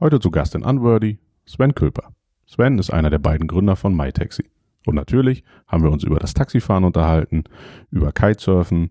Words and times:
Heute 0.00 0.18
zu 0.18 0.32
Gast 0.32 0.56
in 0.56 0.64
Unworthy 0.64 1.20
Sven 1.46 1.72
Külper. 1.72 2.12
Sven 2.48 2.80
ist 2.80 2.92
einer 2.92 3.10
der 3.10 3.20
beiden 3.20 3.46
Gründer 3.46 3.76
von 3.76 3.96
MyTaxi. 3.96 4.44
Und 4.86 4.96
natürlich 4.96 5.44
haben 5.68 5.84
wir 5.84 5.92
uns 5.92 6.02
über 6.02 6.18
das 6.18 6.34
Taxifahren 6.34 6.82
unterhalten, 6.82 7.44
über 7.92 8.10
Kitesurfen, 8.10 8.90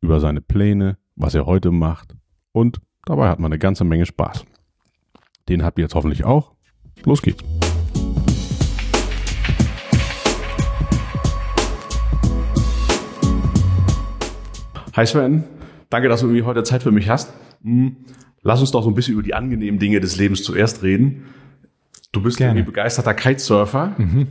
über 0.00 0.20
seine 0.20 0.40
Pläne, 0.40 0.96
was 1.16 1.34
er 1.34 1.44
heute 1.44 1.70
macht 1.70 2.16
und 2.52 2.80
dabei 3.04 3.28
hat 3.28 3.40
man 3.40 3.52
eine 3.52 3.58
ganze 3.58 3.84
Menge 3.84 4.06
Spaß. 4.06 4.46
Den 5.50 5.62
habt 5.62 5.78
ihr 5.78 5.82
jetzt 5.82 5.94
hoffentlich 5.94 6.24
auch. 6.24 6.54
Los 7.04 7.20
geht's. 7.20 7.44
Hi 14.96 15.06
Sven, 15.06 15.44
danke, 15.90 16.08
dass 16.08 16.22
du 16.22 16.28
irgendwie 16.28 16.44
heute 16.44 16.62
Zeit 16.62 16.82
für 16.82 16.90
mich 16.90 17.10
hast. 17.10 17.34
Lass 18.42 18.60
uns 18.60 18.70
doch 18.70 18.82
so 18.82 18.90
ein 18.90 18.94
bisschen 18.94 19.14
über 19.14 19.22
die 19.22 19.34
angenehmen 19.34 19.78
Dinge 19.78 20.00
des 20.00 20.16
Lebens 20.16 20.42
zuerst 20.42 20.82
reden. 20.82 21.26
Du 22.12 22.22
bist 22.22 22.38
Gerne. 22.38 22.52
irgendwie 22.52 22.70
begeisterter 22.70 23.14
Kitesurfer 23.14 23.94
mhm. 23.98 24.28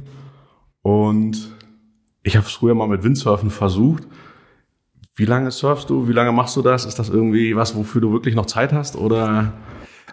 und 0.81 1.55
ich 2.23 2.35
habe 2.35 2.45
es 2.45 2.51
früher 2.51 2.75
mal 2.75 2.88
mit 2.88 3.03
Windsurfen 3.03 3.49
versucht. 3.49 4.03
Wie 5.15 5.25
lange 5.25 5.51
surfst 5.51 5.89
du? 5.89 6.07
Wie 6.07 6.13
lange 6.13 6.31
machst 6.31 6.55
du 6.55 6.62
das? 6.62 6.85
Ist 6.85 6.99
das 6.99 7.09
irgendwie 7.09 7.55
was, 7.55 7.75
wofür 7.75 8.01
du 8.01 8.12
wirklich 8.12 8.35
noch 8.35 8.45
Zeit 8.45 8.73
hast 8.73 8.95
oder? 8.95 9.53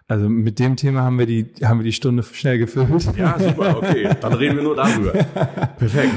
Also 0.06 0.28
mit 0.28 0.58
dem 0.58 0.76
Thema 0.76 1.02
haben 1.02 1.18
wir 1.18 1.26
die, 1.26 1.46
haben 1.62 1.80
wir 1.80 1.84
die 1.84 1.92
Stunde 1.92 2.22
schnell 2.22 2.58
gefüllt. 2.58 2.88
Ja, 3.16 3.38
super, 3.38 3.76
okay. 3.78 4.10
Dann 4.20 4.34
reden 4.34 4.56
wir 4.56 4.62
nur 4.62 4.76
darüber. 4.76 5.12
Perfekt. 5.78 6.14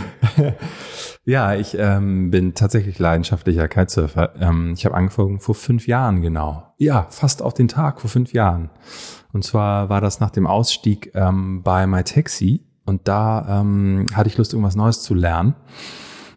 Ja, 1.28 1.54
ich 1.56 1.76
ähm, 1.78 2.32
bin 2.32 2.54
tatsächlich 2.54 3.00
leidenschaftlicher 3.00 3.68
Kitesurfer. 3.68 4.32
Ähm, 4.40 4.72
ich 4.78 4.86
habe 4.86 4.96
angefangen 4.96 5.42
vor 5.42 5.56
fünf 5.56 5.86
Jahren 5.86 6.22
genau. 6.22 6.74
Ja, 6.78 7.06
fast 7.10 7.42
auf 7.42 7.54
den 7.54 7.68
Tag 7.68 8.00
vor 8.00 8.10
fünf 8.10 8.32
Jahren. 8.32 8.70
Und 9.34 9.44
zwar 9.44 9.90
war 9.90 10.00
das 10.00 10.22
nach 10.22 10.30
dem 10.30 10.48
Ausstieg 10.48 11.12
ähm, 11.16 11.64
bei 11.64 11.86
MyTaxi. 11.86 12.64
Und 12.86 13.10
da 13.10 13.60
ähm, 13.60 14.06
hatte 14.14 14.30
ich 14.30 14.38
Lust, 14.38 14.54
irgendwas 14.54 14.78
Neues 14.78 15.02
zu 15.02 15.16
lernen. 15.16 15.56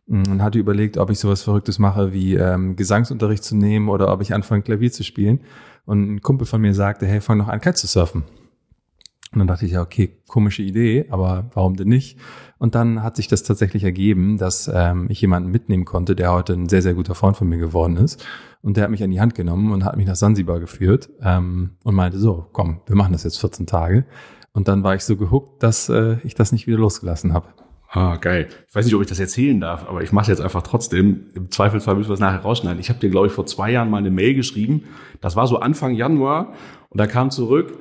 Mm, 0.08 0.24
und 0.28 0.42
hatte 0.42 0.58
überlegt, 0.58 0.98
ob 0.98 1.10
ich 1.10 1.20
sowas 1.20 1.44
Verrücktes 1.44 1.78
mache, 1.78 2.12
wie 2.12 2.34
ähm, 2.34 2.74
Gesangsunterricht 2.74 3.44
zu 3.44 3.56
nehmen 3.56 3.88
oder 3.88 4.12
ob 4.12 4.20
ich 4.22 4.34
anfange, 4.34 4.62
Klavier 4.62 4.90
zu 4.90 5.04
spielen. 5.04 5.38
Und 5.86 6.14
ein 6.14 6.20
Kumpel 6.20 6.48
von 6.48 6.60
mir 6.60 6.74
sagte, 6.74 7.06
hey, 7.06 7.20
fang 7.20 7.38
noch 7.38 7.46
an, 7.46 7.60
Kite 7.60 7.76
zu 7.76 7.86
surfen. 7.86 8.24
Und 9.32 9.38
dann 9.38 9.46
dachte 9.46 9.64
ich 9.64 9.72
ja, 9.72 9.80
okay, 9.80 10.18
komische 10.26 10.62
Idee, 10.62 11.06
aber 11.10 11.50
warum 11.54 11.76
denn 11.76 11.88
nicht? 11.88 12.18
Und 12.58 12.74
dann 12.74 13.02
hat 13.02 13.14
sich 13.14 13.28
das 13.28 13.44
tatsächlich 13.44 13.84
ergeben, 13.84 14.38
dass 14.38 14.68
ähm, 14.72 15.06
ich 15.08 15.20
jemanden 15.20 15.50
mitnehmen 15.50 15.84
konnte, 15.84 16.16
der 16.16 16.32
heute 16.32 16.52
ein 16.54 16.68
sehr, 16.68 16.82
sehr 16.82 16.94
guter 16.94 17.14
Freund 17.14 17.36
von 17.36 17.48
mir 17.48 17.58
geworden 17.58 17.96
ist. 17.96 18.26
Und 18.60 18.76
der 18.76 18.84
hat 18.84 18.90
mich 18.90 19.04
an 19.04 19.10
die 19.10 19.20
Hand 19.20 19.36
genommen 19.36 19.72
und 19.72 19.84
hat 19.84 19.96
mich 19.96 20.06
nach 20.06 20.16
Sansibar 20.16 20.58
geführt 20.58 21.10
ähm, 21.22 21.70
und 21.84 21.94
meinte, 21.94 22.18
so, 22.18 22.46
komm, 22.52 22.80
wir 22.86 22.96
machen 22.96 23.12
das 23.12 23.22
jetzt 23.22 23.38
14 23.38 23.66
Tage. 23.66 24.04
Und 24.52 24.66
dann 24.66 24.82
war 24.82 24.96
ich 24.96 25.04
so 25.04 25.16
gehuckt, 25.16 25.62
dass 25.62 25.88
äh, 25.88 26.16
ich 26.24 26.34
das 26.34 26.50
nicht 26.50 26.66
wieder 26.66 26.78
losgelassen 26.78 27.32
habe. 27.32 27.46
Ah, 27.92 28.16
geil. 28.16 28.48
Ich 28.68 28.74
weiß 28.74 28.84
nicht, 28.84 28.94
ob 28.94 29.00
ich 29.00 29.08
das 29.08 29.18
erzählen 29.18 29.60
darf, 29.60 29.88
aber 29.88 30.02
ich 30.02 30.12
mache 30.12 30.22
es 30.22 30.28
jetzt 30.28 30.40
einfach 30.40 30.62
trotzdem. 30.62 31.26
Im 31.34 31.50
Zweifelsfall 31.50 31.96
müssen 31.96 32.08
wir 32.08 32.14
es 32.14 32.20
nachher 32.20 32.40
rausschneiden. 32.40 32.78
Ich 32.78 32.88
habe 32.88 33.00
dir, 33.00 33.10
glaube 33.10 33.26
ich, 33.26 33.32
vor 33.32 33.46
zwei 33.46 33.72
Jahren 33.72 33.90
mal 33.90 33.98
eine 33.98 34.10
Mail 34.10 34.34
geschrieben. 34.34 34.84
Das 35.20 35.34
war 35.34 35.46
so 35.46 35.58
Anfang 35.58 35.94
Januar 35.94 36.52
und 36.88 37.00
da 37.00 37.08
kam 37.08 37.30
zurück, 37.30 37.78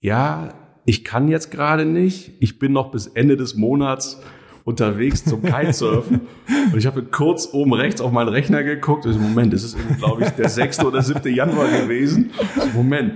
ja, 0.00 0.54
ich 0.84 1.04
kann 1.04 1.28
jetzt 1.28 1.50
gerade 1.50 1.84
nicht, 1.84 2.32
ich 2.40 2.58
bin 2.58 2.72
noch 2.72 2.90
bis 2.90 3.06
Ende 3.06 3.36
des 3.36 3.54
Monats 3.54 4.20
unterwegs 4.64 5.24
zum 5.24 5.42
Kitesurfen. 5.42 6.20
und 6.72 6.78
ich 6.78 6.86
habe 6.86 7.02
kurz 7.02 7.48
oben 7.52 7.72
rechts 7.72 8.00
auf 8.00 8.12
meinen 8.12 8.28
Rechner 8.28 8.62
geguckt. 8.62 9.06
Also 9.06 9.18
Moment, 9.18 9.54
es 9.54 9.64
ist, 9.64 9.76
glaube 9.98 10.24
ich, 10.24 10.30
der 10.30 10.48
6. 10.48 10.84
oder 10.84 11.02
7. 11.02 11.34
Januar 11.34 11.68
gewesen. 11.68 12.30
Moment, 12.74 13.14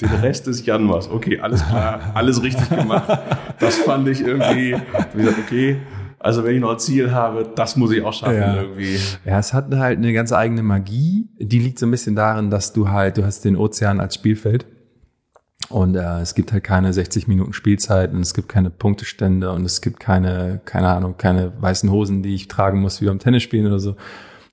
den 0.00 0.08
Rest 0.08 0.46
des 0.46 0.64
Januars. 0.64 1.10
Okay, 1.10 1.40
alles 1.40 1.66
klar, 1.66 2.12
alles 2.14 2.42
richtig 2.42 2.68
gemacht. 2.68 3.18
Das 3.58 3.76
fand 3.78 4.06
ich 4.08 4.20
irgendwie, 4.20 4.76
wie 5.14 5.18
gesagt, 5.18 5.38
okay, 5.44 5.78
also 6.20 6.44
wenn 6.44 6.54
ich 6.54 6.60
noch 6.60 6.72
ein 6.72 6.78
Ziel 6.78 7.12
habe, 7.12 7.48
das 7.54 7.76
muss 7.76 7.92
ich 7.92 8.02
auch 8.02 8.12
schaffen 8.12 8.36
ja. 8.36 8.62
irgendwie. 8.62 8.98
Ja, 9.24 9.38
es 9.38 9.52
hat 9.52 9.74
halt 9.74 9.98
eine 9.98 10.12
ganz 10.12 10.32
eigene 10.32 10.62
Magie. 10.62 11.28
Die 11.38 11.58
liegt 11.58 11.78
so 11.78 11.86
ein 11.86 11.90
bisschen 11.90 12.16
darin, 12.16 12.50
dass 12.50 12.72
du 12.72 12.88
halt, 12.88 13.18
du 13.18 13.24
hast 13.24 13.44
den 13.44 13.56
Ozean 13.56 14.00
als 14.00 14.14
Spielfeld. 14.14 14.66
Und 15.68 15.96
äh, 15.96 16.20
es 16.20 16.34
gibt 16.34 16.52
halt 16.52 16.64
keine 16.64 16.92
60 16.92 17.28
Minuten 17.28 17.52
Spielzeit 17.52 18.12
und 18.12 18.20
es 18.20 18.32
gibt 18.32 18.48
keine 18.48 18.70
Punktestände 18.70 19.52
und 19.52 19.64
es 19.64 19.80
gibt 19.80 20.00
keine, 20.00 20.60
keine 20.64 20.88
Ahnung, 20.88 21.16
keine 21.18 21.52
weißen 21.60 21.90
Hosen, 21.90 22.22
die 22.22 22.34
ich 22.34 22.48
tragen 22.48 22.80
muss 22.80 23.00
wie 23.02 23.06
beim 23.06 23.18
Tennisspielen 23.18 23.66
oder 23.66 23.78
so, 23.78 23.96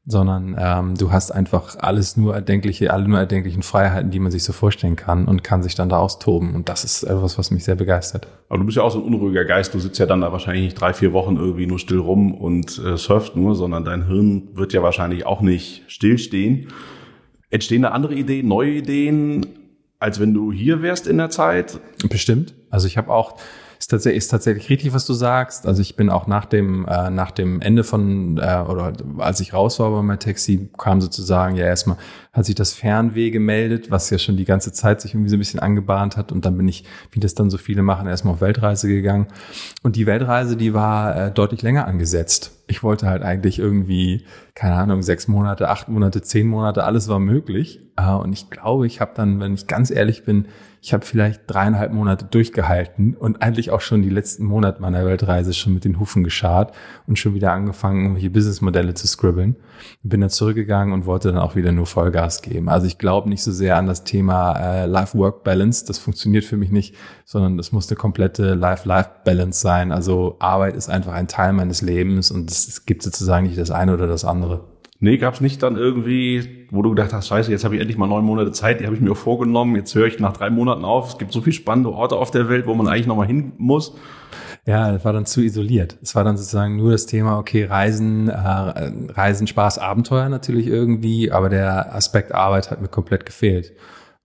sondern 0.06 0.58
ähm, 0.60 0.96
du 0.98 1.14
hast 1.14 1.32
einfach 1.32 1.78
alles 1.80 2.18
nur 2.18 2.36
erdenkliche, 2.36 2.92
alle 2.92 3.08
nur 3.08 3.18
erdenklichen 3.18 3.64
Freiheiten, 3.64 4.12
die 4.12 4.20
man 4.20 4.32
sich 4.32 4.44
so 4.44 4.52
vorstellen 4.52 4.98
kann 4.98 5.26
und 5.26 5.42
kann 5.42 5.64
sich 5.64 5.76
dann 5.76 5.88
da 5.88 6.00
austoben. 6.00 6.54
Und 6.54 6.68
das 6.68 6.84
ist 6.84 7.04
etwas, 7.04 7.38
was 7.38 7.50
mich 7.50 7.64
sehr 7.64 7.76
begeistert. 7.76 8.28
Aber 8.50 8.60
du 8.60 8.66
bist 8.66 8.76
ja 8.76 8.84
auch 8.84 8.92
so 8.92 9.00
ein 9.00 9.06
unruhiger 9.06 9.46
Geist. 9.46 9.74
Du 9.74 9.80
sitzt 9.80 10.00
ja 10.00 10.06
dann 10.06 10.20
da 10.20 10.34
wahrscheinlich 10.34 10.66
nicht 10.66 10.82
drei, 10.82 10.94
vier 10.94 11.14
Wochen 11.14 11.38
irgendwie 11.38 11.66
nur 11.66 11.80
still 11.80 12.00
rum 12.00 12.34
und 12.34 12.78
äh, 12.80 12.98
surft 12.98 13.38
nur, 13.38 13.56
sondern 13.56 13.86
dein 13.86 14.08
Hirn 14.08 14.50
wird 14.54 14.74
ja 14.74 14.84
wahrscheinlich 14.84 15.26
auch 15.26 15.40
nicht 15.40 15.84
stillstehen. 15.88 16.68
Entstehen 17.52 17.84
da 17.84 17.90
andere 17.90 18.16
Ideen, 18.16 18.50
neue 18.50 18.72
Ideen? 18.72 19.46
Als 20.06 20.20
wenn 20.20 20.36
du 20.36 20.52
hier 20.52 20.84
wärst 20.84 21.08
in 21.08 21.18
der 21.18 21.32
Zeit? 21.32 21.80
Bestimmt. 22.10 22.54
Also 22.70 22.86
ich 22.86 22.96
habe 22.96 23.12
auch 23.12 23.40
ist 23.86 23.92
tatsächlich, 23.92 24.18
ist 24.18 24.28
tatsächlich 24.30 24.70
richtig, 24.72 24.94
was 24.96 25.06
du 25.06 25.14
sagst. 25.14 25.68
Also 25.68 25.80
ich 25.80 25.96
bin 25.96 26.10
auch 26.10 26.26
nach 26.26 26.46
dem, 26.46 26.88
äh, 26.88 27.12
nach 27.12 27.30
dem 27.30 27.62
Ende 27.62 27.84
von, 27.84 28.40
äh, 28.40 28.64
oder 28.68 28.94
als 29.20 29.40
ich 29.42 29.54
raus 29.54 29.80
war 29.80 29.92
bei 29.92 30.02
meinem 30.02 30.18
Taxi, 30.18 30.70
kam 30.76 31.02
sozusagen 31.02 31.56
ja 31.56 31.66
erstmal, 31.66 31.98
hat 32.34 32.46
sich 32.46 32.56
das 32.56 32.74
Fernweh 32.74 33.30
gemeldet, 33.30 33.92
was 33.92 34.10
ja 34.10 34.18
schon 34.18 34.38
die 34.38 34.46
ganze 34.46 34.72
Zeit 34.74 35.02
sich 35.02 35.14
irgendwie 35.14 35.30
so 35.30 35.36
ein 35.36 35.40
bisschen 35.40 35.60
angebahnt 35.60 36.18
hat. 36.18 36.32
Und 36.32 36.46
dann 36.46 36.58
bin 36.58 36.68
ich, 36.68 36.84
wie 37.12 37.20
das 37.20 37.36
dann 37.36 37.52
so 37.52 37.60
viele 37.60 37.84
machen, 37.84 38.08
erstmal 38.08 38.34
auf 38.34 38.42
Weltreise 38.42 38.88
gegangen. 38.88 39.28
Und 39.84 39.98
die 39.98 40.08
Weltreise, 40.08 40.58
die 40.58 40.74
war 40.74 41.16
äh, 41.16 41.32
deutlich 41.32 41.62
länger 41.62 41.86
angesetzt. 41.86 42.54
Ich 42.66 42.82
wollte 42.82 43.06
halt 43.06 43.22
eigentlich 43.22 43.60
irgendwie, 43.60 44.26
keine 44.56 44.74
Ahnung, 44.74 45.04
sechs 45.04 45.28
Monate, 45.28 45.70
acht 45.70 45.90
Monate, 45.90 46.24
zehn 46.24 46.48
Monate, 46.48 46.86
alles 46.86 47.08
war 47.08 47.20
möglich. 47.20 47.82
Äh, 47.98 48.10
und 48.14 48.34
ich 48.34 48.50
glaube, 48.50 48.88
ich 48.88 49.00
habe 49.00 49.12
dann, 49.14 49.40
wenn 49.40 49.54
ich 49.54 49.68
ganz 49.68 49.92
ehrlich 49.92 50.26
bin, 50.26 50.48
ich 50.86 50.94
habe 50.94 51.04
vielleicht 51.04 51.42
dreieinhalb 51.48 51.92
Monate 51.92 52.26
durchgehalten 52.26 53.16
und 53.16 53.42
eigentlich 53.42 53.72
auch 53.72 53.82
schon 53.82 54.04
die 54.04 54.10
letzten 54.12 54.46
Monate 54.46 54.80
meiner 54.84 55.04
Weltreise 55.04 55.52
schon 55.52 55.74
mit 55.74 55.84
den 55.84 56.00
Hufen 56.00 56.24
geschart 56.24 56.76
und 57.08 57.18
schon 57.18 57.34
wieder 57.34 57.54
angefangen, 57.54 58.04
irgendwelche 58.04 58.30
Businessmodelle 58.30 58.94
zu 58.94 59.08
scribbeln. 59.08 59.56
Bin 60.04 60.22
dann 60.22 60.30
zurückgegangen 60.30 60.94
und 60.94 61.08
wollte 61.08 61.30
dann 61.30 61.42
auch 61.42 61.56
wieder 61.56 61.72
nur 61.72 61.88
Vollgas 61.88 62.44
geben. 62.44 62.70
Also 62.70 62.86
ich 62.86 63.00
glaube 63.00 63.30
nicht 63.30 63.42
so 63.42 63.52
sehr 63.52 63.78
an 63.78 63.88
das 63.88 64.04
Thema 64.04 64.54
äh, 64.60 64.86
Life-Work-Balance. 64.86 65.88
Das 65.88 65.98
funktioniert 65.98 66.46
für 66.46 66.56
mich 66.56 66.70
nicht, 66.70 66.94
sondern 67.24 67.58
das 67.58 67.72
muss 67.72 67.90
eine 67.90 67.98
komplette 67.98 68.54
Life-Life-Balance 68.54 69.60
sein. 69.60 69.92
Also 69.92 70.36
Arbeit 70.38 70.76
ist 70.76 70.90
einfach 70.90 71.14
ein 71.14 71.28
Teil 71.28 71.54
meines 71.54 71.82
Lebens 71.82 72.30
und 72.30 72.52
es 72.52 72.86
gibt 72.86 73.02
sozusagen 73.02 73.48
nicht 73.48 73.58
das 73.58 73.72
eine 73.72 73.92
oder 73.92 74.06
das 74.06 74.24
andere. 74.24 74.75
Nee, 75.00 75.18
gab's 75.18 75.42
nicht 75.42 75.62
dann 75.62 75.76
irgendwie, 75.76 76.68
wo 76.72 76.82
du 76.82 76.92
gedacht 76.92 77.12
hast, 77.12 77.28
scheiße, 77.28 77.52
jetzt 77.52 77.66
habe 77.66 77.76
ich 77.76 77.82
endlich 77.82 77.98
mal 77.98 78.08
neun 78.08 78.24
Monate 78.24 78.52
Zeit, 78.54 78.80
die 78.80 78.86
habe 78.86 78.96
ich 78.96 79.02
mir 79.02 79.14
vorgenommen, 79.14 79.76
jetzt 79.76 79.94
höre 79.94 80.08
ich 80.08 80.20
nach 80.20 80.34
drei 80.34 80.50
Monaten 80.50 80.86
auf. 80.86 81.10
Es 81.10 81.18
gibt 81.18 81.34
so 81.34 81.42
viele 81.42 81.54
spannende 81.54 81.92
Orte 81.92 82.16
auf 82.16 82.32
der 82.32 82.48
Welt, 82.48 82.66
wo 82.66 82.74
man 82.74 82.88
eigentlich 82.88 83.08
nochmal 83.08 83.28
hin 83.28 83.52
muss. 83.58 83.96
Ja, 84.66 84.92
das 84.92 85.06
war 85.06 85.14
dann 85.14 85.26
zu 85.26 85.42
isoliert. 85.42 85.98
Es 86.02 86.16
war 86.16 86.24
dann 86.24 86.38
sozusagen 86.38 86.78
nur 86.78 86.92
das 86.92 87.06
Thema, 87.06 87.38
okay, 87.38 87.66
Reisen, 87.66 88.30
äh, 88.30 88.34
Reisen, 89.12 89.48
Spaß, 89.48 89.78
Abenteuer 89.78 90.30
natürlich 90.30 90.68
irgendwie, 90.68 91.32
aber 91.32 91.50
der 91.50 91.94
Aspekt 91.94 92.34
Arbeit 92.34 92.72
hat 92.72 92.82
mir 92.82 92.88
komplett 92.88 93.26
gefehlt. 93.26 93.74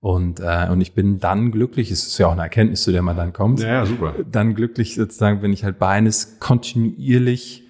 Und, 0.01 0.41
äh, 0.41 0.69
und 0.71 0.81
ich 0.81 0.95
bin 0.95 1.19
dann 1.19 1.51
glücklich, 1.51 1.91
es 1.91 2.07
ist 2.07 2.17
ja 2.17 2.29
auch 2.29 2.33
eine 2.33 2.43
Erkenntnis, 2.43 2.85
zu 2.85 2.93
der 2.93 3.03
man 3.03 3.19
dann 3.19 3.35
kommt. 3.35 3.61
Ja, 3.61 3.69
ja 3.69 3.87
super. 3.87 4.15
Dann 4.31 4.55
glücklich 4.55 4.95
sozusagen, 4.95 5.43
wenn 5.43 5.53
ich 5.53 5.63
halt 5.63 5.79
beides 5.79 6.39
kontinuierlich 6.41 7.65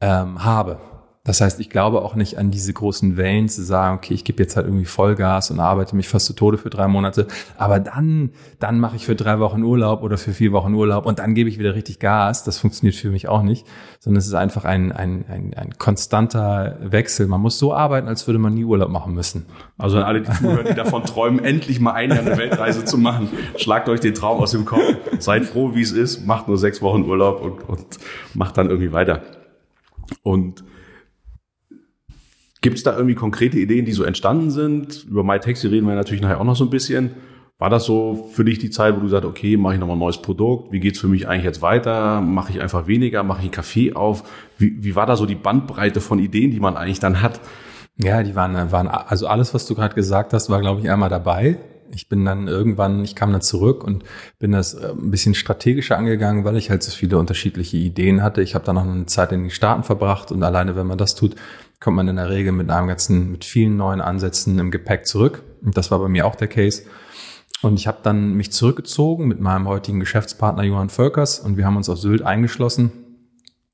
ähm, 0.00 0.42
habe. 0.42 0.80
Das 1.26 1.40
heißt, 1.40 1.58
ich 1.58 1.70
glaube 1.70 2.02
auch 2.02 2.14
nicht 2.14 2.38
an 2.38 2.52
diese 2.52 2.72
großen 2.72 3.16
Wellen 3.16 3.48
zu 3.48 3.64
sagen, 3.64 3.96
okay, 3.96 4.14
ich 4.14 4.22
gebe 4.22 4.40
jetzt 4.40 4.56
halt 4.56 4.66
irgendwie 4.66 4.84
Vollgas 4.84 5.50
und 5.50 5.58
arbeite 5.58 5.96
mich 5.96 6.08
fast 6.08 6.26
zu 6.26 6.34
Tode 6.34 6.56
für 6.56 6.70
drei 6.70 6.86
Monate, 6.86 7.26
aber 7.58 7.80
dann, 7.80 8.30
dann 8.60 8.78
mache 8.78 8.94
ich 8.94 9.06
für 9.06 9.16
drei 9.16 9.40
Wochen 9.40 9.64
Urlaub 9.64 10.04
oder 10.04 10.18
für 10.18 10.32
vier 10.32 10.52
Wochen 10.52 10.74
Urlaub 10.74 11.04
und 11.04 11.18
dann 11.18 11.34
gebe 11.34 11.50
ich 11.50 11.58
wieder 11.58 11.74
richtig 11.74 11.98
Gas. 11.98 12.44
Das 12.44 12.58
funktioniert 12.58 12.94
für 12.94 13.10
mich 13.10 13.28
auch 13.28 13.42
nicht, 13.42 13.66
sondern 13.98 14.20
es 14.20 14.28
ist 14.28 14.34
einfach 14.34 14.64
ein, 14.64 14.92
ein, 14.92 15.24
ein, 15.28 15.52
ein 15.54 15.76
konstanter 15.78 16.78
Wechsel. 16.80 17.26
Man 17.26 17.40
muss 17.40 17.58
so 17.58 17.74
arbeiten, 17.74 18.06
als 18.06 18.24
würde 18.28 18.38
man 18.38 18.54
nie 18.54 18.64
Urlaub 18.64 18.90
machen 18.90 19.12
müssen. 19.12 19.46
Also 19.78 19.96
an 19.98 20.04
alle, 20.04 20.22
die 20.22 20.30
zuhören, 20.30 20.66
die 20.68 20.74
davon 20.74 21.02
träumen, 21.04 21.44
endlich 21.44 21.80
mal 21.80 21.92
ein 21.92 22.10
Jahr 22.10 22.20
eine 22.20 22.36
Weltreise 22.36 22.84
zu 22.84 22.98
machen, 22.98 23.28
schlagt 23.56 23.88
euch 23.88 23.98
den 23.98 24.14
Traum 24.14 24.40
aus 24.40 24.52
dem 24.52 24.64
Kopf, 24.64 24.94
seid 25.18 25.44
froh, 25.44 25.74
wie 25.74 25.82
es 25.82 25.90
ist, 25.90 26.24
macht 26.24 26.46
nur 26.46 26.56
sechs 26.56 26.80
Wochen 26.82 27.02
Urlaub 27.02 27.42
und, 27.42 27.68
und 27.68 27.98
macht 28.34 28.56
dann 28.56 28.70
irgendwie 28.70 28.92
weiter. 28.92 29.22
Und 30.22 30.62
Gibt 32.60 32.78
es 32.78 32.82
da 32.82 32.94
irgendwie 32.94 33.14
konkrete 33.14 33.58
Ideen, 33.58 33.84
die 33.84 33.92
so 33.92 34.04
entstanden 34.04 34.50
sind? 34.50 35.04
Über 35.04 35.22
MyTaxi 35.22 35.66
reden 35.68 35.86
wir 35.86 35.94
natürlich 35.94 36.22
nachher 36.22 36.40
auch 36.40 36.44
noch 36.44 36.56
so 36.56 36.64
ein 36.64 36.70
bisschen. 36.70 37.10
War 37.58 37.70
das 37.70 37.84
so 37.84 38.28
für 38.32 38.44
dich 38.44 38.58
die 38.58 38.68
Zeit, 38.68 38.96
wo 38.96 39.00
du 39.00 39.08
sagst, 39.08 39.24
okay, 39.24 39.56
mache 39.56 39.74
ich 39.74 39.80
nochmal 39.80 39.96
ein 39.96 40.00
neues 40.00 40.20
Produkt? 40.20 40.72
Wie 40.72 40.80
geht's 40.80 40.98
für 40.98 41.08
mich 41.08 41.26
eigentlich 41.26 41.44
jetzt 41.44 41.62
weiter? 41.62 42.20
Mache 42.20 42.52
ich 42.52 42.60
einfach 42.60 42.86
weniger? 42.86 43.22
Mache 43.22 43.38
ich 43.38 43.44
einen 43.44 43.52
Kaffee 43.52 43.94
auf? 43.94 44.24
Wie, 44.58 44.84
wie 44.84 44.94
war 44.94 45.06
da 45.06 45.16
so 45.16 45.24
die 45.24 45.36
Bandbreite 45.36 46.02
von 46.02 46.18
Ideen, 46.18 46.50
die 46.50 46.60
man 46.60 46.76
eigentlich 46.76 47.00
dann 47.00 47.22
hat? 47.22 47.40
Ja, 47.96 48.22
die 48.22 48.34
waren, 48.34 48.72
waren 48.72 48.88
also 48.88 49.26
alles, 49.26 49.54
was 49.54 49.64
du 49.66 49.74
gerade 49.74 49.94
gesagt 49.94 50.34
hast, 50.34 50.50
war, 50.50 50.60
glaube 50.60 50.82
ich, 50.82 50.90
einmal 50.90 51.08
dabei. 51.08 51.58
Ich 51.94 52.10
bin 52.10 52.26
dann 52.26 52.46
irgendwann, 52.46 53.04
ich 53.04 53.14
kam 53.14 53.32
dann 53.32 53.40
zurück 53.40 53.84
und 53.84 54.04
bin 54.38 54.52
das 54.52 54.74
äh, 54.74 54.90
ein 54.90 55.10
bisschen 55.10 55.34
strategischer 55.34 55.96
angegangen, 55.96 56.44
weil 56.44 56.56
ich 56.56 56.68
halt 56.68 56.82
so 56.82 56.90
viele 56.90 57.16
unterschiedliche 57.16 57.78
Ideen 57.78 58.22
hatte. 58.22 58.42
Ich 58.42 58.54
habe 58.54 58.66
dann 58.66 58.74
noch 58.74 58.84
eine 58.84 59.06
Zeit 59.06 59.32
in 59.32 59.44
den 59.44 59.50
Staaten 59.50 59.82
verbracht 59.82 60.30
und 60.30 60.42
alleine, 60.42 60.76
wenn 60.76 60.86
man 60.86 60.98
das 60.98 61.14
tut, 61.14 61.36
kommt 61.80 61.96
man 61.96 62.08
in 62.08 62.16
der 62.16 62.30
Regel 62.30 62.52
mit 62.52 62.70
einem 62.70 62.88
ganzen, 62.88 63.30
mit 63.30 63.44
vielen 63.44 63.76
neuen 63.76 64.00
Ansätzen 64.00 64.58
im 64.58 64.70
Gepäck 64.70 65.06
zurück. 65.06 65.42
Und 65.62 65.76
das 65.76 65.90
war 65.90 65.98
bei 65.98 66.08
mir 66.08 66.26
auch 66.26 66.34
der 66.34 66.48
Case. 66.48 66.84
Und 67.62 67.78
ich 67.78 67.86
habe 67.86 67.98
dann 68.02 68.34
mich 68.34 68.52
zurückgezogen 68.52 69.26
mit 69.26 69.40
meinem 69.40 69.66
heutigen 69.66 70.00
Geschäftspartner 70.00 70.62
Johann 70.62 70.90
Völkers 70.90 71.40
und 71.40 71.56
wir 71.56 71.64
haben 71.64 71.76
uns 71.76 71.88
auf 71.88 71.98
Sylt 71.98 72.22
eingeschlossen 72.22 72.92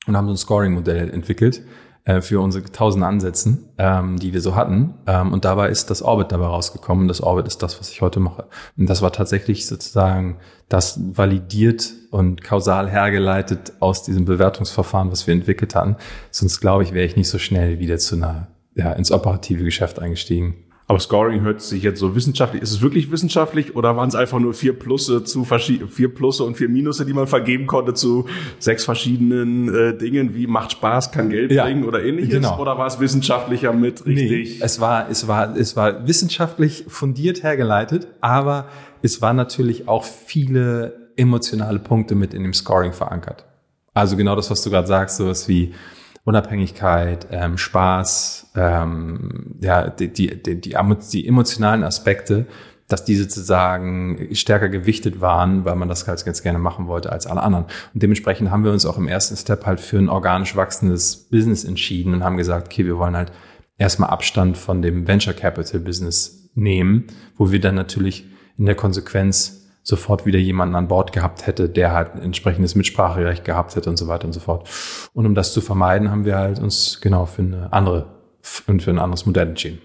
und 0.06 0.16
haben 0.16 0.26
so 0.26 0.34
ein 0.34 0.36
Scoring-Modell 0.36 1.10
entwickelt 1.10 1.62
äh, 2.04 2.20
für 2.20 2.40
unsere 2.40 2.64
tausend 2.64 3.04
Ansätzen, 3.04 3.68
ähm, 3.78 4.18
die 4.18 4.32
wir 4.32 4.40
so 4.40 4.56
hatten. 4.56 4.94
Ähm, 5.06 5.32
und 5.32 5.44
dabei 5.44 5.68
ist 5.68 5.88
das 5.88 6.02
Orbit 6.02 6.32
dabei 6.32 6.46
rausgekommen. 6.46 7.06
Das 7.06 7.20
Orbit 7.20 7.46
ist 7.46 7.62
das, 7.62 7.78
was 7.78 7.90
ich 7.90 8.02
heute 8.02 8.18
mache. 8.18 8.46
Und 8.76 8.90
das 8.90 9.02
war 9.02 9.12
tatsächlich 9.12 9.66
sozusagen 9.66 10.38
das 10.68 10.98
validiert 11.16 11.92
und 12.10 12.42
kausal 12.42 12.90
hergeleitet 12.90 13.74
aus 13.78 14.02
diesem 14.02 14.24
Bewertungsverfahren, 14.24 15.12
was 15.12 15.26
wir 15.28 15.34
entwickelt 15.34 15.74
hatten. 15.76 15.96
Sonst 16.32 16.60
glaube 16.60 16.82
ich, 16.82 16.92
wäre 16.92 17.06
ich 17.06 17.16
nicht 17.16 17.28
so 17.28 17.38
schnell 17.38 17.78
wieder 17.78 17.98
zu 17.98 18.16
einer, 18.16 18.48
ja, 18.74 18.92
ins 18.92 19.12
operative 19.12 19.62
Geschäft 19.62 20.00
eingestiegen. 20.00 20.56
Aber 20.92 21.00
Scoring 21.00 21.40
hört 21.40 21.62
sich 21.62 21.82
jetzt 21.84 22.00
so 22.00 22.14
wissenschaftlich. 22.14 22.62
Ist 22.62 22.70
es 22.70 22.82
wirklich 22.82 23.10
wissenschaftlich 23.10 23.74
oder 23.76 23.96
waren 23.96 24.10
es 24.10 24.14
einfach 24.14 24.38
nur 24.38 24.52
vier 24.52 24.78
Plusse 24.78 25.24
zu 25.24 25.46
vier 25.46 26.14
Plusse 26.14 26.44
und 26.44 26.58
vier 26.58 26.68
Minusse, 26.68 27.06
die 27.06 27.14
man 27.14 27.26
vergeben 27.26 27.66
konnte 27.66 27.94
zu 27.94 28.26
sechs 28.58 28.84
verschiedenen 28.84 29.74
äh, 29.74 29.96
Dingen, 29.96 30.34
wie 30.34 30.46
macht 30.46 30.72
Spaß, 30.72 31.10
kann 31.10 31.30
Geld 31.30 31.50
ja, 31.50 31.64
bringen 31.64 31.84
oder 31.84 32.04
ähnliches? 32.04 32.34
Genau. 32.34 32.60
Oder 32.60 32.76
war 32.76 32.86
es 32.86 33.00
wissenschaftlicher 33.00 33.72
mit 33.72 34.04
richtig? 34.04 34.58
Nee, 34.58 34.62
es 34.62 34.80
war, 34.80 35.08
es 35.08 35.26
war, 35.26 35.56
es 35.56 35.76
war 35.76 36.06
wissenschaftlich 36.06 36.84
fundiert 36.88 37.42
hergeleitet, 37.42 38.08
aber 38.20 38.66
es 39.00 39.22
war 39.22 39.32
natürlich 39.32 39.88
auch 39.88 40.04
viele 40.04 41.10
emotionale 41.16 41.78
Punkte 41.78 42.14
mit 42.16 42.34
in 42.34 42.42
dem 42.42 42.52
Scoring 42.52 42.92
verankert. 42.92 43.46
Also 43.94 44.18
genau 44.18 44.36
das, 44.36 44.50
was 44.50 44.60
du 44.60 44.68
gerade 44.68 44.88
sagst, 44.88 45.16
sowas 45.16 45.48
wie 45.48 45.72
Unabhängigkeit, 46.24 47.26
ähm, 47.30 47.58
Spaß, 47.58 48.52
ähm, 48.54 49.56
ja, 49.60 49.88
die, 49.88 50.08
die, 50.08 50.42
die, 50.42 50.60
die 50.60 51.26
emotionalen 51.26 51.82
Aspekte, 51.82 52.46
dass 52.88 53.04
diese 53.04 53.24
sozusagen 53.24 54.28
stärker 54.32 54.68
gewichtet 54.68 55.20
waren, 55.20 55.64
weil 55.64 55.76
man 55.76 55.88
das 55.88 56.06
halt 56.06 56.24
ganz 56.24 56.42
gerne 56.42 56.58
machen 56.58 56.86
wollte 56.86 57.10
als 57.10 57.26
alle 57.26 57.42
anderen. 57.42 57.64
Und 57.94 58.02
dementsprechend 58.02 58.50
haben 58.50 58.64
wir 58.64 58.70
uns 58.70 58.86
auch 58.86 58.98
im 58.98 59.08
ersten 59.08 59.36
Step 59.36 59.66
halt 59.66 59.80
für 59.80 59.98
ein 59.98 60.08
organisch 60.08 60.54
wachsendes 60.54 61.28
Business 61.30 61.64
entschieden 61.64 62.12
und 62.14 62.22
haben 62.22 62.36
gesagt, 62.36 62.66
okay, 62.66 62.84
wir 62.84 62.98
wollen 62.98 63.16
halt 63.16 63.32
erstmal 63.78 64.10
Abstand 64.10 64.56
von 64.56 64.82
dem 64.82 65.08
Venture 65.08 65.34
Capital 65.34 65.80
Business 65.80 66.50
nehmen, 66.54 67.06
wo 67.36 67.50
wir 67.50 67.60
dann 67.60 67.74
natürlich 67.74 68.26
in 68.58 68.66
der 68.66 68.74
Konsequenz 68.74 69.61
sofort 69.82 70.26
wieder 70.26 70.38
jemanden 70.38 70.74
an 70.76 70.88
Bord 70.88 71.12
gehabt 71.12 71.46
hätte, 71.46 71.68
der 71.68 71.92
halt 71.92 72.14
ein 72.14 72.22
entsprechendes 72.22 72.74
Mitspracherecht 72.74 73.44
gehabt 73.44 73.74
hätte 73.74 73.90
und 73.90 73.96
so 73.96 74.06
weiter 74.08 74.26
und 74.26 74.32
so 74.32 74.40
fort. 74.40 74.68
Und 75.12 75.26
um 75.26 75.34
das 75.34 75.52
zu 75.52 75.60
vermeiden, 75.60 76.10
haben 76.10 76.24
wir 76.24 76.36
halt 76.36 76.60
uns 76.60 77.00
genau 77.00 77.26
für 77.26 77.42
eine 77.42 77.72
andere 77.72 78.06
und 78.66 78.82
für 78.82 78.90
ein 78.90 78.98
anderes 78.98 79.26
Modell 79.26 79.48
entschieden. 79.48 79.78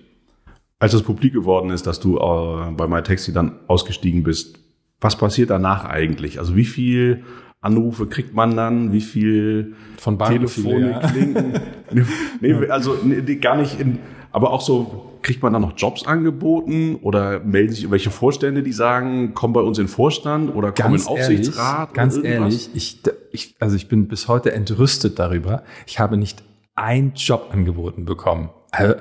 Als 0.80 0.94
es 0.94 1.02
publik 1.02 1.34
geworden 1.34 1.72
ist, 1.72 1.88
dass 1.88 2.00
du 2.00 2.18
äh, 2.18 2.72
bei 2.72 2.88
MyTaxi 2.88 3.34
dann 3.34 3.60
ausgestiegen 3.68 4.24
bist, 4.24 4.60
was 5.02 5.16
passiert 5.18 5.50
danach 5.50 5.86
eigentlich? 5.86 6.40
Also 6.40 6.56
wie 6.56 6.66
viel 6.66 7.24
Anrufe 7.62 8.08
kriegt 8.08 8.36
man 8.36 8.56
dann? 8.56 8.94
Wie 8.94 9.02
viel 9.02 9.76
von 9.98 10.20
Telefone 10.20 10.92
ja. 10.92 11.00
klinken? 11.00 11.60
nee, 12.42 12.54
also 12.70 12.98
nee, 13.04 13.22
gar 13.36 13.58
nicht 13.58 13.80
in, 13.80 14.00
aber 14.32 14.52
auch 14.52 14.62
so 14.62 15.14
kriegt 15.22 15.42
man 15.42 15.54
dann 15.54 15.62
noch 15.62 15.74
Jobs 15.76 16.06
angeboten 16.06 16.96
oder 17.02 17.40
melden 17.40 17.72
sich 17.72 17.84
irgendwelche 17.84 18.12
Vorstände, 18.12 18.64
die 18.64 18.72
sagen, 18.72 19.34
komm 19.34 19.54
bei 19.54 19.62
uns 19.62 19.78
in 19.78 19.86
den 19.86 19.90
Vorstand 19.90 20.56
oder 20.56 20.72
komm 20.72 20.92
ganz 20.92 21.08
in 21.08 21.14
den 21.14 21.20
Aufsichtsrat? 21.20 21.80
Ehrlich, 21.80 21.94
ganz 21.94 22.18
ehrlich, 22.18 22.70
ich, 22.74 23.02
ich, 23.32 23.56
also 23.60 23.76
ich 23.76 23.88
bin 23.88 24.08
bis 24.08 24.28
heute 24.28 24.52
entrüstet 24.52 25.20
darüber. 25.20 25.64
Ich 25.86 26.00
habe 26.00 26.18
nicht 26.18 26.44
ein 26.76 27.14
Job 27.16 27.50
angeboten 27.52 28.06
bekommen. 28.06 28.50
Also, 28.72 28.96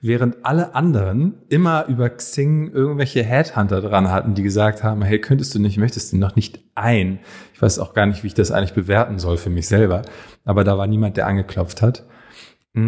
während 0.00 0.44
alle 0.44 0.74
anderen 0.74 1.34
immer 1.48 1.86
über 1.86 2.08
Xing 2.08 2.72
irgendwelche 2.72 3.22
Headhunter 3.22 3.80
dran 3.80 4.10
hatten, 4.10 4.34
die 4.34 4.42
gesagt 4.42 4.82
haben, 4.82 5.02
hey, 5.02 5.20
könntest 5.20 5.54
du 5.54 5.58
nicht, 5.58 5.76
möchtest 5.76 6.12
du 6.12 6.16
noch 6.16 6.36
nicht 6.36 6.60
ein? 6.74 7.20
Ich 7.54 7.60
weiß 7.60 7.78
auch 7.78 7.92
gar 7.92 8.06
nicht, 8.06 8.22
wie 8.22 8.28
ich 8.28 8.34
das 8.34 8.50
eigentlich 8.50 8.72
bewerten 8.72 9.18
soll 9.18 9.36
für 9.36 9.50
mich 9.50 9.68
selber. 9.68 10.02
Aber 10.44 10.64
da 10.64 10.78
war 10.78 10.86
niemand, 10.86 11.16
der 11.16 11.26
angeklopft 11.26 11.82
hat. 11.82 12.04
Ich 12.72 12.80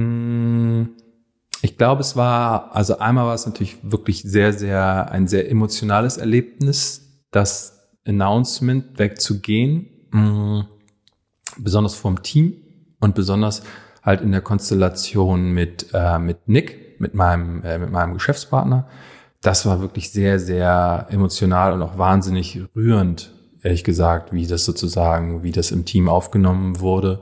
glaube, 1.82 2.02
es 2.02 2.14
war, 2.14 2.76
also 2.76 2.98
einmal 2.98 3.26
war 3.26 3.34
es 3.34 3.44
natürlich 3.44 3.76
wirklich 3.82 4.22
sehr, 4.22 4.52
sehr, 4.52 5.10
ein 5.10 5.26
sehr 5.26 5.50
emotionales 5.50 6.16
Erlebnis, 6.16 7.24
das 7.32 7.88
Announcement 8.06 9.00
wegzugehen, 9.00 9.88
mh, 10.12 10.68
besonders 11.58 11.96
vom 11.96 12.22
Team 12.22 12.54
und 13.00 13.16
besonders 13.16 13.64
halt 14.00 14.20
in 14.20 14.30
der 14.30 14.42
Konstellation 14.42 15.50
mit, 15.50 15.88
äh, 15.92 16.20
mit 16.20 16.46
Nick, 16.46 17.00
mit 17.00 17.14
meinem, 17.14 17.64
äh, 17.64 17.80
mit 17.80 17.90
meinem 17.90 18.14
Geschäftspartner. 18.14 18.86
Das 19.40 19.66
war 19.66 19.80
wirklich 19.80 20.12
sehr, 20.12 20.38
sehr 20.38 21.08
emotional 21.10 21.72
und 21.72 21.82
auch 21.82 21.98
wahnsinnig 21.98 22.60
rührend, 22.76 23.32
ehrlich 23.60 23.82
gesagt, 23.82 24.32
wie 24.32 24.46
das 24.46 24.64
sozusagen, 24.64 25.42
wie 25.42 25.50
das 25.50 25.72
im 25.72 25.84
Team 25.84 26.08
aufgenommen 26.08 26.78
wurde 26.78 27.20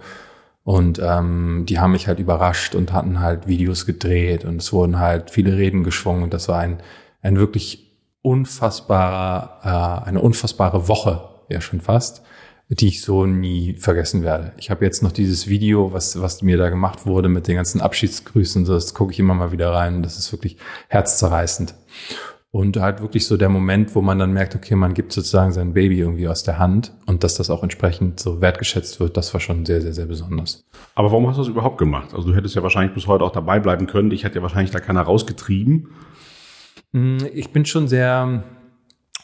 und 0.65 1.01
ähm, 1.03 1.65
die 1.69 1.79
haben 1.79 1.93
mich 1.93 2.07
halt 2.07 2.19
überrascht 2.19 2.75
und 2.75 2.93
hatten 2.93 3.21
halt 3.21 3.47
Videos 3.47 3.87
gedreht 3.87 4.45
und 4.45 4.57
es 4.57 4.73
wurden 4.73 4.99
halt 4.99 5.31
viele 5.31 5.57
Reden 5.57 5.85
geschwungen 5.85 6.23
und 6.23 6.35
das 6.35 6.49
war 6.49 6.59
ein, 6.59 6.83
ein 7.23 7.37
wirklich 7.37 7.91
unfassbarer, 8.23 10.03
äh, 10.05 10.09
eine 10.09 10.21
unfassbare 10.21 10.89
Woche, 10.89 11.29
ja 11.49 11.61
schon 11.61 11.81
fast, 11.81 12.23
die 12.69 12.89
ich 12.89 13.03
so 13.03 13.27
nie 13.27 13.75
vergessen 13.75 14.23
werde. 14.23 14.53
Ich 14.59 14.71
habe 14.71 14.85
jetzt 14.85 15.03
noch 15.03 15.13
dieses 15.13 15.49
Video, 15.49 15.93
was, 15.93 16.21
was 16.21 16.43
mir 16.43 16.57
da 16.57 16.69
gemacht 16.69 17.07
wurde 17.07 17.29
mit 17.29 17.49
den 17.49 17.57
ganzen 17.57 17.81
Abschiedsgrüßen, 17.81 18.65
das 18.65 18.95
gucke 18.95 19.13
ich 19.13 19.19
immer 19.19 19.35
mal 19.35 19.51
wieder 19.51 19.73
rein. 19.73 20.03
Das 20.03 20.19
ist 20.19 20.31
wirklich 20.31 20.57
herzzerreißend. 20.89 21.75
Und 22.53 22.77
halt 22.79 23.01
wirklich 23.01 23.27
so 23.27 23.37
der 23.37 23.49
Moment, 23.49 23.95
wo 23.95 24.03
man 24.03 24.19
dann 24.19 24.33
merkt, 24.33 24.57
okay, 24.57 24.75
man 24.75 24.93
gibt 24.93 25.13
sozusagen 25.13 25.53
sein 25.53 25.73
Baby 25.73 26.01
irgendwie 26.01 26.27
aus 26.27 26.43
der 26.43 26.59
Hand 26.59 26.93
und 27.07 27.23
dass 27.23 27.37
das 27.37 27.49
auch 27.49 27.63
entsprechend 27.63 28.19
so 28.19 28.41
wertgeschätzt 28.41 28.99
wird, 28.99 29.17
das 29.17 29.33
war 29.33 29.41
schon 29.41 29.65
sehr, 29.65 29.81
sehr, 29.81 29.93
sehr 29.93 30.07
besonders. 30.07 30.65
Aber 30.97 31.13
warum 31.13 31.29
hast 31.29 31.37
du 31.37 31.43
das 31.43 31.49
überhaupt 31.49 31.79
gemacht? 31.79 32.13
Also 32.13 32.29
du 32.29 32.35
hättest 32.35 32.57
ja 32.57 32.63
wahrscheinlich 32.65 32.93
bis 32.93 33.07
heute 33.07 33.23
auch 33.23 33.31
dabei 33.31 33.61
bleiben 33.61 33.87
können. 33.87 34.11
Ich 34.11 34.25
hätte 34.25 34.37
ja 34.37 34.43
wahrscheinlich 34.43 34.73
da 34.73 34.81
keiner 34.81 35.03
rausgetrieben. 35.03 35.91
Hm, 36.93 37.19
ich 37.33 37.53
bin 37.53 37.65
schon 37.67 37.87
sehr 37.87 38.43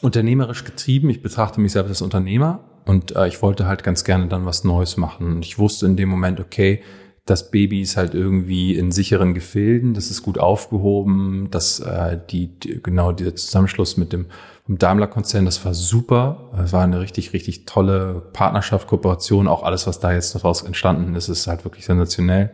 unternehmerisch 0.01 0.63
getrieben. 0.63 1.09
Ich 1.09 1.21
betrachte 1.21 1.59
mich 1.59 1.73
selbst 1.73 1.89
als 1.89 2.01
Unternehmer 2.01 2.63
und 2.85 3.15
äh, 3.15 3.27
ich 3.27 3.41
wollte 3.41 3.67
halt 3.67 3.83
ganz 3.83 4.05
gerne 4.05 4.27
dann 4.27 4.45
was 4.45 4.63
Neues 4.63 4.95
machen. 4.95 5.27
Und 5.33 5.45
ich 5.45 5.59
wusste 5.59 5.85
in 5.85 5.97
dem 5.97 6.07
Moment, 6.07 6.39
okay, 6.39 6.81
das 7.27 7.51
Baby 7.51 7.81
ist 7.81 7.97
halt 7.97 8.13
irgendwie 8.15 8.75
in 8.75 8.91
sicheren 8.91 9.33
Gefilden, 9.33 9.93
das 9.93 10.09
ist 10.09 10.23
gut 10.23 10.39
aufgehoben, 10.39 11.49
dass 11.51 11.81
äh, 11.81 12.17
die, 12.29 12.47
die 12.47 12.81
genau 12.81 13.11
dieser 13.11 13.35
Zusammenschluss 13.35 13.97
mit 13.97 14.13
dem 14.13 14.27
Daimler-Konzern, 14.69 15.45
das 15.45 15.63
war 15.63 15.73
super, 15.73 16.51
es 16.61 16.73
war 16.73 16.83
eine 16.83 16.99
richtig 17.01 17.33
richtig 17.33 17.65
tolle 17.65 18.23
Partnerschaft, 18.33 18.87
Kooperation, 18.87 19.47
auch 19.47 19.63
alles, 19.63 19.87
was 19.87 19.99
da 19.99 20.13
jetzt 20.13 20.35
daraus 20.35 20.63
entstanden 20.63 21.15
ist, 21.15 21.27
ist 21.27 21.47
halt 21.47 21.63
wirklich 21.65 21.85
sensationell. 21.85 22.51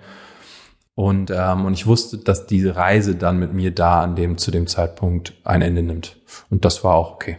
Und 0.96 1.32
ähm, 1.32 1.66
und 1.66 1.74
ich 1.74 1.88
wusste, 1.88 2.18
dass 2.18 2.46
diese 2.46 2.76
Reise 2.76 3.16
dann 3.16 3.40
mit 3.40 3.54
mir 3.54 3.72
da 3.72 4.02
an 4.02 4.16
dem 4.16 4.38
zu 4.38 4.52
dem 4.52 4.68
Zeitpunkt 4.68 5.34
ein 5.44 5.62
Ende 5.62 5.84
nimmt 5.84 6.18
und 6.50 6.66
das 6.66 6.84
war 6.84 6.96
auch 6.96 7.14
okay. 7.14 7.38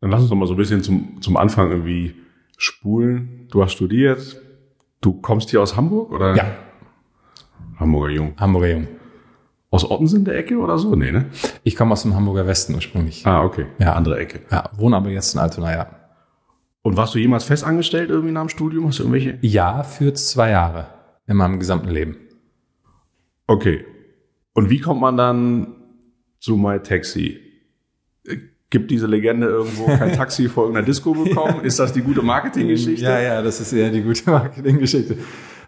Dann 0.00 0.10
lass 0.10 0.20
uns 0.20 0.30
doch 0.30 0.36
mal 0.36 0.46
so 0.46 0.54
ein 0.54 0.58
bisschen 0.58 0.82
zum 0.82 1.20
zum 1.20 1.36
Anfang 1.36 1.70
irgendwie 1.70 2.14
spulen. 2.56 3.46
Du 3.50 3.62
hast 3.62 3.72
studiert, 3.72 4.40
Du 5.00 5.20
kommst 5.20 5.50
hier 5.50 5.62
aus 5.62 5.76
Hamburg 5.76 6.12
oder? 6.12 6.34
Ja. 6.34 6.44
Hamburger 7.78 8.10
Jung. 8.10 8.34
Hamburger 8.36 8.68
Jung. 8.68 8.88
Aus 9.70 9.88
Ottensen 9.88 10.24
der 10.24 10.36
Ecke 10.36 10.56
oder 10.56 10.78
so? 10.78 10.94
Nee, 10.96 11.12
ne? 11.12 11.26
Ich 11.62 11.76
komme 11.76 11.92
aus 11.92 12.02
dem 12.02 12.14
Hamburger 12.14 12.46
Westen 12.46 12.74
ursprünglich. 12.74 13.26
Ah, 13.26 13.44
okay. 13.44 13.66
Ja. 13.78 13.92
Andere 13.92 14.18
Ecke. 14.18 14.40
Ja, 14.50 14.70
wohne 14.76 14.96
aber 14.96 15.10
jetzt 15.10 15.34
in 15.34 15.40
Altona, 15.40 15.72
ja. 15.72 15.90
Und 16.82 16.96
warst 16.96 17.14
du 17.14 17.18
jemals 17.18 17.44
festangestellt 17.44 18.08
irgendwie 18.08 18.32
nach 18.32 18.42
dem 18.42 18.48
Studium? 18.48 18.86
Hast 18.86 18.98
du 18.98 19.02
irgendwelche? 19.02 19.38
Ja, 19.42 19.82
für 19.82 20.14
zwei 20.14 20.50
Jahre 20.50 20.86
in 21.26 21.36
meinem 21.36 21.58
gesamten 21.58 21.90
Leben. 21.90 22.16
Okay. 23.46 23.84
Und 24.54 24.70
wie 24.70 24.80
kommt 24.80 25.00
man 25.00 25.16
dann 25.16 25.74
zu 26.40 26.56
My 26.56 26.80
Taxi? 26.80 27.38
Gibt 28.70 28.90
diese 28.90 29.06
Legende 29.06 29.46
irgendwo 29.46 29.86
kein 29.86 30.12
Taxi 30.16 30.48
vor 30.48 30.64
irgendeiner 30.64 30.86
Disco 30.86 31.14
bekommen? 31.14 31.64
Ist 31.64 31.78
das 31.78 31.92
die 31.92 32.02
gute 32.02 32.22
Marketinggeschichte? 32.22 33.04
Ja, 33.04 33.20
ja, 33.20 33.42
das 33.42 33.60
ist 33.60 33.72
eher 33.72 33.90
die 33.90 34.02
gute 34.02 34.30
Marketinggeschichte. 34.30 35.16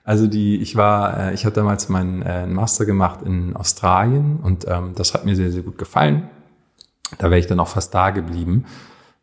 Also 0.04 0.26
die, 0.26 0.56
ich 0.56 0.76
war, 0.76 1.28
äh, 1.28 1.34
ich 1.34 1.44
habe 1.44 1.54
damals 1.54 1.88
meinen 1.88 2.22
äh, 2.22 2.46
Master 2.46 2.84
gemacht 2.84 3.20
in 3.22 3.56
Australien 3.56 4.40
und 4.42 4.66
ähm, 4.68 4.92
das 4.94 5.14
hat 5.14 5.24
mir 5.24 5.36
sehr, 5.36 5.50
sehr 5.50 5.62
gut 5.62 5.78
gefallen. 5.78 6.28
Da 7.18 7.30
wäre 7.30 7.38
ich 7.38 7.46
dann 7.46 7.60
auch 7.60 7.68
fast 7.68 7.94
da 7.94 8.10
geblieben, 8.10 8.64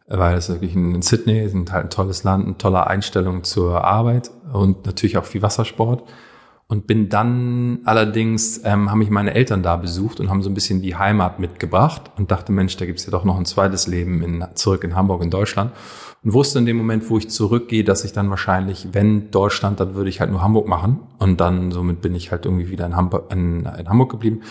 weil 0.07 0.38
es 0.38 0.50
wirklich 0.50 0.75
in 0.75 1.01
Sydney 1.01 1.43
ist 1.43 1.55
halt 1.72 1.86
ein 1.86 1.89
tolles 1.89 2.24
Land, 2.24 2.46
eine 2.46 2.57
tolle 2.57 2.88
Einstellung 2.88 3.43
zur 3.43 3.84
Arbeit 3.84 4.31
und 4.51 4.86
natürlich 4.86 5.17
auch 5.17 5.25
viel 5.25 5.41
Wassersport. 5.41 6.03
Und 6.70 6.86
bin 6.86 7.08
dann 7.08 7.80
allerdings, 7.86 8.62
ähm, 8.66 8.92
haben 8.92 9.00
mich 9.00 9.10
meine 9.10 9.34
Eltern 9.34 9.64
da 9.64 9.78
besucht 9.78 10.20
und 10.20 10.30
haben 10.30 10.42
so 10.42 10.50
ein 10.50 10.54
bisschen 10.54 10.82
die 10.82 10.98
Heimat 10.98 11.40
mitgebracht 11.40 12.12
und 12.18 12.30
dachte, 12.30 12.52
Mensch, 12.52 12.76
da 12.76 12.86
gibt's 12.86 13.06
ja 13.06 13.12
doch 13.12 13.24
noch 13.24 13.38
ein 13.38 13.46
zweites 13.46 13.88
Leben 13.88 14.22
in, 14.22 14.46
zurück 14.56 14.84
in 14.84 14.94
Hamburg, 14.94 15.24
in 15.24 15.32
Deutschland. 15.32 15.72
Und 16.24 16.34
wusste 16.34 16.60
in 16.60 16.66
dem 16.66 16.76
Moment, 16.76 17.10
wo 17.10 17.18
ich 17.18 17.30
zurückgehe, 17.30 17.86
dass 17.86 18.04
ich 18.04 18.12
dann 18.12 18.30
wahrscheinlich, 18.30 18.90
wenn 18.92 19.32
Deutschland, 19.32 19.80
dann 19.80 19.96
würde 19.96 20.10
ich 20.10 20.20
halt 20.20 20.30
nur 20.30 20.42
Hamburg 20.42 20.68
machen. 20.68 21.00
Und 21.20 21.40
dann 21.40 21.72
somit 21.72 22.02
bin 22.02 22.14
ich 22.16 22.32
halt 22.32 22.44
irgendwie 22.44 22.70
wieder 22.70 22.86
in 22.86 22.98
Hamburg, 22.98 23.32
in, 23.32 23.66
in 23.66 23.88
Hamburg 23.88 24.12
geblieben. 24.12 24.42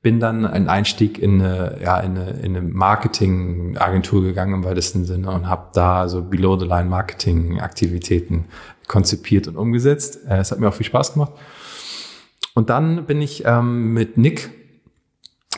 Bin 0.00 0.20
dann 0.20 0.46
ein 0.46 0.68
Einstieg 0.68 1.18
in 1.18 1.42
eine, 1.42 1.80
ja, 1.82 1.98
in 1.98 2.16
eine, 2.16 2.30
in 2.30 2.56
eine 2.56 2.66
Marketingagentur 2.66 4.22
gegangen 4.22 4.54
im 4.54 4.64
weitesten 4.64 5.04
Sinne 5.04 5.30
und 5.32 5.48
habe 5.48 5.66
da 5.74 6.08
so 6.08 6.22
Below-the-Line-Marketing-Aktivitäten 6.22 8.46
konzipiert 8.86 9.48
und 9.48 9.56
umgesetzt. 9.56 10.20
Äh, 10.26 10.38
es 10.38 10.50
hat 10.50 10.60
mir 10.60 10.68
auch 10.68 10.74
viel 10.74 10.86
Spaß 10.86 11.12
gemacht. 11.12 11.32
Und 12.58 12.70
dann 12.70 13.06
bin 13.06 13.22
ich 13.22 13.44
ähm, 13.44 13.92
mit 13.92 14.18
Nick 14.18 14.50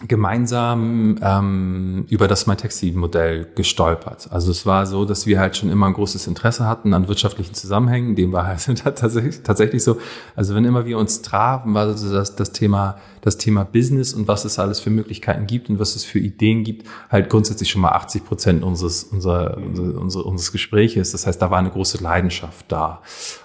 gemeinsam 0.07 1.17
ähm, 1.23 2.05
über 2.11 2.29
das 2.29 2.47
MyTaxi-Modell 2.47 3.53
gestolpert. 3.55 4.29
Also 4.31 4.51
es 4.51 4.67
war 4.67 4.85
so, 4.85 5.07
dass 5.07 5.25
wir 5.25 5.41
halt 5.41 5.57
schon 5.57 5.71
immer 5.71 5.87
ein 5.87 5.95
großes 5.95 6.27
Interesse 6.27 6.67
hatten 6.67 6.93
an 6.93 7.09
wirtschaftlichen 7.09 7.55
Zusammenhängen. 7.55 8.17
Dem 8.17 8.33
war 8.33 8.47
halt 8.49 8.67
tatsächlich, 8.85 9.43
tatsächlich 9.43 9.83
so. 9.83 9.97
Also 10.37 10.55
wenn 10.55 10.67
immer 10.67 10.85
wir 10.85 10.99
uns 10.99 11.23
trafen, 11.23 11.73
war 11.73 11.97
so 11.97 12.13
das, 12.13 12.37
das 12.37 12.53
Thema 12.53 12.99
das 13.21 13.37
Thema 13.37 13.65
Business 13.65 14.13
und 14.15 14.29
was 14.29 14.45
es 14.45 14.59
alles 14.59 14.81
für 14.81 14.91
Möglichkeiten 14.91 15.47
gibt 15.47 15.69
und 15.69 15.79
was 15.79 15.97
es 15.97 16.05
für 16.05 16.19
Ideen 16.19 16.65
gibt, 16.65 16.87
halt 17.11 17.29
grundsätzlich 17.29 17.71
schon 17.71 17.83
mal 17.83 17.91
80 17.91 18.25
Prozent 18.25 18.63
unseres, 18.63 19.05
unser, 19.05 19.57
unser, 19.57 20.25
unseres 20.25 20.53
Gespräches. 20.53 21.13
Das 21.13 21.27
heißt, 21.27 21.41
da 21.41 21.51
war 21.51 21.59
eine 21.59 21.71
große 21.71 22.03
Leidenschaft 22.03 22.67
da. 22.69 23.03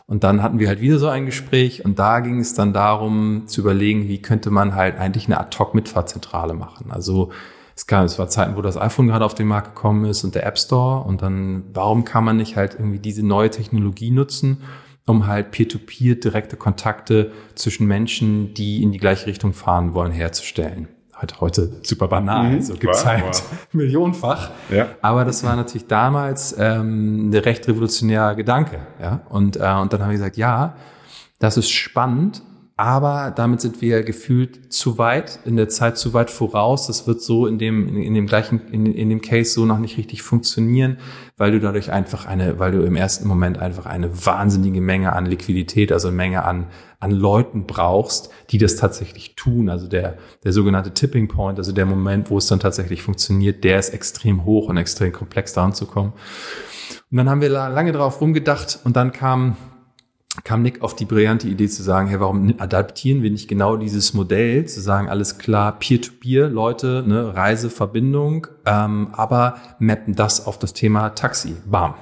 Und 0.08 0.24
dann 0.24 0.44
hatten 0.44 0.60
wir 0.60 0.68
halt 0.68 0.82
wieder 0.82 1.00
so 1.00 1.08
ein 1.08 1.26
Gespräch 1.26 1.84
und 1.84 1.98
da 1.98 2.20
ging 2.20 2.40
es 2.40 2.54
dann 2.54 2.74
darum 2.74 3.44
zu 3.48 3.62
überlegen, 3.62 4.08
wie 4.08 4.22
könnte 4.22 4.52
man 4.52 4.76
halt 4.76 4.98
eigentlich 4.98 5.26
eine 5.26 5.40
Ad-Hoc-Mitfahrzentrale 5.40 6.54
machen. 6.54 6.92
Also 6.92 7.32
es, 7.76 7.88
kam, 7.88 8.06
es 8.06 8.20
war 8.20 8.28
Zeiten, 8.28 8.56
wo 8.56 8.62
das 8.62 8.78
iPhone 8.78 9.08
gerade 9.08 9.26
auf 9.26 9.34
den 9.34 9.48
Markt 9.48 9.76
gekommen 9.76 10.06
ist 10.06 10.24
und 10.24 10.36
der 10.36 10.46
App 10.46 10.60
Store 10.60 11.04
und 11.04 11.24
dann, 11.24 11.64
warum 11.74 12.06
kann 12.06 12.24
man 12.24 12.38
nicht 12.38 12.56
halt 12.56 12.76
irgendwie 12.76 13.00
diese 13.00 13.26
neue 13.26 13.50
Technologie 13.50 14.12
nutzen, 14.12 14.62
um 15.08 15.26
halt 15.26 15.50
peer-to-peer 15.52 16.16
-peer 16.16 16.20
direkte 16.20 16.56
Kontakte 16.56 17.32
zwischen 17.56 17.88
Menschen, 17.88 18.54
die 18.54 18.84
in 18.84 18.92
die 18.92 19.00
gleiche 19.00 19.26
Richtung 19.26 19.54
fahren 19.54 19.96
wollen, 19.96 20.12
herzustellen 20.12 20.88
halt 21.16 21.40
heute 21.42 21.72
super 21.84 22.08
banal, 22.08 22.52
mhm, 22.52 22.62
so 22.62 22.74
gibt's 22.74 23.06
halt 23.06 23.24
wow. 23.24 23.54
millionenfach. 23.72 24.50
Ja. 24.70 24.90
Aber 25.02 25.26
das 25.26 25.44
war 25.44 25.56
natürlich 25.56 25.88
damals 25.88 26.56
ähm, 26.58 27.28
eine 27.28 27.46
recht 27.46 27.68
revolutionärer 27.68 28.36
Gedanke. 28.36 28.80
Ja? 29.02 29.22
Und, 29.30 29.56
äh, 29.56 29.60
und 29.60 29.94
dann 29.94 30.02
haben 30.02 30.10
wir 30.10 30.18
gesagt, 30.18 30.38
ja, 30.38 30.76
das 31.40 31.58
ist 31.58 31.70
spannend, 31.70 32.42
aber 32.78 33.32
damit 33.34 33.62
sind 33.62 33.82
wir 33.82 34.04
gefühlt 34.04 34.74
zu 34.74 34.98
weit, 34.98 35.40
in 35.46 35.56
der 35.56 35.70
Zeit 35.70 35.98
zu 35.98 36.14
weit 36.14 36.30
voraus. 36.30 36.88
Das 36.88 37.08
wird 37.08 37.22
so 37.22 37.48
in 37.48 37.58
dem, 37.58 37.88
in, 37.88 37.96
in 37.96 38.14
dem 38.14 38.28
gleichen, 38.28 38.68
in, 38.70 38.86
in 38.86 39.08
dem 39.08 39.22
Case 39.22 39.54
so 39.54 39.66
noch 39.66 39.80
nicht 39.80 39.98
richtig 39.98 40.24
funktionieren, 40.24 40.98
weil 41.38 41.52
du 41.52 41.62
dadurch 41.62 41.94
einfach 41.94 42.26
eine, 42.26 42.60
weil 42.60 42.74
du 42.74 42.84
im 42.84 42.98
ersten 42.98 43.30
Moment 43.30 43.60
einfach 43.60 43.86
eine 43.86 44.26
wahnsinnige 44.26 44.82
Menge 44.82 45.14
an 45.14 45.26
Liquidität, 45.26 45.94
also 45.94 46.12
Menge 46.12 46.44
an, 46.44 46.68
an 47.00 47.12
Leuten 47.12 47.66
brauchst, 47.66 48.30
die 48.50 48.58
das 48.58 48.76
tatsächlich 48.76 49.36
tun. 49.36 49.70
Also 49.70 49.88
der, 49.88 50.18
der 50.44 50.52
sogenannte 50.52 50.94
Tipping 50.94 51.30
Point, 51.30 51.58
also 51.60 51.72
der 51.72 51.86
Moment, 51.86 52.30
wo 52.30 52.40
es 52.40 52.48
dann 52.48 52.60
tatsächlich 52.60 53.02
funktioniert, 53.02 53.64
der 53.64 53.80
ist 53.80 53.92
extrem 53.92 54.44
hoch 54.44 54.68
und 54.68 54.76
extrem 54.76 55.14
komplex 55.14 55.54
daran 55.54 55.74
zu 55.74 55.86
kommen. 55.86 56.12
Und 57.10 57.18
dann 57.18 57.30
haben 57.30 57.40
wir 57.40 57.48
lange 57.48 57.94
drauf 57.94 58.20
rumgedacht 58.20 58.80
und 58.84 58.98
dann 58.98 59.14
kam 59.14 59.56
kam 60.44 60.62
Nick 60.62 60.82
auf 60.82 60.96
die 60.96 61.06
brillante 61.06 61.48
Idee 61.48 61.68
zu 61.68 61.84
sagen, 61.84 62.08
hey, 62.08 62.20
warum 62.20 62.56
adaptieren 62.58 63.24
wir 63.24 63.32
nicht 63.32 63.48
genau 63.48 63.78
dieses 63.78 64.14
Modell, 64.14 64.66
zu 64.66 64.82
sagen, 64.82 65.10
alles 65.10 65.38
klar, 65.38 65.80
Peer-to-Peer, 65.80 66.48
-Peer, 66.48 66.50
Leute, 66.50 67.04
ne, 67.08 67.36
Reiseverbindung, 67.36 68.48
ähm, 68.66 69.10
aber 69.14 69.56
mappen 69.80 70.16
das 70.16 70.46
auf 70.46 70.60
das 70.60 70.74
Thema 70.74 71.10
Taxi. 71.10 71.56
Bam. 71.66 71.96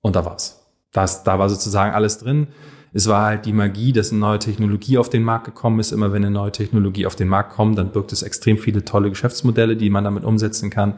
Und 0.00 0.16
da 0.16 0.24
war's. 0.24 0.66
Das, 0.92 1.24
da 1.24 1.38
war 1.38 1.48
sozusagen 1.48 1.94
alles 1.94 2.18
drin. 2.18 2.48
Es 2.92 3.06
war 3.06 3.26
halt 3.26 3.46
die 3.46 3.52
Magie, 3.52 3.92
dass 3.92 4.10
eine 4.10 4.20
neue 4.20 4.38
Technologie 4.38 4.98
auf 4.98 5.10
den 5.10 5.22
Markt 5.22 5.44
gekommen 5.44 5.78
ist. 5.80 5.92
Immer 5.92 6.12
wenn 6.12 6.24
eine 6.24 6.30
neue 6.30 6.52
Technologie 6.52 7.06
auf 7.06 7.16
den 7.16 7.28
Markt 7.28 7.52
kommt, 7.52 7.78
dann 7.78 7.92
birgt 7.92 8.12
es 8.12 8.22
extrem 8.22 8.58
viele 8.58 8.84
tolle 8.84 9.10
Geschäftsmodelle, 9.10 9.76
die 9.76 9.90
man 9.90 10.04
damit 10.04 10.24
umsetzen 10.24 10.70
kann. 10.70 10.94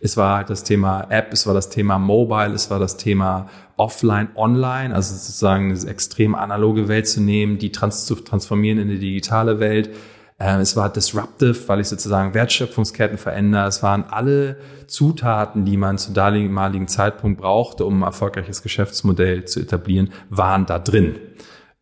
Es 0.00 0.16
war 0.16 0.36
halt 0.36 0.50
das 0.50 0.64
Thema 0.64 1.06
App, 1.10 1.32
es 1.32 1.46
war 1.46 1.54
das 1.54 1.70
Thema 1.70 1.98
Mobile, 1.98 2.52
es 2.54 2.70
war 2.70 2.78
das 2.78 2.96
Thema 2.96 3.48
Offline, 3.76 4.28
Online, 4.34 4.94
also 4.94 5.14
sozusagen 5.14 5.70
eine 5.70 5.90
extrem 5.90 6.34
analoge 6.34 6.88
Welt 6.88 7.08
zu 7.08 7.20
nehmen, 7.20 7.58
die 7.58 7.72
trans 7.72 8.06
zu 8.06 8.14
transformieren 8.16 8.78
in 8.78 8.88
eine 8.88 8.98
digitale 8.98 9.60
Welt. 9.60 9.90
Ähm, 10.40 10.60
es 10.60 10.76
war 10.76 10.88
disruptive, 10.88 11.56
weil 11.66 11.80
ich 11.80 11.88
sozusagen 11.88 12.32
Wertschöpfungsketten 12.34 13.18
verändere. 13.18 13.66
Es 13.66 13.82
waren 13.82 14.04
alle 14.04 14.56
Zutaten, 14.86 15.64
die 15.64 15.76
man 15.76 15.98
zu 15.98 16.12
damaligen 16.12 16.86
Zeitpunkt 16.86 17.40
brauchte, 17.40 17.84
um 17.84 18.02
ein 18.02 18.06
erfolgreiches 18.06 18.62
Geschäftsmodell 18.62 19.46
zu 19.46 19.60
etablieren, 19.60 20.10
waren 20.30 20.66
da 20.66 20.78
drin. 20.78 21.16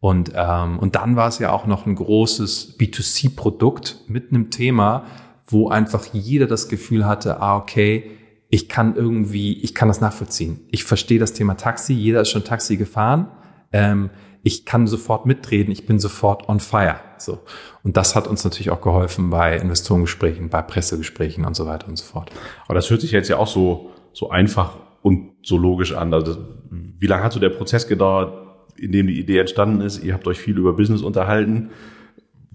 Und, 0.00 0.32
ähm, 0.34 0.78
und 0.78 0.94
dann 0.94 1.16
war 1.16 1.28
es 1.28 1.38
ja 1.38 1.50
auch 1.50 1.66
noch 1.66 1.86
ein 1.86 1.94
großes 1.94 2.78
B2C-Produkt 2.78 4.04
mit 4.08 4.30
einem 4.30 4.50
Thema, 4.50 5.04
wo 5.46 5.68
einfach 5.68 6.04
jeder 6.12 6.46
das 6.46 6.68
Gefühl 6.68 7.06
hatte, 7.06 7.40
ah, 7.40 7.56
okay, 7.56 8.10
ich 8.48 8.68
kann 8.68 8.96
irgendwie, 8.96 9.60
ich 9.62 9.74
kann 9.74 9.88
das 9.88 10.00
nachvollziehen. 10.00 10.60
Ich 10.70 10.84
verstehe 10.84 11.18
das 11.18 11.32
Thema 11.32 11.56
Taxi, 11.56 11.92
jeder 11.92 12.20
ist 12.20 12.30
schon 12.30 12.44
Taxi 12.44 12.76
gefahren. 12.76 13.28
Ähm, 13.72 14.10
ich 14.42 14.64
kann 14.64 14.86
sofort 14.86 15.26
mitreden, 15.26 15.72
ich 15.72 15.86
bin 15.86 15.98
sofort 15.98 16.48
on 16.48 16.60
fire. 16.60 17.00
So. 17.18 17.40
Und 17.82 17.96
das 17.96 18.14
hat 18.14 18.28
uns 18.28 18.44
natürlich 18.44 18.70
auch 18.70 18.80
geholfen 18.80 19.30
bei 19.30 19.56
Investorengesprächen, 19.56 20.50
bei 20.50 20.62
Pressegesprächen 20.62 21.44
und 21.44 21.56
so 21.56 21.66
weiter 21.66 21.88
und 21.88 21.96
so 21.96 22.04
fort. 22.04 22.30
Aber 22.66 22.74
das 22.74 22.88
hört 22.88 23.00
sich 23.00 23.10
jetzt 23.10 23.28
ja 23.28 23.38
auch 23.38 23.48
so, 23.48 23.90
so 24.12 24.30
einfach 24.30 24.76
und 25.02 25.32
so 25.42 25.56
logisch 25.56 25.92
an. 25.92 26.14
Also, 26.14 26.36
wie 26.70 27.06
lange 27.06 27.24
hat 27.24 27.32
so 27.32 27.40
der 27.40 27.50
Prozess 27.50 27.88
gedauert, 27.88 28.46
in 28.76 28.92
dem 28.92 29.08
die 29.08 29.18
Idee 29.18 29.38
entstanden 29.38 29.80
ist? 29.80 30.04
Ihr 30.04 30.14
habt 30.14 30.26
euch 30.28 30.38
viel 30.38 30.56
über 30.56 30.74
Business 30.74 31.02
unterhalten. 31.02 31.70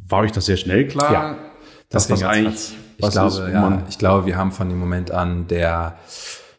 War 0.08 0.22
euch 0.22 0.32
das 0.32 0.46
sehr 0.46 0.58
schnell 0.58 0.88
klar? 0.88 1.12
Ja. 1.12 1.50
Das, 1.92 2.08
das 2.08 2.24
eigentlich 2.24 2.74
ich 2.98 3.10
glaube, 3.10 3.28
ist, 3.28 3.54
ja, 3.54 3.84
ich 3.90 3.98
glaube, 3.98 4.26
wir 4.26 4.38
haben 4.38 4.52
von 4.52 4.70
dem 4.70 4.80
Moment 4.80 5.12
an 5.12 5.48
der, 5.48 5.98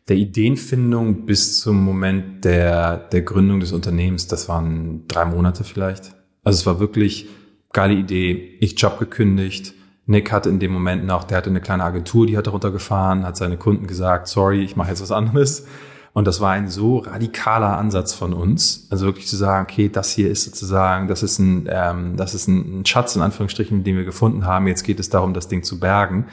der 0.08 0.16
Ideenfindung 0.16 1.24
bis 1.26 1.60
zum 1.60 1.82
Moment 1.84 2.44
der, 2.44 2.96
der 2.96 3.22
Gründung 3.22 3.60
des 3.60 3.72
Unternehmens, 3.72 4.26
das 4.26 4.48
waren 4.48 5.06
drei 5.08 5.24
Monate 5.24 5.64
vielleicht. 5.64 6.14
Also 6.44 6.58
es 6.58 6.66
war 6.66 6.80
wirklich 6.80 7.28
geile 7.72 7.94
Idee. 7.94 8.56
Ich 8.60 8.78
Job 8.80 8.98
gekündigt. 8.98 9.74
Nick 10.06 10.32
hatte 10.32 10.48
in 10.48 10.58
dem 10.58 10.72
Moment 10.72 11.06
noch, 11.06 11.24
der 11.24 11.38
hatte 11.38 11.50
eine 11.50 11.60
kleine 11.60 11.84
Agentur, 11.84 12.26
die 12.26 12.36
hat 12.36 12.48
darunter 12.48 12.72
gefahren, 12.72 13.24
hat 13.24 13.36
seine 13.36 13.56
Kunden 13.56 13.86
gesagt, 13.86 14.26
sorry, 14.26 14.62
ich 14.62 14.76
mache 14.76 14.90
jetzt 14.90 15.00
was 15.00 15.12
anderes. 15.12 15.66
Und 16.14 16.26
das 16.26 16.40
war 16.40 16.50
ein 16.50 16.68
so 16.68 16.98
radikaler 16.98 17.78
Ansatz 17.78 18.12
von 18.12 18.34
uns, 18.34 18.86
also 18.90 19.06
wirklich 19.06 19.26
zu 19.26 19.36
sagen, 19.36 19.66
okay, 19.70 19.88
das 19.88 20.10
hier 20.10 20.30
ist 20.30 20.44
sozusagen, 20.44 21.08
das 21.08 21.22
ist 21.22 21.38
ein, 21.38 21.66
ähm, 21.70 22.16
das 22.16 22.34
ist 22.34 22.48
ein 22.48 22.84
Schatz 22.84 23.16
in 23.16 23.22
Anführungsstrichen, 23.22 23.82
den 23.82 23.96
wir 23.96 24.04
gefunden 24.04 24.44
haben. 24.44 24.66
Jetzt 24.66 24.82
geht 24.82 25.00
es 25.00 25.08
darum, 25.08 25.32
das 25.32 25.48
Ding 25.48 25.62
zu 25.62 25.80
bergen. 25.80 26.26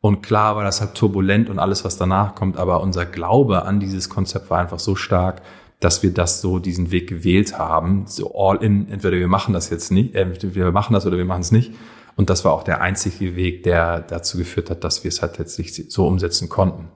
Und 0.00 0.22
klar 0.22 0.54
war 0.54 0.62
das 0.62 0.80
halt 0.80 0.94
turbulent 0.94 1.50
und 1.50 1.58
alles, 1.58 1.84
was 1.84 1.96
danach 1.96 2.34
kommt, 2.34 2.58
aber 2.58 2.80
unser 2.82 3.06
Glaube 3.06 3.64
an 3.64 3.80
dieses 3.80 4.08
Konzept 4.08 4.50
war 4.50 4.60
einfach 4.60 4.78
so 4.78 4.94
stark, 4.94 5.42
dass 5.80 6.02
wir 6.02 6.12
das 6.12 6.40
so 6.40 6.58
diesen 6.60 6.92
Weg 6.92 7.08
gewählt 7.08 7.58
haben, 7.58 8.04
so 8.06 8.32
all 8.36 8.62
in, 8.62 8.88
entweder 8.88 9.16
wir 9.18 9.28
machen 9.28 9.52
das 9.52 9.70
jetzt 9.70 9.90
nicht, 9.90 10.14
äh, 10.14 10.26
wir 10.54 10.70
machen 10.72 10.92
das 10.92 11.06
oder 11.06 11.16
wir 11.16 11.24
machen 11.24 11.40
es 11.40 11.50
nicht. 11.50 11.72
Und 12.16 12.30
das 12.30 12.44
war 12.44 12.52
auch 12.52 12.62
der 12.62 12.80
einzige 12.80 13.34
Weg, 13.34 13.64
der 13.64 14.00
dazu 14.00 14.38
geführt 14.38 14.70
hat, 14.70 14.84
dass 14.84 15.02
wir 15.02 15.08
es 15.08 15.22
halt 15.22 15.38
letztlich 15.38 15.74
so 15.90 16.06
umsetzen 16.06 16.48
konnten. 16.48 16.88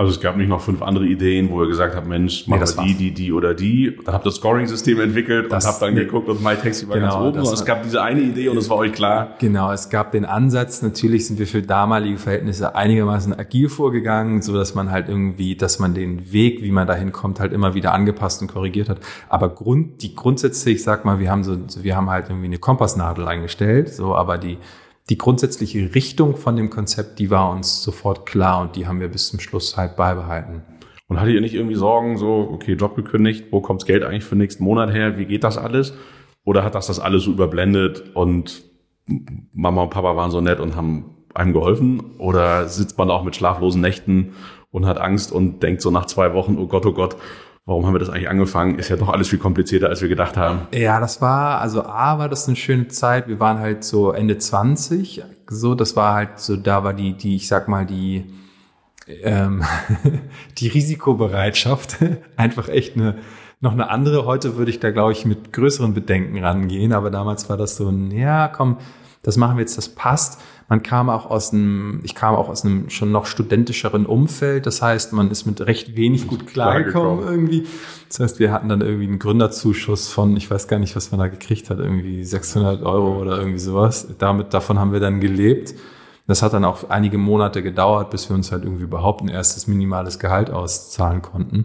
Also 0.00 0.12
es 0.12 0.20
gab 0.20 0.36
nicht 0.36 0.48
noch 0.48 0.60
fünf 0.60 0.80
andere 0.80 1.06
Ideen, 1.06 1.50
wo 1.50 1.60
ihr 1.60 1.66
gesagt 1.66 1.96
habt, 1.96 2.06
Mensch, 2.06 2.46
machen 2.46 2.60
nee, 2.60 2.76
wir 2.76 2.84
die, 2.84 2.94
die, 2.94 3.10
die 3.10 3.32
oder 3.32 3.52
die. 3.52 3.98
Dann 4.04 4.14
habt 4.14 4.24
ihr 4.24 4.30
das 4.30 4.36
Scoring-System 4.36 5.00
entwickelt 5.00 5.50
das, 5.50 5.64
und 5.64 5.72
habt 5.72 5.82
dann 5.82 5.94
nee, 5.94 6.04
geguckt 6.04 6.28
und 6.28 6.40
MyTaxi 6.40 6.88
war 6.88 6.94
genau, 6.94 7.14
ganz 7.14 7.36
oben. 7.36 7.38
Und 7.40 7.52
es 7.52 7.64
gab 7.64 7.82
diese 7.82 8.00
eine 8.00 8.20
Idee 8.20 8.48
und 8.48 8.58
es 8.58 8.70
war 8.70 8.76
euch 8.76 8.92
klar. 8.92 9.34
Genau, 9.40 9.72
es 9.72 9.90
gab 9.90 10.12
den 10.12 10.24
Ansatz. 10.24 10.82
Natürlich 10.82 11.26
sind 11.26 11.40
wir 11.40 11.48
für 11.48 11.62
damalige 11.62 12.16
Verhältnisse 12.16 12.76
einigermaßen 12.76 13.36
agil 13.36 13.68
vorgegangen, 13.68 14.40
so 14.40 14.54
dass 14.54 14.76
man 14.76 14.92
halt 14.92 15.08
irgendwie, 15.08 15.56
dass 15.56 15.80
man 15.80 15.94
den 15.94 16.32
Weg, 16.32 16.62
wie 16.62 16.70
man 16.70 16.86
dahin 16.86 17.10
kommt, 17.10 17.40
halt 17.40 17.52
immer 17.52 17.74
wieder 17.74 17.92
angepasst 17.92 18.40
und 18.40 18.46
korrigiert 18.46 18.88
hat. 18.88 19.00
Aber 19.28 19.48
Grund, 19.48 20.00
die 20.02 20.14
grundsätzlich, 20.14 20.76
ich 20.76 20.84
sag 20.84 21.04
mal, 21.04 21.18
wir 21.18 21.28
haben 21.28 21.42
so, 21.42 21.58
wir 21.82 21.96
haben 21.96 22.08
halt 22.08 22.26
irgendwie 22.28 22.46
eine 22.46 22.58
Kompassnadel 22.58 23.26
eingestellt, 23.26 23.88
so, 23.88 24.14
aber 24.14 24.38
die, 24.38 24.58
die 25.08 25.18
grundsätzliche 25.18 25.94
Richtung 25.94 26.36
von 26.36 26.56
dem 26.56 26.70
Konzept, 26.70 27.18
die 27.18 27.30
war 27.30 27.50
uns 27.50 27.82
sofort 27.82 28.26
klar 28.26 28.60
und 28.60 28.76
die 28.76 28.86
haben 28.86 29.00
wir 29.00 29.08
bis 29.08 29.28
zum 29.28 29.40
Schluss 29.40 29.76
halt 29.76 29.96
beibehalten. 29.96 30.62
Und 31.06 31.18
hattet 31.18 31.34
ihr 31.34 31.40
nicht 31.40 31.54
irgendwie 31.54 31.74
Sorgen, 31.74 32.18
so, 32.18 32.48
okay, 32.52 32.74
Job 32.74 32.94
gekündigt, 32.94 33.46
wo 33.50 33.60
kommt's 33.60 33.86
Geld 33.86 34.04
eigentlich 34.04 34.24
für 34.24 34.36
nächsten 34.36 34.62
Monat 34.62 34.92
her, 34.92 35.16
wie 35.16 35.24
geht 35.24 35.44
das 35.44 35.56
alles? 35.56 35.94
Oder 36.44 36.64
hat 36.64 36.74
das 36.74 36.86
das 36.86 37.00
alles 37.00 37.24
so 37.24 37.30
überblendet 37.30 38.14
und 38.14 38.62
Mama 39.54 39.82
und 39.82 39.90
Papa 39.90 40.16
waren 40.16 40.30
so 40.30 40.42
nett 40.42 40.60
und 40.60 40.76
haben 40.76 41.16
einem 41.34 41.54
geholfen? 41.54 42.16
Oder 42.18 42.68
sitzt 42.68 42.98
man 42.98 43.10
auch 43.10 43.24
mit 43.24 43.36
schlaflosen 43.36 43.80
Nächten 43.80 44.34
und 44.70 44.84
hat 44.84 44.98
Angst 44.98 45.32
und 45.32 45.62
denkt 45.62 45.80
so 45.80 45.90
nach 45.90 46.06
zwei 46.06 46.34
Wochen, 46.34 46.58
oh 46.58 46.66
Gott, 46.66 46.84
oh 46.84 46.92
Gott, 46.92 47.16
warum 47.68 47.84
haben 47.84 47.92
wir 47.92 47.98
das 47.98 48.08
eigentlich 48.08 48.30
angefangen? 48.30 48.78
Ist 48.78 48.88
ja 48.88 48.96
doch 48.96 49.10
alles 49.10 49.28
viel 49.28 49.38
komplizierter, 49.38 49.90
als 49.90 50.00
wir 50.00 50.08
gedacht 50.08 50.38
haben. 50.38 50.66
Ja, 50.72 51.00
das 51.00 51.20
war, 51.20 51.60
also 51.60 51.84
A 51.84 52.18
war 52.18 52.30
das 52.30 52.48
eine 52.48 52.56
schöne 52.56 52.88
Zeit. 52.88 53.28
Wir 53.28 53.38
waren 53.40 53.58
halt 53.58 53.84
so 53.84 54.10
Ende 54.10 54.38
20, 54.38 55.22
so, 55.50 55.74
das 55.74 55.94
war 55.94 56.14
halt 56.14 56.38
so, 56.40 56.56
da 56.56 56.82
war 56.82 56.94
die, 56.94 57.12
die, 57.12 57.36
ich 57.36 57.46
sag 57.46 57.68
mal, 57.68 57.84
die, 57.84 58.24
ähm, 59.06 59.62
die 60.58 60.68
Risikobereitschaft 60.68 61.98
einfach 62.36 62.70
echt 62.70 62.96
eine, 62.96 63.16
noch 63.60 63.72
eine 63.72 63.90
andere. 63.90 64.24
Heute 64.24 64.56
würde 64.56 64.70
ich 64.70 64.80
da, 64.80 64.90
glaube 64.90 65.12
ich, 65.12 65.26
mit 65.26 65.52
größeren 65.52 65.92
Bedenken 65.92 66.42
rangehen, 66.42 66.94
aber 66.94 67.10
damals 67.10 67.50
war 67.50 67.58
das 67.58 67.76
so 67.76 67.90
ein, 67.90 68.10
ja, 68.10 68.48
komm, 68.48 68.78
das 69.22 69.36
machen 69.36 69.58
wir 69.58 69.60
jetzt, 69.60 69.76
das 69.76 69.90
passt. 69.90 70.40
Man 70.68 70.82
kam 70.82 71.08
auch 71.08 71.30
aus 71.30 71.54
einem, 71.54 72.00
ich 72.02 72.14
kam 72.14 72.34
auch 72.34 72.50
aus 72.50 72.62
einem 72.62 72.90
schon 72.90 73.10
noch 73.10 73.24
studentischeren 73.24 74.04
Umfeld. 74.04 74.66
Das 74.66 74.82
heißt, 74.82 75.14
man 75.14 75.30
ist 75.30 75.46
mit 75.46 75.62
recht 75.62 75.96
wenig 75.96 76.26
gut 76.26 76.46
klargekommen 76.46 77.26
irgendwie. 77.26 77.66
Das 78.08 78.20
heißt, 78.20 78.38
wir 78.38 78.52
hatten 78.52 78.68
dann 78.68 78.82
irgendwie 78.82 79.06
einen 79.06 79.18
Gründerzuschuss 79.18 80.08
von, 80.08 80.36
ich 80.36 80.50
weiß 80.50 80.68
gar 80.68 80.78
nicht, 80.78 80.94
was 80.94 81.10
man 81.10 81.20
da 81.20 81.28
gekriegt 81.28 81.70
hat, 81.70 81.78
irgendwie 81.78 82.22
600 82.22 82.82
Euro 82.82 83.18
oder 83.18 83.38
irgendwie 83.38 83.58
sowas. 83.58 84.08
Damit, 84.18 84.52
davon 84.52 84.78
haben 84.78 84.92
wir 84.92 85.00
dann 85.00 85.20
gelebt. 85.20 85.74
Das 86.26 86.42
hat 86.42 86.52
dann 86.52 86.66
auch 86.66 86.90
einige 86.90 87.16
Monate 87.16 87.62
gedauert, 87.62 88.10
bis 88.10 88.28
wir 88.28 88.36
uns 88.36 88.52
halt 88.52 88.64
irgendwie 88.64 88.84
überhaupt 88.84 89.22
ein 89.22 89.28
erstes 89.28 89.66
minimales 89.66 90.18
Gehalt 90.18 90.50
auszahlen 90.50 91.22
konnten. 91.22 91.64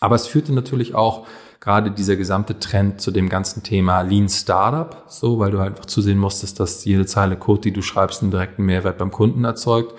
Aber 0.00 0.14
es 0.14 0.26
führte 0.26 0.54
natürlich 0.54 0.94
auch 0.94 1.26
gerade 1.62 1.92
dieser 1.92 2.16
gesamte 2.16 2.58
Trend 2.58 3.00
zu 3.00 3.12
dem 3.12 3.28
ganzen 3.28 3.62
Thema 3.62 4.00
Lean 4.00 4.28
Startup, 4.28 5.04
so, 5.06 5.38
weil 5.38 5.52
du 5.52 5.60
halt 5.60 5.70
einfach 5.70 5.86
zusehen 5.86 6.18
musstest, 6.18 6.58
dass 6.58 6.84
jede 6.84 7.06
Zeile 7.06 7.36
Code, 7.36 7.60
die 7.60 7.72
du 7.72 7.82
schreibst, 7.82 8.20
einen 8.20 8.32
direkten 8.32 8.64
Mehrwert 8.64 8.98
beim 8.98 9.12
Kunden 9.12 9.44
erzeugt. 9.44 9.94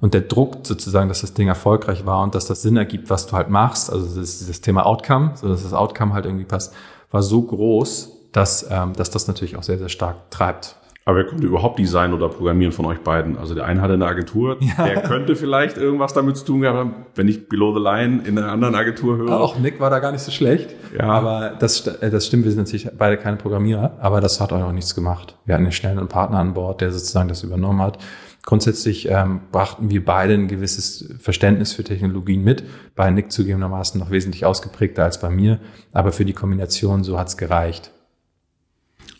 Und 0.00 0.12
der 0.12 0.22
Druck 0.22 0.66
sozusagen, 0.66 1.08
dass 1.08 1.20
das 1.20 1.32
Ding 1.32 1.46
erfolgreich 1.46 2.04
war 2.04 2.20
und 2.24 2.34
dass 2.34 2.46
das 2.46 2.62
Sinn 2.62 2.76
ergibt, 2.76 3.10
was 3.10 3.26
du 3.28 3.34
halt 3.34 3.48
machst, 3.48 3.92
also 3.92 4.20
das, 4.20 4.40
dieses 4.40 4.60
Thema 4.60 4.84
Outcome, 4.86 5.30
so 5.36 5.48
dass 5.48 5.62
das 5.62 5.72
Outcome 5.72 6.14
halt 6.14 6.26
irgendwie 6.26 6.44
passt, 6.44 6.74
war 7.12 7.22
so 7.22 7.42
groß, 7.42 8.10
dass, 8.32 8.66
ähm, 8.68 8.92
dass 8.94 9.10
das 9.10 9.28
natürlich 9.28 9.56
auch 9.56 9.62
sehr, 9.62 9.78
sehr 9.78 9.88
stark 9.88 10.30
treibt. 10.30 10.74
Aber 11.06 11.18
wer 11.18 11.24
konnte 11.26 11.46
überhaupt 11.46 11.78
Design 11.78 12.14
oder 12.14 12.30
Programmieren 12.30 12.72
von 12.72 12.86
euch 12.86 13.00
beiden? 13.00 13.36
Also 13.36 13.54
der 13.54 13.66
eine 13.66 13.82
hatte 13.82 13.92
eine 13.94 14.06
Agentur, 14.06 14.56
ja. 14.60 14.86
der 14.86 15.02
könnte 15.02 15.36
vielleicht 15.36 15.76
irgendwas 15.76 16.14
damit 16.14 16.38
zu 16.38 16.46
tun 16.46 16.62
gehabt 16.62 16.78
haben, 16.78 16.94
wenn 17.14 17.28
ich 17.28 17.48
Below 17.48 17.76
the 17.76 17.82
Line 17.82 18.22
in 18.24 18.38
einer 18.38 18.50
anderen 18.50 18.74
Agentur 18.74 19.18
höre. 19.18 19.38
Auch 19.38 19.58
Nick 19.58 19.80
war 19.80 19.90
da 19.90 19.98
gar 19.98 20.12
nicht 20.12 20.22
so 20.22 20.32
schlecht. 20.32 20.74
Ja. 20.96 21.04
Aber 21.04 21.56
das, 21.58 21.86
äh, 21.86 22.10
das 22.10 22.26
stimmt, 22.26 22.44
wir 22.44 22.52
sind 22.52 22.60
natürlich 22.60 22.88
beide 22.96 23.18
keine 23.18 23.36
Programmierer, 23.36 23.98
aber 24.00 24.22
das 24.22 24.40
hat 24.40 24.52
auch 24.52 24.72
nichts 24.72 24.94
gemacht. 24.94 25.36
Wir 25.44 25.56
hatten 25.56 25.66
einen 25.86 26.08
Partner 26.08 26.38
an 26.38 26.54
Bord, 26.54 26.80
der 26.80 26.90
sozusagen 26.90 27.28
das 27.28 27.42
übernommen 27.42 27.82
hat. 27.82 27.98
Grundsätzlich 28.42 29.08
ähm, 29.10 29.40
brachten 29.52 29.90
wir 29.90 30.04
beide 30.04 30.34
ein 30.34 30.48
gewisses 30.48 31.14
Verständnis 31.18 31.72
für 31.72 31.82
Technologien 31.82 32.44
mit. 32.44 32.62
Bei 32.94 33.10
Nick 33.10 33.32
zugegebenermaßen 33.32 33.98
noch 33.98 34.10
wesentlich 34.10 34.44
ausgeprägter 34.44 35.04
als 35.04 35.18
bei 35.18 35.30
mir, 35.30 35.60
aber 35.92 36.12
für 36.12 36.26
die 36.26 36.34
Kombination 36.34 37.04
so 37.04 37.18
hat's 37.18 37.38
gereicht. 37.38 37.93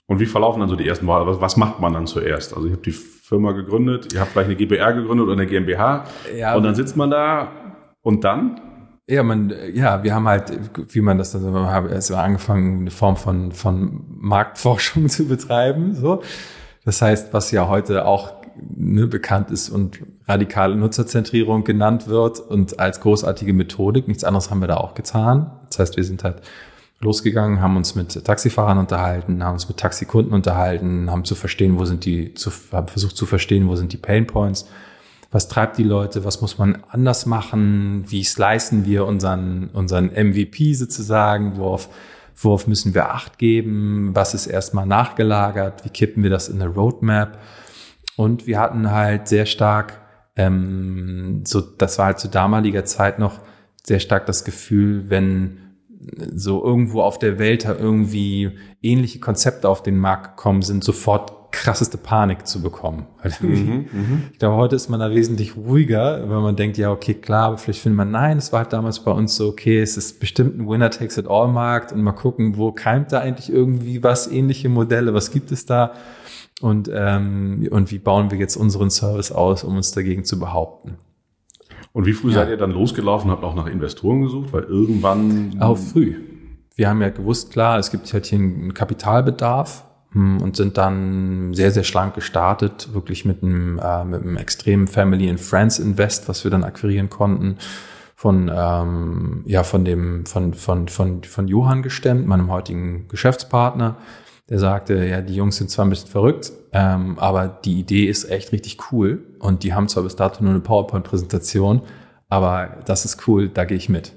Und 0.06 0.20
wie 0.20 0.26
verlaufen 0.26 0.60
dann 0.60 0.68
so 0.68 0.76
die 0.76 0.86
ersten 0.86 1.06
Wahlen? 1.06 1.26
Was 1.40 1.56
macht 1.56 1.80
man 1.80 1.94
dann 1.94 2.06
zuerst? 2.06 2.54
Also 2.54 2.66
ich 2.66 2.72
habe 2.72 2.82
die 2.82 2.92
Firma 2.92 3.52
gegründet, 3.52 4.12
ihr 4.12 4.20
habt 4.20 4.32
vielleicht 4.32 4.48
eine 4.48 4.56
GBR 4.56 4.92
gegründet 4.92 5.24
oder 5.24 5.32
eine 5.32 5.46
GmbH 5.46 6.04
ja, 6.36 6.54
und 6.54 6.62
dann 6.62 6.74
sitzt 6.74 6.96
man 6.96 7.10
da 7.10 7.52
und 8.02 8.22
dann? 8.22 8.60
Ja, 9.06 9.22
man, 9.22 9.52
ja, 9.72 10.02
wir 10.02 10.14
haben 10.14 10.28
halt, 10.28 10.52
wie 10.94 11.00
man 11.00 11.18
das 11.18 11.32
dann 11.32 11.42
so 11.42 11.66
hat, 11.66 11.90
erst 11.90 12.10
mal 12.10 12.22
angefangen, 12.22 12.80
eine 12.80 12.90
Form 12.90 13.16
von, 13.16 13.52
von 13.52 14.04
Marktforschung 14.08 15.08
zu 15.08 15.26
betreiben, 15.26 15.94
so. 15.94 16.22
Das 16.84 17.00
heißt, 17.00 17.32
was 17.32 17.50
ja 17.50 17.68
heute 17.68 18.04
auch 18.04 18.34
ne, 18.56 19.06
bekannt 19.06 19.50
ist 19.50 19.70
und 19.70 20.00
radikale 20.26 20.76
Nutzerzentrierung 20.76 21.64
genannt 21.64 22.08
wird 22.08 22.40
und 22.40 22.78
als 22.78 23.00
großartige 23.00 23.52
Methodik. 23.52 24.06
Nichts 24.08 24.24
anderes 24.24 24.50
haben 24.50 24.60
wir 24.60 24.68
da 24.68 24.76
auch 24.76 24.94
getan. 24.94 25.50
Das 25.68 25.78
heißt, 25.78 25.96
wir 25.96 26.04
sind 26.04 26.24
halt 26.24 26.42
losgegangen, 27.04 27.60
haben 27.60 27.76
uns 27.76 27.94
mit 27.94 28.24
Taxifahrern 28.24 28.78
unterhalten, 28.78 29.44
haben 29.44 29.54
uns 29.54 29.68
mit 29.68 29.76
Taxikunden 29.76 30.32
unterhalten, 30.32 31.10
haben 31.10 31.24
zu 31.24 31.34
verstehen, 31.34 31.78
wo 31.78 31.84
sind 31.84 32.04
die, 32.04 32.34
zu, 32.34 32.50
haben 32.72 32.88
versucht 32.88 33.16
zu 33.16 33.26
verstehen, 33.26 33.68
wo 33.68 33.76
sind 33.76 33.92
die 33.92 33.96
Pain 33.96 34.26
Points, 34.26 34.68
was 35.30 35.48
treibt 35.48 35.78
die 35.78 35.84
Leute, 35.84 36.24
was 36.24 36.40
muss 36.40 36.58
man 36.58 36.82
anders 36.88 37.26
machen, 37.26 38.04
wie 38.08 38.24
slicen 38.24 38.84
wir 38.86 39.04
unseren, 39.06 39.70
unseren 39.72 40.06
MVP 40.06 40.74
sozusagen, 40.74 41.56
worauf, 41.56 41.88
worauf 42.36 42.66
müssen 42.66 42.94
wir 42.94 43.10
Acht 43.10 43.38
geben, 43.38 44.10
was 44.14 44.34
ist 44.34 44.46
erstmal 44.46 44.86
nachgelagert, 44.86 45.84
wie 45.84 45.90
kippen 45.90 46.22
wir 46.22 46.30
das 46.30 46.48
in 46.48 46.60
eine 46.60 46.72
Roadmap. 46.72 47.38
Und 48.16 48.46
wir 48.46 48.60
hatten 48.60 48.90
halt 48.90 49.28
sehr 49.28 49.46
stark, 49.46 50.00
ähm, 50.36 51.42
so, 51.44 51.60
das 51.60 51.98
war 51.98 52.06
halt 52.06 52.20
zu 52.20 52.28
damaliger 52.28 52.84
Zeit 52.84 53.18
noch 53.18 53.40
sehr 53.84 54.00
stark 54.00 54.26
das 54.26 54.44
Gefühl, 54.44 55.10
wenn 55.10 55.63
so 56.34 56.64
irgendwo 56.64 57.02
auf 57.02 57.18
der 57.18 57.38
Welt 57.38 57.64
irgendwie 57.64 58.52
ähnliche 58.82 59.20
Konzepte 59.20 59.68
auf 59.68 59.82
den 59.82 59.98
Markt 59.98 60.36
gekommen 60.36 60.62
sind, 60.62 60.84
sofort 60.84 61.44
krasseste 61.54 61.96
Panik 61.98 62.46
zu 62.46 62.60
bekommen. 62.60 63.06
Mhm, 63.40 63.86
mhm, 63.92 64.22
ich 64.32 64.38
glaube, 64.40 64.56
heute 64.56 64.74
ist 64.74 64.88
man 64.88 64.98
da 64.98 65.10
wesentlich 65.12 65.56
ruhiger, 65.56 66.22
wenn 66.22 66.42
man 66.42 66.56
denkt, 66.56 66.76
ja, 66.76 66.90
okay, 66.90 67.14
klar, 67.14 67.46
aber 67.46 67.58
vielleicht 67.58 67.80
findet 67.80 67.96
man, 67.96 68.10
nein, 68.10 68.38
es 68.38 68.52
war 68.52 68.60
halt 68.60 68.72
damals 68.72 69.00
bei 69.00 69.12
uns 69.12 69.36
so, 69.36 69.48
okay, 69.48 69.80
es 69.80 69.96
ist 69.96 70.18
bestimmt 70.18 70.58
ein 70.58 70.68
Winner-Takes-it-all-Markt 70.68 71.92
und 71.92 72.02
mal 72.02 72.12
gucken, 72.12 72.56
wo 72.56 72.72
keimt 72.72 73.12
da 73.12 73.20
eigentlich 73.20 73.50
irgendwie 73.50 74.02
was, 74.02 74.26
ähnliche 74.26 74.68
Modelle, 74.68 75.14
was 75.14 75.30
gibt 75.30 75.52
es 75.52 75.64
da 75.64 75.92
und, 76.60 76.90
ähm, 76.92 77.68
und 77.70 77.90
wie 77.92 77.98
bauen 77.98 78.30
wir 78.30 78.38
jetzt 78.38 78.56
unseren 78.56 78.90
Service 78.90 79.30
aus, 79.30 79.64
um 79.64 79.76
uns 79.76 79.92
dagegen 79.92 80.24
zu 80.24 80.38
behaupten. 80.38 80.98
Und 81.94 82.06
wie 82.06 82.12
früh 82.12 82.30
ja. 82.30 82.34
seid 82.34 82.48
ihr 82.48 82.56
dann 82.56 82.72
losgelaufen, 82.72 83.30
habt 83.30 83.44
auch 83.44 83.54
nach 83.54 83.68
Investoren 83.68 84.22
gesucht? 84.22 84.52
Weil 84.52 84.64
irgendwann. 84.64 85.56
Auch 85.60 85.78
früh. 85.78 86.16
Wir 86.74 86.88
haben 86.88 87.00
ja 87.00 87.10
gewusst, 87.10 87.52
klar, 87.52 87.78
es 87.78 87.92
gibt 87.92 88.12
halt 88.12 88.26
hier 88.26 88.40
einen 88.40 88.74
Kapitalbedarf 88.74 89.84
hm, 90.10 90.42
und 90.42 90.56
sind 90.56 90.76
dann 90.76 91.54
sehr, 91.54 91.70
sehr 91.70 91.84
schlank 91.84 92.16
gestartet, 92.16 92.92
wirklich 92.92 93.24
mit 93.24 93.44
einem, 93.44 93.78
äh, 93.78 94.04
mit 94.04 94.22
einem 94.22 94.36
extremen 94.36 94.88
Family 94.88 95.30
and 95.30 95.38
Friends 95.38 95.78
Invest, 95.78 96.28
was 96.28 96.42
wir 96.42 96.50
dann 96.50 96.64
akquirieren 96.64 97.10
konnten 97.10 97.58
von 98.16 98.50
ähm, 98.52 99.42
ja 99.44 99.64
von 99.64 99.84
dem 99.84 100.24
von 100.24 100.54
von 100.54 100.88
von 100.88 101.22
von 101.24 101.46
Johann 101.46 101.82
gestemmt, 101.82 102.26
meinem 102.26 102.50
heutigen 102.50 103.06
Geschäftspartner, 103.08 103.96
der 104.48 104.58
sagte, 104.58 105.06
ja, 105.06 105.20
die 105.20 105.34
Jungs 105.34 105.56
sind 105.56 105.70
zwar 105.70 105.86
ein 105.86 105.90
bisschen 105.90 106.10
verrückt, 106.10 106.52
ähm, 106.72 107.18
aber 107.18 107.48
die 107.48 107.78
Idee 107.78 108.06
ist 108.06 108.30
echt 108.30 108.52
richtig 108.52 108.92
cool 108.92 109.22
und 109.38 109.62
die 109.62 109.72
haben 109.72 109.88
zwar 109.88 110.02
bis 110.02 110.16
dato 110.16 110.42
nur 110.42 110.52
eine 110.52 110.60
PowerPoint-Präsentation, 110.60 111.82
aber 112.28 112.78
das 112.84 113.04
ist 113.04 113.26
cool, 113.26 113.48
da 113.48 113.64
gehe 113.64 113.76
ich 113.76 113.88
mit. 113.88 114.12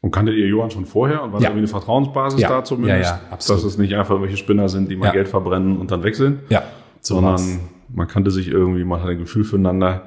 Und 0.00 0.10
kanntet 0.10 0.36
ihr 0.36 0.46
Johann 0.46 0.70
schon 0.70 0.84
vorher 0.84 1.22
und 1.22 1.32
war 1.32 1.40
ja. 1.40 1.44
da 1.44 1.50
irgendwie 1.50 1.60
eine 1.60 1.68
Vertrauensbasis 1.68 2.40
ja. 2.40 2.48
da 2.48 2.64
zumindest? 2.64 3.10
Ja, 3.10 3.16
ja, 3.16 3.20
absolut. 3.30 3.64
Dass 3.64 3.72
es 3.72 3.78
nicht 3.78 3.94
einfach 3.94 4.10
irgendwelche 4.10 4.36
Spinner 4.36 4.68
sind, 4.68 4.90
die 4.90 4.96
mal 4.96 5.06
ja. 5.06 5.12
Geld 5.12 5.28
verbrennen 5.28 5.78
und 5.78 5.90
dann 5.90 6.02
weg 6.02 6.14
sind? 6.14 6.40
Ja. 6.50 6.62
So 7.00 7.14
sondern 7.14 7.34
was. 7.34 7.58
man 7.88 8.06
kannte 8.06 8.30
sich 8.30 8.48
irgendwie, 8.48 8.84
man 8.84 9.00
hat 9.00 9.08
ein 9.08 9.18
Gefühl 9.18 9.44
füreinander 9.44 10.02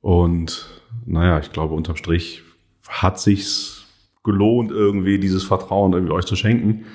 und 0.00 0.68
naja, 1.04 1.38
ich 1.38 1.52
glaube, 1.52 1.74
unterm 1.74 1.96
Strich 1.96 2.42
hat 2.88 3.20
sich's 3.20 3.84
gelohnt, 4.24 4.70
irgendwie 4.70 5.18
dieses 5.18 5.44
Vertrauen 5.44 5.92
irgendwie 5.92 6.12
euch 6.12 6.24
zu 6.24 6.36
schenken. 6.36 6.86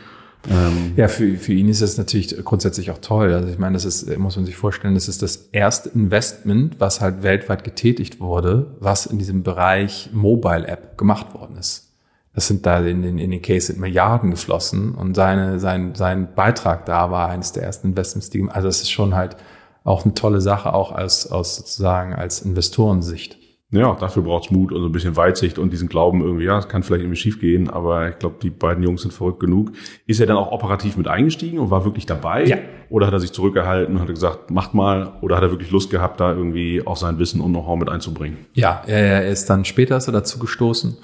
Ähm 0.50 0.94
ja, 0.96 1.08
für, 1.08 1.38
für 1.38 1.54
ihn 1.54 1.70
ist 1.70 1.82
das 1.82 1.98
natürlich 1.98 2.36
grundsätzlich 2.44 2.92
auch 2.92 2.98
toll. 2.98 3.34
Also 3.34 3.50
ich 3.50 3.60
meine, 3.60 3.74
das 3.74 3.86
ist, 3.86 4.18
muss 4.18 4.36
man 4.36 4.46
sich 4.46 4.56
vorstellen, 4.56 4.96
das 4.96 5.08
ist 5.08 5.22
das 5.22 5.50
erste 5.52 5.90
Investment, 5.90 6.80
was 6.80 7.02
halt 7.02 7.24
weltweit 7.24 7.64
getätigt 7.64 8.20
wurde, 8.20 8.76
was 8.80 9.06
in 9.06 9.20
diesem 9.20 9.44
Bereich 9.44 10.10
Mobile 10.14 10.68
App 10.68 10.98
gemacht 10.98 11.34
worden 11.34 11.58
ist. 11.58 11.92
Das 12.34 12.48
sind 12.48 12.66
da 12.66 12.80
in 12.80 13.02
den, 13.02 13.18
in 13.18 13.32
den 13.32 13.42
Case 13.42 13.68
sind 13.68 13.80
Milliarden 13.80 14.32
geflossen 14.32 14.96
und 14.96 15.16
seine, 15.16 15.60
sein, 15.60 15.96
sein 15.96 16.34
Beitrag 16.34 16.86
da 16.86 17.12
war 17.12 17.30
eines 17.30 17.52
der 17.52 17.64
ersten 17.64 17.90
Investments, 17.90 18.30
die, 18.30 18.48
also 18.50 18.68
das 18.68 18.82
ist 18.82 18.90
schon 18.90 19.16
halt 19.16 19.36
auch 19.84 20.06
eine 20.06 20.14
tolle 20.14 20.42
Sache, 20.42 20.74
auch 20.74 20.92
als, 20.92 21.30
aus 21.30 21.58
sozusagen 21.58 22.14
als 22.14 22.42
Investorensicht. 22.42 23.38
Ja, 23.72 23.96
dafür 23.96 24.24
braucht's 24.24 24.52
Mut 24.52 24.74
und 24.74 24.82
so 24.82 24.88
ein 24.88 24.92
bisschen 24.92 25.16
Weitsicht 25.16 25.58
und 25.58 25.72
diesen 25.72 25.88
Glauben 25.88 26.22
irgendwie, 26.22 26.44
ja, 26.44 26.60
es 26.60 26.68
kann 26.68 26.84
vielleicht 26.84 27.04
irgendwie 27.04 27.18
schief 27.18 27.40
gehen, 27.40 27.70
aber 27.70 28.10
ich 28.10 28.20
glaube, 28.20 28.36
die 28.42 28.50
beiden 28.50 28.84
Jungs 28.84 29.04
sind 29.04 29.14
verrückt 29.14 29.40
genug. 29.40 29.72
Ist 30.06 30.20
er 30.20 30.28
dann 30.28 30.36
auch 30.36 30.52
operativ 30.52 30.98
mit 30.98 31.08
eingestiegen 31.08 31.58
und 31.58 31.72
war 31.72 31.86
wirklich 31.86 32.06
dabei? 32.06 32.44
Ja. 32.46 32.58
Oder 32.90 33.08
hat 33.08 33.14
er 33.14 33.22
sich 33.22 33.32
zurückgehalten 33.32 33.96
und 33.96 34.02
hat 34.02 34.10
gesagt, 34.10 34.52
macht 34.52 34.74
mal? 34.74 35.14
Oder 35.22 35.38
hat 35.38 35.44
er 35.44 35.52
wirklich 35.52 35.72
Lust 35.72 35.90
gehabt, 35.90 36.20
da 36.20 36.34
irgendwie 36.34 36.86
auch 36.86 36.98
sein 36.98 37.18
Wissen 37.18 37.40
und 37.40 37.54
Know-how 37.54 37.80
mit 37.80 37.88
einzubringen? 37.88 38.46
Ja, 38.54 38.84
er 38.86 39.30
ist 39.30 39.50
dann 39.50 39.64
später 39.64 39.96
ist 39.96 40.08
er 40.08 40.14
dazu 40.14 40.38
gestoßen 40.38 40.98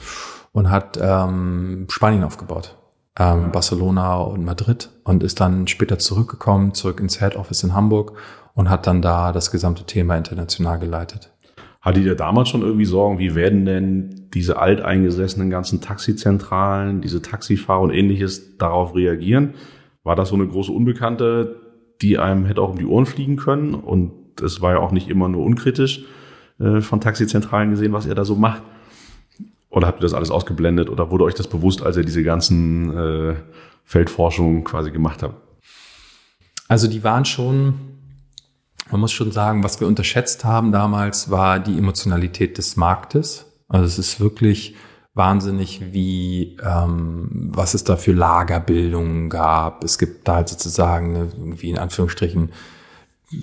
und 0.52 0.70
hat 0.70 1.00
ähm, 1.02 1.86
Spanien 1.90 2.26
aufgebaut. 2.26 2.76
Ähm, 3.18 3.52
Barcelona 3.54 4.18
und 4.18 4.44
Madrid 4.44 4.90
und 5.06 5.24
ist 5.24 5.40
dann 5.40 5.68
später 5.68 5.98
zurückgekommen, 6.00 6.74
zurück 6.74 7.00
ins 7.00 7.20
Head 7.20 7.38
Office 7.38 7.64
in 7.64 7.74
Hamburg 7.74 8.14
und 8.54 8.70
hat 8.70 8.88
dann 8.88 9.02
da 9.02 9.32
das 9.32 9.52
gesamte 9.52 9.86
Thema 9.86 10.18
international 10.18 10.80
geleitet. 10.80 11.32
Hattet 11.88 12.04
ihr 12.04 12.16
damals 12.16 12.50
schon 12.50 12.64
irgendwie 12.64 12.84
Sorgen, 12.84 13.18
wie 13.18 13.34
werden 13.34 13.64
denn 13.64 14.28
diese 14.34 14.60
alteingesessenen 14.60 15.50
ganzen 15.50 15.80
Taxizentralen, 15.80 17.00
diese 17.00 17.22
Taxifahrer 17.22 17.80
und 17.80 17.92
ähnliches 17.92 18.58
darauf 18.58 18.94
reagieren? 18.94 19.54
War 20.04 20.18
das 20.18 20.28
so 20.28 20.36
eine 20.36 20.46
große 20.46 20.70
Unbekannte, 20.70 21.56
die 22.02 22.18
einem 22.18 22.44
hätte 22.44 22.62
auch 22.62 22.72
um 22.72 22.78
die 22.78 22.86
Ohren 22.86 23.06
fliegen 23.06 23.38
können? 23.38 23.74
Und 23.74 24.12
es 24.42 24.60
war 24.60 24.74
ja 24.74 24.80
auch 24.80 24.92
nicht 24.92 25.08
immer 25.08 25.30
nur 25.30 25.46
unkritisch 25.46 26.04
äh, 26.60 26.82
von 26.82 27.00
Taxizentralen 27.00 27.70
gesehen, 27.70 27.94
was 27.94 28.06
er 28.06 28.16
da 28.16 28.26
so 28.26 28.36
macht. 28.36 28.64
Oder 29.70 29.88
habt 29.88 30.00
ihr 30.00 30.02
das 30.02 30.14
alles 30.14 30.30
ausgeblendet 30.30 30.90
oder 30.90 31.10
wurde 31.10 31.24
euch 31.24 31.36
das 31.36 31.48
bewusst, 31.48 31.82
als 31.84 31.96
ihr 31.96 32.04
diese 32.04 32.22
ganzen 32.22 32.98
äh, 32.98 33.36
Feldforschungen 33.86 34.66
quasi 34.66 34.92
gemacht 34.92 35.24
habt? 35.24 35.36
Also 36.68 36.90
die 36.90 37.06
waren 37.06 37.24
schon, 37.24 37.76
man 38.92 39.02
muss 39.02 39.12
schon 39.12 39.32
sagen, 39.32 39.64
was 39.64 39.80
wir 39.80 39.88
unterschätzt 39.88 40.46
haben 40.46 40.72
damals, 40.72 41.30
war 41.30 41.60
die 41.60 41.78
Emotionalität 41.78 42.58
des 42.58 42.76
Marktes. 42.76 43.46
Also 43.68 43.86
es 43.86 44.00
ist 44.00 44.20
wirklich 44.20 44.76
wahnsinnig, 45.14 45.94
wie 45.94 46.58
ähm, 46.64 47.28
was 47.54 47.74
es 47.74 47.84
da 47.84 47.96
für 47.98 48.14
Lagerbildungen 48.14 49.30
gab. 49.30 49.84
Es 49.84 49.98
gibt 49.98 50.28
da 50.28 50.36
halt 50.36 50.50
sozusagen 50.50 51.16
irgendwie 51.16 51.70
in 51.70 51.78
Anführungsstrichen 51.78 52.52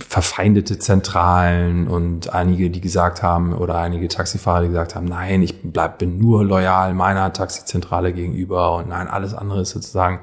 verfeindete 0.08 0.78
Zentralen 0.78 1.88
und 1.88 2.32
einige, 2.32 2.70
die 2.70 2.80
gesagt 2.80 3.22
haben, 3.22 3.52
oder 3.52 3.76
einige 3.76 4.08
Taxifahrer, 4.08 4.62
die 4.62 4.68
gesagt 4.68 4.94
haben, 4.94 5.04
nein, 5.04 5.42
ich 5.42 5.60
bleib, 5.62 5.98
bin 5.98 6.18
nur 6.18 6.42
loyal 6.42 6.94
meiner 6.94 7.30
Taxizentrale 7.34 8.14
gegenüber 8.14 8.76
und 8.76 8.88
nein, 8.88 9.08
alles 9.08 9.34
andere 9.34 9.60
ist 9.60 9.70
sozusagen, 9.70 10.20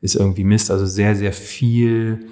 ist 0.00 0.14
irgendwie 0.14 0.44
Mist. 0.44 0.70
Also 0.70 0.86
sehr, 0.86 1.16
sehr 1.16 1.34
viel, 1.34 2.28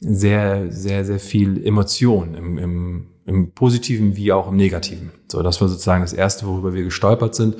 sehr, 0.00 0.72
sehr, 0.72 1.04
sehr 1.04 1.20
viel 1.20 1.64
Emotion 1.64 2.34
im, 2.34 2.58
im, 2.58 3.06
im 3.26 3.52
Positiven 3.52 4.16
wie 4.16 4.32
auch 4.32 4.48
im 4.48 4.56
Negativen. 4.56 5.12
So, 5.30 5.42
das 5.42 5.60
war 5.60 5.68
sozusagen 5.68 6.02
das 6.02 6.12
Erste, 6.12 6.46
worüber 6.46 6.74
wir 6.74 6.84
gestolpert 6.84 7.34
sind, 7.34 7.56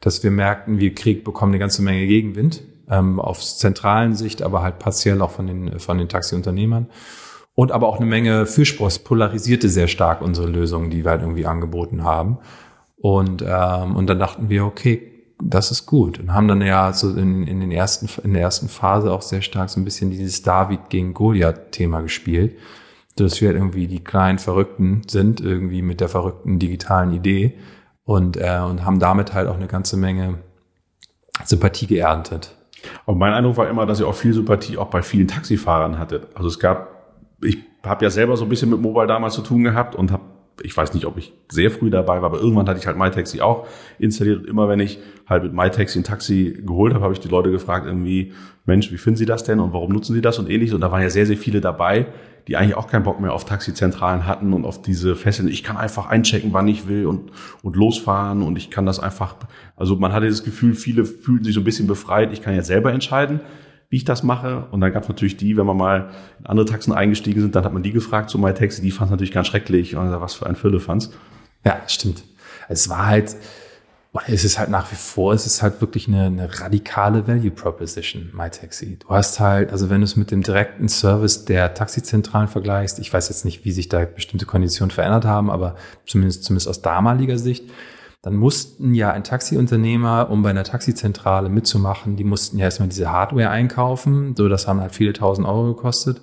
dass 0.00 0.22
wir 0.22 0.30
merkten, 0.30 0.78
wir 0.78 0.94
Krieg 0.94 1.24
bekommen 1.24 1.52
eine 1.52 1.58
ganze 1.58 1.82
Menge 1.82 2.06
Gegenwind, 2.06 2.62
ähm, 2.88 3.20
auf 3.20 3.40
zentralen 3.40 4.14
Sicht, 4.14 4.42
aber 4.42 4.62
halt 4.62 4.78
partiell 4.78 5.20
auch 5.20 5.32
von 5.32 5.46
den, 5.46 5.78
von 5.78 5.98
den 5.98 6.08
Taxiunternehmern 6.08 6.86
und 7.54 7.72
aber 7.72 7.88
auch 7.88 7.96
eine 7.96 8.06
Menge 8.06 8.46
Fürspruch. 8.46 8.86
Es 8.86 8.98
polarisierte 9.00 9.68
sehr 9.68 9.88
stark 9.88 10.22
unsere 10.22 10.48
Lösungen, 10.48 10.90
die 10.90 11.04
wir 11.04 11.10
halt 11.10 11.22
irgendwie 11.22 11.46
angeboten 11.46 12.04
haben. 12.04 12.38
Und, 12.96 13.42
ähm, 13.46 13.96
und 13.96 14.06
dann 14.06 14.18
dachten 14.18 14.48
wir, 14.48 14.64
okay, 14.64 15.09
das 15.42 15.70
ist 15.70 15.86
gut. 15.86 16.18
Und 16.18 16.34
haben 16.34 16.48
dann 16.48 16.62
ja 16.62 16.92
so 16.92 17.10
in, 17.10 17.46
in, 17.46 17.60
den 17.60 17.70
ersten, 17.70 18.08
in 18.22 18.34
der 18.34 18.42
ersten 18.42 18.68
Phase 18.68 19.12
auch 19.12 19.22
sehr 19.22 19.42
stark 19.42 19.70
so 19.70 19.80
ein 19.80 19.84
bisschen 19.84 20.10
dieses 20.10 20.42
David 20.42 20.90
gegen 20.90 21.14
Goliath-Thema 21.14 22.00
gespielt. 22.02 22.56
Dass 23.16 23.40
wir 23.40 23.48
halt 23.48 23.58
irgendwie 23.58 23.86
die 23.86 24.02
kleinen 24.02 24.38
Verrückten 24.38 25.02
sind, 25.06 25.40
irgendwie 25.40 25.82
mit 25.82 26.00
der 26.00 26.08
verrückten 26.08 26.58
digitalen 26.58 27.12
Idee 27.12 27.54
und, 28.04 28.36
äh, 28.36 28.60
und 28.60 28.84
haben 28.84 29.00
damit 29.00 29.34
halt 29.34 29.48
auch 29.48 29.56
eine 29.56 29.66
ganze 29.66 29.96
Menge 29.96 30.38
Sympathie 31.44 31.86
geerntet. 31.86 32.54
Aber 33.04 33.16
mein 33.16 33.32
Eindruck 33.32 33.56
war 33.56 33.68
immer, 33.68 33.84
dass 33.84 34.00
ihr 34.00 34.08
auch 34.08 34.14
viel 34.14 34.32
Sympathie 34.32 34.78
auch 34.78 34.88
bei 34.88 35.02
vielen 35.02 35.28
Taxifahrern 35.28 35.98
hattet. 35.98 36.28
Also 36.34 36.48
es 36.48 36.58
gab 36.58 37.00
ich 37.42 37.58
habe 37.82 38.04
ja 38.04 38.10
selber 38.10 38.36
so 38.36 38.44
ein 38.44 38.48
bisschen 38.48 38.70
mit 38.70 38.80
Mobile 38.80 39.06
damals 39.06 39.34
zu 39.34 39.42
tun 39.42 39.64
gehabt 39.64 39.94
und 39.94 40.12
habe, 40.12 40.22
ich 40.62 40.76
weiß 40.76 40.94
nicht, 40.94 41.06
ob 41.06 41.16
ich 41.16 41.32
sehr 41.48 41.70
früh 41.70 41.90
dabei 41.90 42.22
war, 42.22 42.24
aber 42.24 42.40
irgendwann 42.40 42.68
hatte 42.68 42.78
ich 42.78 42.86
halt 42.86 42.96
MyTaxi 42.96 43.40
auch 43.40 43.66
installiert. 43.98 44.40
Und 44.40 44.48
immer 44.48 44.68
wenn 44.68 44.80
ich 44.80 44.98
halt 45.26 45.42
mit 45.42 45.52
MyTaxi 45.52 45.98
ein 45.98 46.04
Taxi 46.04 46.62
geholt 46.64 46.94
habe, 46.94 47.02
habe 47.04 47.14
ich 47.14 47.20
die 47.20 47.28
Leute 47.28 47.50
gefragt, 47.50 47.86
irgendwie, 47.86 48.32
Mensch, 48.66 48.92
wie 48.92 48.98
finden 48.98 49.16
Sie 49.16 49.26
das 49.26 49.44
denn 49.44 49.60
und 49.60 49.72
warum 49.72 49.92
nutzen 49.92 50.14
Sie 50.14 50.20
das 50.20 50.38
und 50.38 50.48
ähnliches. 50.50 50.74
Und 50.74 50.80
da 50.80 50.92
waren 50.92 51.02
ja 51.02 51.10
sehr, 51.10 51.26
sehr 51.26 51.36
viele 51.36 51.60
dabei, 51.60 52.06
die 52.48 52.56
eigentlich 52.56 52.76
auch 52.76 52.88
keinen 52.88 53.04
Bock 53.04 53.20
mehr 53.20 53.32
auf 53.32 53.44
Taxizentralen 53.44 54.26
hatten 54.26 54.52
und 54.52 54.64
auf 54.64 54.82
diese 54.82 55.16
Fesseln. 55.16 55.48
Ich 55.48 55.62
kann 55.62 55.76
einfach 55.76 56.06
einchecken, 56.06 56.52
wann 56.52 56.68
ich 56.68 56.88
will 56.88 57.06
und, 57.06 57.30
und 57.62 57.76
losfahren 57.76 58.42
und 58.42 58.56
ich 58.56 58.70
kann 58.70 58.86
das 58.86 59.00
einfach, 59.00 59.36
also 59.76 59.96
man 59.96 60.12
hatte 60.12 60.28
das 60.28 60.44
Gefühl, 60.44 60.74
viele 60.74 61.04
fühlen 61.04 61.44
sich 61.44 61.54
so 61.54 61.60
ein 61.60 61.64
bisschen 61.64 61.86
befreit. 61.86 62.32
Ich 62.32 62.42
kann 62.42 62.54
ja 62.54 62.62
selber 62.62 62.92
entscheiden 62.92 63.40
wie 63.90 63.96
ich 63.96 64.04
das 64.04 64.22
mache. 64.22 64.66
Und 64.70 64.80
dann 64.80 64.92
gab 64.92 65.02
es 65.02 65.08
natürlich 65.08 65.36
die, 65.36 65.56
wenn 65.56 65.66
man 65.66 65.76
mal 65.76 66.10
in 66.38 66.46
andere 66.46 66.64
Taxen 66.64 66.92
eingestiegen 66.92 67.42
sind, 67.42 67.54
dann 67.54 67.64
hat 67.64 67.72
man 67.72 67.82
die 67.82 67.92
gefragt 67.92 68.30
zu 68.30 68.38
MyTaxi, 68.38 68.80
die 68.80 68.92
fand 68.92 69.08
es 69.08 69.10
natürlich 69.10 69.32
ganz 69.32 69.48
schrecklich 69.48 69.96
und 69.96 70.08
was 70.20 70.34
für 70.34 70.46
ein 70.46 70.56
Firlefanz. 70.56 71.10
Ja, 71.64 71.80
stimmt. 71.88 72.22
Es 72.68 72.88
war 72.88 73.06
halt, 73.06 73.36
es 74.28 74.44
ist 74.44 74.60
halt 74.60 74.70
nach 74.70 74.90
wie 74.92 74.96
vor, 74.96 75.34
es 75.34 75.44
ist 75.44 75.60
halt 75.60 75.80
wirklich 75.80 76.06
eine, 76.06 76.26
eine 76.26 76.60
radikale 76.60 77.26
Value 77.26 77.50
Proposition, 77.50 78.30
MyTaxi. 78.32 79.00
Du 79.00 79.08
hast 79.08 79.40
halt, 79.40 79.72
also 79.72 79.90
wenn 79.90 80.00
du 80.00 80.04
es 80.04 80.14
mit 80.14 80.30
dem 80.30 80.42
direkten 80.44 80.88
Service 80.88 81.44
der 81.44 81.74
Taxizentralen 81.74 82.48
vergleichst, 82.48 83.00
ich 83.00 83.12
weiß 83.12 83.28
jetzt 83.28 83.44
nicht, 83.44 83.64
wie 83.64 83.72
sich 83.72 83.88
da 83.88 84.04
bestimmte 84.04 84.46
Konditionen 84.46 84.92
verändert 84.92 85.24
haben, 85.24 85.50
aber 85.50 85.74
zumindest, 86.06 86.44
zumindest 86.44 86.68
aus 86.68 86.80
damaliger 86.80 87.38
Sicht, 87.38 87.64
dann 88.22 88.36
mussten 88.36 88.92
ja 88.92 89.12
ein 89.12 89.24
Taxiunternehmer, 89.24 90.28
um 90.30 90.42
bei 90.42 90.50
einer 90.50 90.64
Taxizentrale 90.64 91.48
mitzumachen, 91.48 92.16
die 92.16 92.24
mussten 92.24 92.58
ja 92.58 92.66
erstmal 92.66 92.90
diese 92.90 93.10
Hardware 93.10 93.48
einkaufen, 93.48 94.34
so 94.36 94.48
das 94.48 94.68
haben 94.68 94.80
halt 94.80 94.94
viele 94.94 95.14
tausend 95.14 95.46
Euro 95.46 95.74
gekostet. 95.74 96.20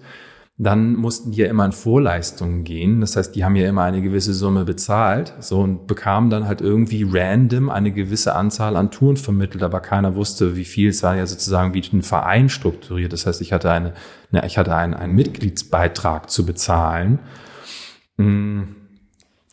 Dann 0.60 0.96
mussten 0.96 1.32
die 1.32 1.38
ja 1.38 1.48
immer 1.48 1.66
in 1.66 1.72
Vorleistungen 1.72 2.64
gehen. 2.64 3.00
Das 3.00 3.16
heißt, 3.16 3.36
die 3.36 3.46
haben 3.46 3.56
ja 3.56 3.70
immer 3.70 3.84
eine 3.84 4.02
gewisse 4.02 4.34
Summe 4.34 4.66
bezahlt, 4.66 5.36
so 5.40 5.60
und 5.60 5.86
bekamen 5.86 6.32
dann 6.32 6.48
halt 6.48 6.62
irgendwie 6.62 7.06
random 7.08 7.70
eine 7.70 7.92
gewisse 7.92 8.36
Anzahl 8.36 8.76
an 8.76 8.90
Touren 8.90 9.18
vermittelt, 9.18 9.64
aber 9.64 9.82
keiner 9.82 10.16
wusste, 10.16 10.56
wie 10.56 10.66
viel. 10.66 10.90
Es 10.90 11.04
war 11.04 11.16
ja 11.16 11.28
sozusagen 11.28 11.76
wie 11.76 11.84
ein 11.94 12.02
Verein 12.02 12.50
strukturiert. 12.50 13.14
Das 13.14 13.28
heißt, 13.28 13.40
ich 13.42 13.54
hatte 13.54 13.70
eine, 13.70 13.94
ne, 14.32 14.44
ich 14.48 14.58
hatte 14.58 14.76
einen, 14.76 14.96
einen 14.96 15.14
Mitgliedsbeitrag 15.14 16.30
zu 16.32 16.44
bezahlen. 16.44 17.20
Hm 18.18 18.87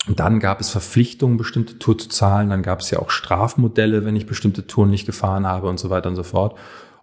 dann 0.07 0.39
gab 0.39 0.61
es 0.61 0.71
Verpflichtungen, 0.71 1.39
bestimmte 1.39 1.79
Tour 1.79 1.97
zu 1.97 2.09
zahlen. 2.09 2.51
Dann 2.51 2.63
gab 2.63 2.81
es 2.81 2.91
ja 2.91 2.99
auch 2.99 3.11
Strafmodelle, 3.11 4.05
wenn 4.05 4.17
ich 4.17 4.27
bestimmte 4.27 4.67
Touren 4.67 4.91
nicht 4.91 5.07
gefahren 5.07 5.47
habe 5.47 5.69
und 5.69 5.79
so 5.79 5.89
weiter 5.89 6.11
und 6.11 6.17
so 6.17 6.23
fort. 6.23 6.59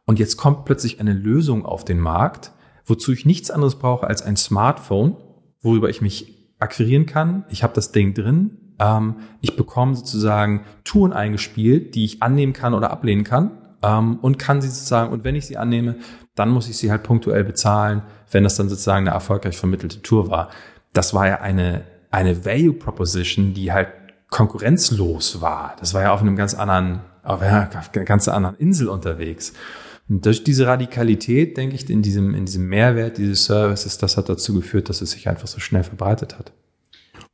Und 0.05 0.19
jetzt 0.19 0.37
kommt 0.37 0.65
plötzlich 0.65 0.99
eine 0.99 1.13
Lösung 1.13 1.65
auf 1.65 1.83
den 1.83 1.99
Markt, 1.99 2.51
wozu 2.85 3.11
ich 3.11 3.25
nichts 3.25 3.49
anderes 3.49 3.75
brauche 3.75 4.07
als 4.07 4.21
ein 4.21 4.37
Smartphone, 4.37 5.17
worüber 5.61 5.89
ich 5.89 6.01
mich 6.01 6.53
akquirieren 6.59 7.05
kann. 7.05 7.45
Ich 7.49 7.63
habe 7.63 7.73
das 7.73 7.91
Ding 7.91 8.13
drin. 8.13 8.75
Ähm, 8.79 9.15
ich 9.41 9.55
bekomme 9.55 9.95
sozusagen 9.95 10.65
Touren 10.83 11.13
eingespielt, 11.13 11.95
die 11.95 12.05
ich 12.05 12.21
annehmen 12.21 12.53
kann 12.53 12.73
oder 12.73 12.91
ablehnen 12.91 13.23
kann. 13.23 13.51
Ähm, 13.81 14.19
und 14.21 14.37
kann 14.37 14.61
sie 14.61 14.69
sozusagen, 14.69 15.11
und 15.11 15.23
wenn 15.23 15.35
ich 15.35 15.47
sie 15.47 15.57
annehme, 15.57 15.95
dann 16.35 16.49
muss 16.49 16.69
ich 16.69 16.77
sie 16.77 16.91
halt 16.91 17.03
punktuell 17.03 17.43
bezahlen, 17.43 18.03
wenn 18.29 18.43
das 18.43 18.55
dann 18.55 18.69
sozusagen 18.69 19.07
eine 19.07 19.15
erfolgreich 19.15 19.57
vermittelte 19.57 20.01
Tour 20.01 20.29
war. 20.29 20.49
Das 20.93 21.13
war 21.13 21.27
ja 21.27 21.41
eine 21.41 21.83
eine 22.11 22.45
Value 22.45 22.73
Proposition, 22.73 23.53
die 23.53 23.71
halt 23.71 23.87
konkurrenzlos 24.29 25.41
war. 25.41 25.75
Das 25.79 25.93
war 25.93 26.03
ja 26.03 26.13
auf 26.13 26.21
einem 26.21 26.35
ganz 26.35 26.53
anderen, 26.53 27.01
auf 27.23 27.41
einer 27.41 27.69
ganz 28.05 28.27
anderen 28.27 28.55
Insel 28.57 28.87
unterwegs. 28.89 29.53
Und 30.09 30.25
durch 30.25 30.43
diese 30.43 30.67
Radikalität, 30.67 31.57
denke 31.57 31.75
ich, 31.75 31.89
in 31.89 32.01
diesem, 32.01 32.35
in 32.35 32.45
diesem 32.45 32.67
Mehrwert 32.67 33.17
dieses 33.17 33.45
Services, 33.45 33.97
das 33.97 34.17
hat 34.17 34.29
dazu 34.29 34.53
geführt, 34.53 34.89
dass 34.89 35.01
es 35.01 35.11
sich 35.11 35.29
einfach 35.29 35.47
so 35.47 35.59
schnell 35.59 35.83
verbreitet 35.83 36.37
hat. 36.37 36.51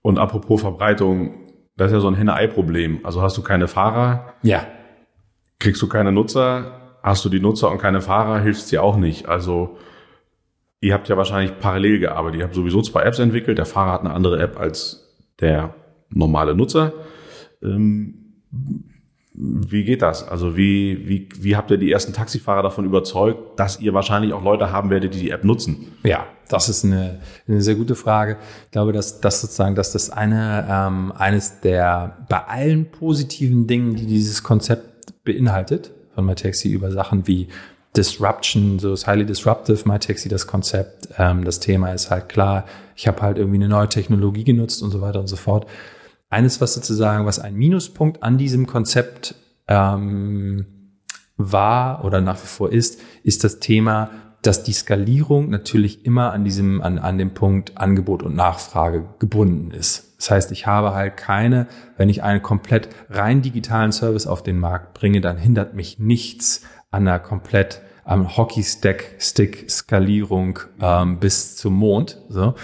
Und 0.02 0.20
apropos 0.20 0.62
Verbreitung, 0.62 1.52
das 1.76 1.88
ist 1.88 1.94
ja 1.94 2.00
so 2.00 2.08
ein 2.08 2.16
Henne-Ei-Problem. 2.16 3.00
Also 3.04 3.22
hast 3.22 3.38
du 3.38 3.42
keine 3.42 3.68
Fahrer? 3.68 4.34
Ja. 4.44 4.66
Kriegst 5.60 5.82
du 5.82 5.88
keine 5.88 6.12
Nutzer? 6.12 6.98
Hast 7.02 7.26
du 7.26 7.30
die 7.30 7.40
Nutzer 7.40 7.72
und 7.72 7.80
keine 7.80 8.02
Fahrer, 8.02 8.40
hilft 8.40 8.62
es 8.62 8.68
dir 8.68 8.84
auch 8.84 8.98
nicht. 8.98 9.28
Also 9.28 9.78
Ihr 10.80 10.94
habt 10.94 11.10
ja 11.10 11.18
wahrscheinlich 11.18 11.58
parallel 11.60 12.00
gearbeitet. 12.00 12.40
Ihr 12.40 12.46
habt 12.46 12.56
sowieso 12.56 12.82
zwei 12.82 13.04
Apps 13.04 13.20
entwickelt. 13.20 13.58
Der 13.58 13.66
Fahrer 13.66 13.94
hat 13.94 14.02
eine 14.02 14.14
andere 14.14 14.40
App 14.40 14.60
als 14.60 15.08
der 15.40 15.74
normale 16.10 16.56
Nutzer. 16.56 16.94
Ähm, 17.64 18.28
wie 19.40 19.84
geht 19.84 20.02
das? 20.02 20.28
Also 20.28 20.58
wie, 20.58 21.08
wie, 21.08 21.30
wie 21.40 21.56
habt 21.56 21.70
ihr 21.70 21.78
die 21.78 21.92
ersten 21.92 22.12
Taxifahrer 22.12 22.64
davon 22.64 22.86
überzeugt, 22.86 23.60
dass 23.60 23.80
ihr 23.80 23.94
wahrscheinlich 23.94 24.34
auch 24.34 24.44
Leute 24.44 24.72
haben 24.72 24.90
werdet, 24.90 25.14
die 25.14 25.20
die 25.20 25.30
App 25.30 25.44
nutzen? 25.44 25.92
Ja, 26.04 26.26
das 26.50 26.70
ist 26.70 26.84
eine, 26.84 27.20
eine 27.48 27.62
sehr 27.62 27.76
gute 27.76 27.94
Frage. 27.94 28.38
Ich 28.66 28.72
glaube, 28.72 28.94
dass 28.94 29.22
das 29.22 29.42
sozusagen, 29.42 29.76
dass 29.76 29.92
das 29.92 30.10
eine 30.10 30.68
ähm, 30.70 31.14
eines 31.16 31.60
der 31.62 32.26
bei 32.30 32.40
allen 32.46 32.90
positiven 32.90 33.68
Dingen, 33.68 33.96
die 33.96 34.08
dieses 34.08 34.42
Konzept 34.42 35.24
beinhaltet, 35.24 35.92
von 36.16 36.26
MyTaxi 36.26 36.72
über 36.72 36.92
Sachen 36.92 37.28
wie 37.28 37.48
Disruption, 37.96 38.80
so 38.80 38.94
ist 38.94 39.08
highly 39.08 39.26
disruptive, 39.26 39.88
MyTaxi, 39.88 40.30
das 40.30 40.48
Konzept. 40.48 41.10
Ähm, 41.18 41.44
das 41.44 41.60
Thema 41.60 41.92
ist 41.94 42.12
halt 42.12 42.30
klar, 42.30 42.66
ich 42.96 43.08
habe 43.08 43.22
halt 43.22 43.38
irgendwie 43.38 43.58
eine 43.58 43.70
neue 43.70 43.90
Technologie 43.90 44.44
genutzt 44.44 44.84
und 44.84 44.92
so 44.92 45.02
weiter 45.02 45.20
und 45.20 45.28
so 45.28 45.36
fort. 45.36 45.68
Eines, 46.30 46.60
was 46.60 46.74
sozusagen, 46.74 47.26
was 47.26 47.40
ein 47.40 47.56
Minuspunkt 47.56 48.22
an 48.22 48.38
diesem 48.38 48.68
Konzept 48.68 49.36
ähm, 49.68 50.66
war 51.38 52.04
oder 52.04 52.22
nach 52.22 52.42
wie 52.42 52.48
vor 52.48 52.72
ist, 52.72 53.00
ist 53.24 53.44
das 53.44 53.60
Thema, 53.60 54.10
dass 54.42 54.64
die 54.64 54.74
Skalierung 54.74 55.50
natürlich 55.50 56.06
immer 56.06 56.32
an 56.32 56.44
diesem, 56.44 56.82
an, 56.82 57.00
an 57.00 57.18
dem 57.18 57.34
Punkt 57.34 57.78
Angebot 57.78 58.24
und 58.24 58.36
Nachfrage 58.36 59.06
gebunden 59.20 59.72
ist. 59.72 60.16
Das 60.18 60.32
heißt, 60.32 60.52
ich 60.52 60.66
habe 60.66 60.94
halt 60.94 61.18
keine, 61.18 61.68
wenn 61.96 62.10
ich 62.10 62.24
einen 62.24 62.42
komplett 62.42 62.90
rein 63.10 63.42
digitalen 63.42 63.92
Service 63.92 64.26
auf 64.26 64.44
den 64.44 64.60
Markt 64.60 64.94
bringe, 64.94 65.22
dann 65.22 65.38
hindert 65.38 65.76
mich 65.76 66.00
nichts 66.00 66.64
an 66.92 67.08
einer 67.08 67.20
komplett 67.20 67.82
am 68.04 68.36
Hockey-Stick-Skalierung 68.38 70.60
ähm, 70.82 71.20
bis 71.20 71.56
zum 71.58 71.74
Mond. 71.74 72.18
So. 72.30 72.56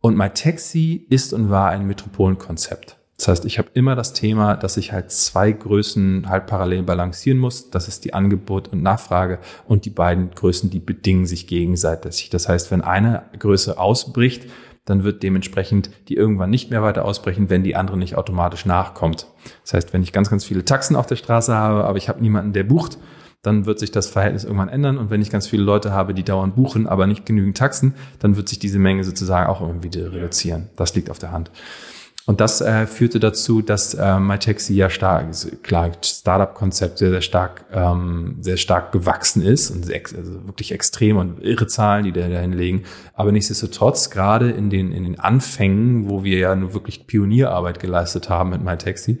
Und 0.00 0.16
mein 0.16 0.34
Taxi 0.34 1.06
ist 1.10 1.34
und 1.34 1.50
war 1.50 1.68
ein 1.70 1.86
Metropolenkonzept. 1.86 2.96
Das 3.18 3.28
heißt, 3.28 3.44
ich 3.44 3.58
habe 3.58 3.68
immer 3.74 3.94
das 3.96 4.14
Thema, 4.14 4.56
dass 4.56 4.78
ich 4.78 4.92
halt 4.92 5.10
zwei 5.10 5.52
Größen 5.52 6.30
halt 6.30 6.46
parallel 6.46 6.84
balancieren 6.84 7.38
muss. 7.38 7.68
Das 7.68 7.86
ist 7.86 8.06
die 8.06 8.14
Angebot 8.14 8.68
und 8.68 8.82
Nachfrage. 8.82 9.40
Und 9.68 9.84
die 9.84 9.90
beiden 9.90 10.30
Größen, 10.30 10.70
die 10.70 10.78
bedingen 10.78 11.26
sich 11.26 11.46
gegenseitig. 11.46 12.30
Das 12.30 12.48
heißt, 12.48 12.70
wenn 12.70 12.80
eine 12.80 13.24
Größe 13.38 13.78
ausbricht, 13.78 14.48
dann 14.86 15.04
wird 15.04 15.22
dementsprechend 15.22 15.90
die 16.08 16.14
irgendwann 16.14 16.48
nicht 16.48 16.70
mehr 16.70 16.82
weiter 16.82 17.04
ausbrechen, 17.04 17.50
wenn 17.50 17.62
die 17.62 17.76
andere 17.76 17.98
nicht 17.98 18.16
automatisch 18.16 18.64
nachkommt. 18.64 19.26
Das 19.64 19.74
heißt, 19.74 19.92
wenn 19.92 20.02
ich 20.02 20.12
ganz, 20.12 20.30
ganz 20.30 20.46
viele 20.46 20.64
Taxen 20.64 20.96
auf 20.96 21.06
der 21.06 21.16
Straße 21.16 21.54
habe, 21.54 21.84
aber 21.84 21.98
ich 21.98 22.08
habe 22.08 22.22
niemanden, 22.22 22.54
der 22.54 22.64
bucht, 22.64 22.96
dann 23.42 23.64
wird 23.66 23.78
sich 23.78 23.90
das 23.90 24.08
Verhältnis 24.08 24.44
irgendwann 24.44 24.68
ändern. 24.68 24.98
Und 24.98 25.10
wenn 25.10 25.22
ich 25.22 25.30
ganz 25.30 25.46
viele 25.46 25.62
Leute 25.62 25.92
habe, 25.92 26.14
die 26.14 26.24
dauernd 26.24 26.54
buchen, 26.54 26.86
aber 26.86 27.06
nicht 27.06 27.24
genügend 27.24 27.56
Taxen, 27.56 27.94
dann 28.18 28.36
wird 28.36 28.48
sich 28.48 28.58
diese 28.58 28.78
Menge 28.78 29.04
sozusagen 29.04 29.48
auch 29.48 29.60
irgendwie 29.60 29.88
reduzieren. 29.98 30.68
Das 30.76 30.94
liegt 30.94 31.10
auf 31.10 31.18
der 31.18 31.32
Hand. 31.32 31.50
Und 32.26 32.40
das 32.40 32.60
äh, 32.60 32.86
führte 32.86 33.18
dazu, 33.18 33.60
dass 33.62 33.94
äh, 33.94 34.20
MyTaxi 34.20 34.74
ja 34.74 34.90
stark, 34.90 35.32
klar, 35.62 35.90
Startup-Konzept 36.04 36.98
sehr, 36.98 37.10
sehr 37.10 37.22
stark, 37.22 37.64
ähm, 37.72 38.36
sehr 38.40 38.58
stark 38.58 38.92
gewachsen 38.92 39.42
ist 39.42 39.70
und 39.70 39.86
sehr, 39.86 40.00
also 40.16 40.46
wirklich 40.46 40.70
extrem 40.70 41.16
und 41.16 41.42
irre 41.42 41.66
Zahlen, 41.66 42.04
die 42.04 42.12
da 42.12 42.20
hinlegen. 42.20 42.84
Aber 43.14 43.32
nichtsdestotrotz, 43.32 44.10
gerade 44.10 44.50
in 44.50 44.70
den, 44.70 44.92
in 44.92 45.02
den 45.02 45.18
Anfängen, 45.18 46.08
wo 46.08 46.22
wir 46.22 46.38
ja 46.38 46.54
nur 46.54 46.74
wirklich 46.74 47.06
Pionierarbeit 47.06 47.80
geleistet 47.80 48.28
haben 48.28 48.50
mit 48.50 48.62
MyTaxi, 48.62 49.18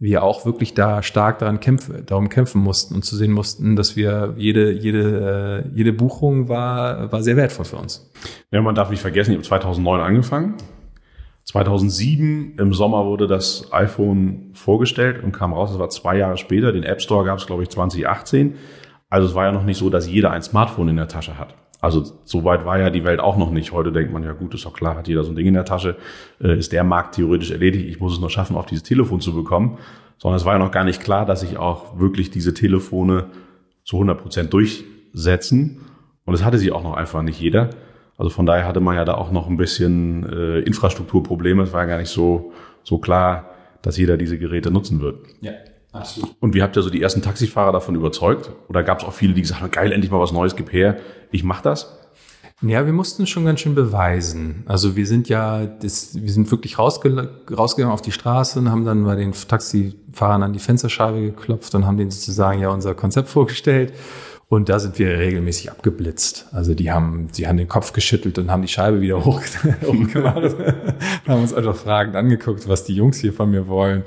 wir 0.00 0.22
auch 0.22 0.46
wirklich 0.46 0.74
da 0.74 1.02
stark 1.02 1.40
daran 1.40 1.58
kämpfen, 1.60 2.06
darum 2.06 2.28
kämpfen 2.28 2.60
mussten 2.60 2.94
und 2.94 3.04
zu 3.04 3.16
sehen 3.16 3.32
mussten, 3.32 3.74
dass 3.74 3.96
wir 3.96 4.34
jede, 4.36 4.70
jede, 4.70 5.64
äh, 5.66 5.76
jede 5.76 5.92
Buchung 5.92 6.48
war, 6.48 7.10
war 7.10 7.22
sehr 7.22 7.36
wertvoll 7.36 7.64
für 7.64 7.76
uns. 7.76 8.10
Ja, 8.52 8.62
man 8.62 8.76
darf 8.76 8.90
nicht 8.90 9.00
vergessen, 9.00 9.32
ich 9.32 9.36
habe 9.38 9.46
2009 9.46 10.00
angefangen. 10.00 10.54
2007 11.44 12.56
im 12.58 12.74
Sommer 12.74 13.06
wurde 13.06 13.26
das 13.26 13.72
iPhone 13.72 14.50
vorgestellt 14.52 15.24
und 15.24 15.32
kam 15.32 15.54
raus. 15.54 15.70
Das 15.70 15.78
war 15.78 15.88
zwei 15.88 16.18
Jahre 16.18 16.36
später. 16.36 16.72
Den 16.72 16.82
App 16.82 17.00
Store 17.00 17.24
gab 17.24 17.38
es, 17.38 17.46
glaube 17.46 17.62
ich, 17.62 17.70
2018. 17.70 18.54
Also 19.08 19.28
es 19.28 19.34
war 19.34 19.46
ja 19.46 19.52
noch 19.52 19.64
nicht 19.64 19.78
so, 19.78 19.88
dass 19.88 20.06
jeder 20.06 20.30
ein 20.30 20.42
Smartphone 20.42 20.88
in 20.88 20.96
der 20.96 21.08
Tasche 21.08 21.38
hat. 21.38 21.54
Also 21.80 22.04
so 22.24 22.44
weit 22.44 22.64
war 22.64 22.78
ja 22.78 22.90
die 22.90 23.04
Welt 23.04 23.20
auch 23.20 23.36
noch 23.36 23.50
nicht. 23.50 23.72
Heute 23.72 23.92
denkt 23.92 24.12
man 24.12 24.24
ja 24.24 24.32
gut, 24.32 24.52
ist 24.54 24.64
doch 24.64 24.72
klar, 24.72 24.96
hat 24.96 25.08
jeder 25.08 25.22
so 25.22 25.30
ein 25.30 25.36
Ding 25.36 25.46
in 25.46 25.54
der 25.54 25.64
Tasche, 25.64 25.96
äh, 26.40 26.58
ist 26.58 26.72
der 26.72 26.84
Markt 26.84 27.14
theoretisch 27.14 27.50
erledigt. 27.50 27.88
Ich 27.88 28.00
muss 28.00 28.14
es 28.14 28.20
nur 28.20 28.30
schaffen, 28.30 28.56
auf 28.56 28.66
dieses 28.66 28.82
Telefon 28.82 29.20
zu 29.20 29.34
bekommen. 29.34 29.78
Sondern 30.18 30.36
es 30.36 30.44
war 30.44 30.54
ja 30.54 30.58
noch 30.58 30.72
gar 30.72 30.82
nicht 30.82 31.00
klar, 31.00 31.24
dass 31.24 31.40
sich 31.40 31.56
auch 31.56 31.98
wirklich 32.00 32.30
diese 32.30 32.52
Telefone 32.52 33.26
zu 33.84 33.96
100 33.96 34.20
Prozent 34.20 34.52
durchsetzen. 34.52 35.82
Und 36.24 36.34
es 36.34 36.44
hatte 36.44 36.58
sie 36.58 36.72
auch 36.72 36.82
noch 36.82 36.94
einfach 36.94 37.22
nicht 37.22 37.40
jeder. 37.40 37.70
Also 38.16 38.30
von 38.30 38.44
daher 38.44 38.66
hatte 38.66 38.80
man 38.80 38.96
ja 38.96 39.04
da 39.04 39.14
auch 39.14 39.30
noch 39.30 39.48
ein 39.48 39.56
bisschen 39.56 40.28
äh, 40.28 40.58
Infrastrukturprobleme. 40.60 41.62
Es 41.62 41.72
war 41.72 41.82
ja 41.82 41.86
gar 41.86 41.98
nicht 41.98 42.10
so, 42.10 42.52
so 42.82 42.98
klar, 42.98 43.50
dass 43.82 43.96
jeder 43.96 44.16
diese 44.16 44.38
Geräte 44.38 44.72
nutzen 44.72 45.00
wird. 45.00 45.20
Ja. 45.40 45.52
Absolut. 45.98 46.34
Und 46.40 46.54
wie 46.54 46.62
habt 46.62 46.76
ihr 46.76 46.82
so 46.82 46.90
die 46.90 47.02
ersten 47.02 47.22
Taxifahrer 47.22 47.72
davon 47.72 47.94
überzeugt? 47.94 48.50
Oder 48.68 48.82
gab 48.82 49.00
es 49.00 49.04
auch 49.04 49.12
viele, 49.12 49.34
die 49.34 49.42
gesagt 49.42 49.60
haben, 49.60 49.70
geil, 49.70 49.92
endlich 49.92 50.10
mal 50.10 50.20
was 50.20 50.32
Neues, 50.32 50.56
gib 50.56 50.72
her, 50.72 50.96
ich 51.30 51.44
mach 51.44 51.60
das? 51.60 51.98
Ja, 52.60 52.86
wir 52.86 52.92
mussten 52.92 53.26
schon 53.28 53.44
ganz 53.44 53.60
schön 53.60 53.76
beweisen. 53.76 54.64
Also 54.66 54.96
wir 54.96 55.06
sind 55.06 55.28
ja, 55.28 55.64
das, 55.64 56.20
wir 56.20 56.32
sind 56.32 56.50
wirklich 56.50 56.76
rausge 56.76 57.30
rausgegangen 57.48 57.94
auf 57.94 58.02
die 58.02 58.10
Straße 58.10 58.58
und 58.58 58.68
haben 58.68 58.84
dann 58.84 59.04
bei 59.04 59.14
den 59.14 59.32
Taxifahrern 59.32 60.42
an 60.42 60.52
die 60.52 60.58
Fensterscheibe 60.58 61.20
geklopft 61.20 61.72
und 61.76 61.86
haben 61.86 61.96
denen 61.96 62.10
sozusagen 62.10 62.60
ja 62.60 62.70
unser 62.70 62.94
Konzept 62.94 63.28
vorgestellt. 63.28 63.92
Und 64.48 64.70
da 64.70 64.80
sind 64.80 64.98
wir 64.98 65.18
regelmäßig 65.18 65.70
abgeblitzt. 65.70 66.46
Also 66.52 66.74
die 66.74 66.90
haben, 66.90 67.28
sie 67.30 67.46
haben 67.46 67.58
den 67.58 67.68
Kopf 67.68 67.92
geschüttelt 67.92 68.38
und 68.38 68.50
haben 68.50 68.62
die 68.62 68.68
Scheibe 68.68 69.00
wieder 69.02 69.24
hochgemacht. 69.24 70.56
haben 71.28 71.42
uns 71.42 71.54
einfach 71.54 71.76
fragend 71.76 72.16
angeguckt, 72.16 72.66
was 72.66 72.82
die 72.82 72.94
Jungs 72.94 73.18
hier 73.18 73.32
von 73.32 73.50
mir 73.50 73.68
wollen. 73.68 74.02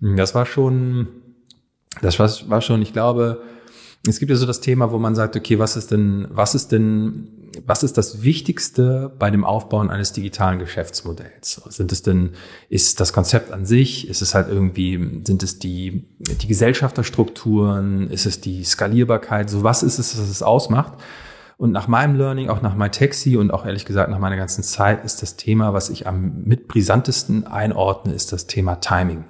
Das 0.00 0.34
war 0.34 0.46
schon, 0.46 1.08
das 2.02 2.18
war, 2.18 2.30
war 2.48 2.60
schon, 2.60 2.82
ich 2.82 2.92
glaube, 2.92 3.42
es 4.06 4.18
gibt 4.18 4.30
ja 4.30 4.36
so 4.36 4.46
das 4.46 4.60
Thema, 4.60 4.92
wo 4.92 4.98
man 4.98 5.14
sagt, 5.14 5.36
okay, 5.36 5.58
was 5.58 5.76
ist 5.76 5.90
denn, 5.90 6.28
was 6.30 6.54
ist 6.54 6.70
denn, 6.72 7.28
was 7.66 7.82
ist 7.82 7.98
das 7.98 8.22
Wichtigste 8.22 9.12
bei 9.18 9.30
dem 9.30 9.44
Aufbauen 9.44 9.90
eines 9.90 10.12
digitalen 10.12 10.58
Geschäftsmodells? 10.58 11.62
Sind 11.68 11.90
es 11.90 12.02
denn, 12.02 12.30
ist 12.68 13.00
das 13.00 13.12
Konzept 13.12 13.52
an 13.52 13.66
sich? 13.66 14.08
Ist 14.08 14.22
es 14.22 14.34
halt 14.34 14.48
irgendwie, 14.48 15.22
sind 15.26 15.42
es 15.42 15.58
die, 15.58 16.06
die 16.18 16.46
Gesellschafterstrukturen? 16.46 18.10
Ist 18.10 18.26
es 18.26 18.40
die 18.40 18.62
Skalierbarkeit? 18.64 19.50
So 19.50 19.64
was 19.64 19.82
ist 19.82 19.98
es, 19.98 20.18
was 20.18 20.28
es 20.28 20.42
ausmacht? 20.42 20.94
Und 21.56 21.72
nach 21.72 21.88
meinem 21.88 22.16
Learning, 22.16 22.50
auch 22.50 22.62
nach 22.62 22.76
MyTaxi 22.76 23.36
und 23.36 23.50
auch 23.50 23.66
ehrlich 23.66 23.84
gesagt 23.84 24.10
nach 24.10 24.20
meiner 24.20 24.36
ganzen 24.36 24.62
Zeit 24.62 25.04
ist 25.04 25.22
das 25.22 25.34
Thema, 25.34 25.72
was 25.72 25.90
ich 25.90 26.06
am 26.06 26.44
mit 26.44 26.68
brisantesten 26.68 27.48
einordne, 27.48 28.14
ist 28.14 28.32
das 28.32 28.46
Thema 28.46 28.76
Timing. 28.76 29.24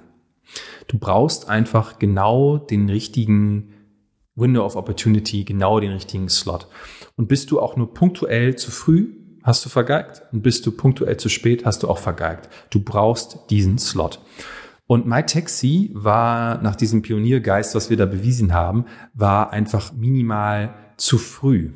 Du 0.87 0.97
brauchst 0.97 1.49
einfach 1.49 1.99
genau 1.99 2.57
den 2.57 2.89
richtigen 2.89 3.73
Window 4.35 4.65
of 4.65 4.75
Opportunity, 4.75 5.43
genau 5.43 5.79
den 5.79 5.91
richtigen 5.91 6.29
Slot. 6.29 6.67
Und 7.15 7.27
bist 7.27 7.51
du 7.51 7.59
auch 7.59 7.75
nur 7.75 7.93
punktuell 7.93 8.55
zu 8.55 8.71
früh, 8.71 9.13
hast 9.43 9.65
du 9.65 9.69
vergeigt. 9.69 10.23
Und 10.31 10.41
bist 10.41 10.65
du 10.65 10.71
punktuell 10.71 11.17
zu 11.17 11.29
spät, 11.29 11.65
hast 11.65 11.83
du 11.83 11.89
auch 11.89 11.97
vergeigt. 11.97 12.49
Du 12.69 12.81
brauchst 12.81 13.39
diesen 13.49 13.77
Slot. 13.77 14.21
Und 14.87 15.05
MyTaxi 15.05 15.91
war 15.93 16.61
nach 16.61 16.75
diesem 16.75 17.03
Pioniergeist, 17.03 17.75
was 17.75 17.89
wir 17.89 17.97
da 17.97 18.05
bewiesen 18.05 18.53
haben, 18.53 18.85
war 19.13 19.51
einfach 19.51 19.93
minimal 19.93 20.73
zu 20.97 21.17
früh 21.17 21.71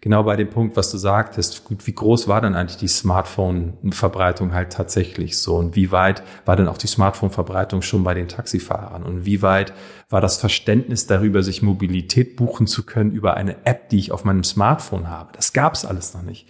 genau 0.00 0.22
bei 0.22 0.36
dem 0.36 0.50
Punkt, 0.50 0.76
was 0.76 0.90
du 0.90 0.98
sagtest, 0.98 1.64
gut, 1.64 1.86
wie 1.86 1.94
groß 1.94 2.28
war 2.28 2.40
dann 2.40 2.54
eigentlich 2.54 2.76
die 2.76 2.88
Smartphone-Verbreitung 2.88 4.52
halt 4.54 4.72
tatsächlich 4.72 5.38
so 5.38 5.56
und 5.56 5.76
wie 5.76 5.92
weit 5.92 6.22
war 6.44 6.56
denn 6.56 6.68
auch 6.68 6.78
die 6.78 6.86
Smartphone-Verbreitung 6.86 7.82
schon 7.82 8.04
bei 8.04 8.14
den 8.14 8.28
Taxifahrern 8.28 9.02
und 9.02 9.26
wie 9.26 9.42
weit 9.42 9.72
war 10.08 10.20
das 10.20 10.38
Verständnis 10.38 11.06
darüber, 11.06 11.42
sich 11.42 11.62
Mobilität 11.62 12.36
buchen 12.36 12.66
zu 12.66 12.86
können 12.86 13.12
über 13.12 13.36
eine 13.36 13.64
App, 13.64 13.88
die 13.88 13.98
ich 13.98 14.12
auf 14.12 14.24
meinem 14.24 14.44
Smartphone 14.44 15.08
habe. 15.08 15.32
Das 15.34 15.52
gab 15.52 15.74
es 15.74 15.84
alles 15.84 16.14
noch 16.14 16.22
nicht. 16.22 16.46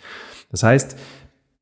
Das 0.51 0.63
heißt, 0.63 0.97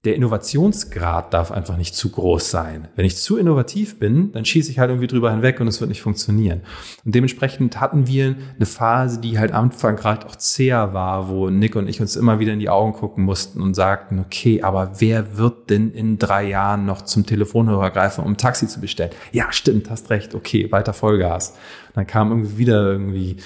der 0.05 0.17
Innovationsgrad 0.17 1.33
darf 1.33 1.51
einfach 1.51 1.77
nicht 1.77 1.95
zu 1.95 2.11
groß 2.11 2.51
sein. 2.51 2.89
Wenn 2.95 3.07
ich 3.07 3.17
zu 3.17 3.39
innovativ 3.39 3.99
bin, 3.99 4.33
dann 4.33 4.45
schieße 4.45 4.71
ich 4.71 4.79
halt 4.79 4.91
irgendwie 4.91 5.07
drüber 5.07 5.31
hinweg 5.31 5.61
und 5.61 5.69
es 5.69 5.81
wird 5.81 5.89
nicht 5.89 6.03
funktionieren. 6.03 6.61
Und 7.05 7.15
dementsprechend 7.15 7.81
hatten 7.81 8.07
wir 8.07 8.37
eine 8.57 8.67
Phase, 8.67 9.21
die 9.21 9.39
halt 9.39 9.53
am 9.53 9.65
Anfang 9.65 9.97
gerade 9.97 10.27
auch 10.27 10.37
zäher 10.37 10.93
war, 10.93 11.29
wo 11.29 11.49
Nick 11.49 11.75
und 11.75 11.89
ich 11.89 12.01
uns 12.01 12.17
immer 12.17 12.39
wieder 12.39 12.53
in 12.53 12.59
die 12.59 12.69
Augen 12.69 12.93
gucken 12.93 13.25
mussten 13.25 13.63
und 13.63 13.75
sagten, 13.75 14.19
okay, 14.19 14.63
aber 14.63 15.01
wer 15.01 15.39
wird 15.39 15.71
denn 15.71 15.91
in 15.91 16.19
drei 16.19 16.45
Jahren 16.49 16.85
noch 16.85 17.03
zum 17.03 17.25
Telefonhörer 17.25 17.91
greifen, 17.91 18.25
um 18.25 18.33
ein 18.33 18.37
Taxi 18.37 18.69
zu 18.69 18.81
bestellen? 18.81 19.11
Ja, 19.33 19.53
stimmt, 19.53 19.89
hast 19.89 20.11
recht, 20.11 20.35
okay, 20.35 20.71
weiter 20.71 20.93
Vollgas. 20.93 21.51
Und 21.89 21.97
dann 21.97 22.07
kam 22.07 22.31
irgendwie 22.31 22.59
wieder 22.59 22.93
irgendwie 22.93 23.37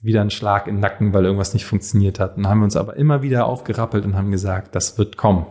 wieder 0.00 0.20
ein 0.20 0.30
Schlag 0.30 0.68
in 0.68 0.76
den 0.76 0.80
Nacken, 0.80 1.12
weil 1.12 1.24
irgendwas 1.24 1.54
nicht 1.54 1.64
funktioniert 1.64 2.20
hat. 2.20 2.36
Dann 2.36 2.46
haben 2.46 2.60
wir 2.60 2.64
uns 2.64 2.76
aber 2.76 2.96
immer 2.96 3.22
wieder 3.22 3.46
aufgerappelt 3.46 4.04
und 4.04 4.14
haben 4.14 4.30
gesagt, 4.30 4.76
das 4.76 4.96
wird 4.96 5.16
kommen. 5.16 5.46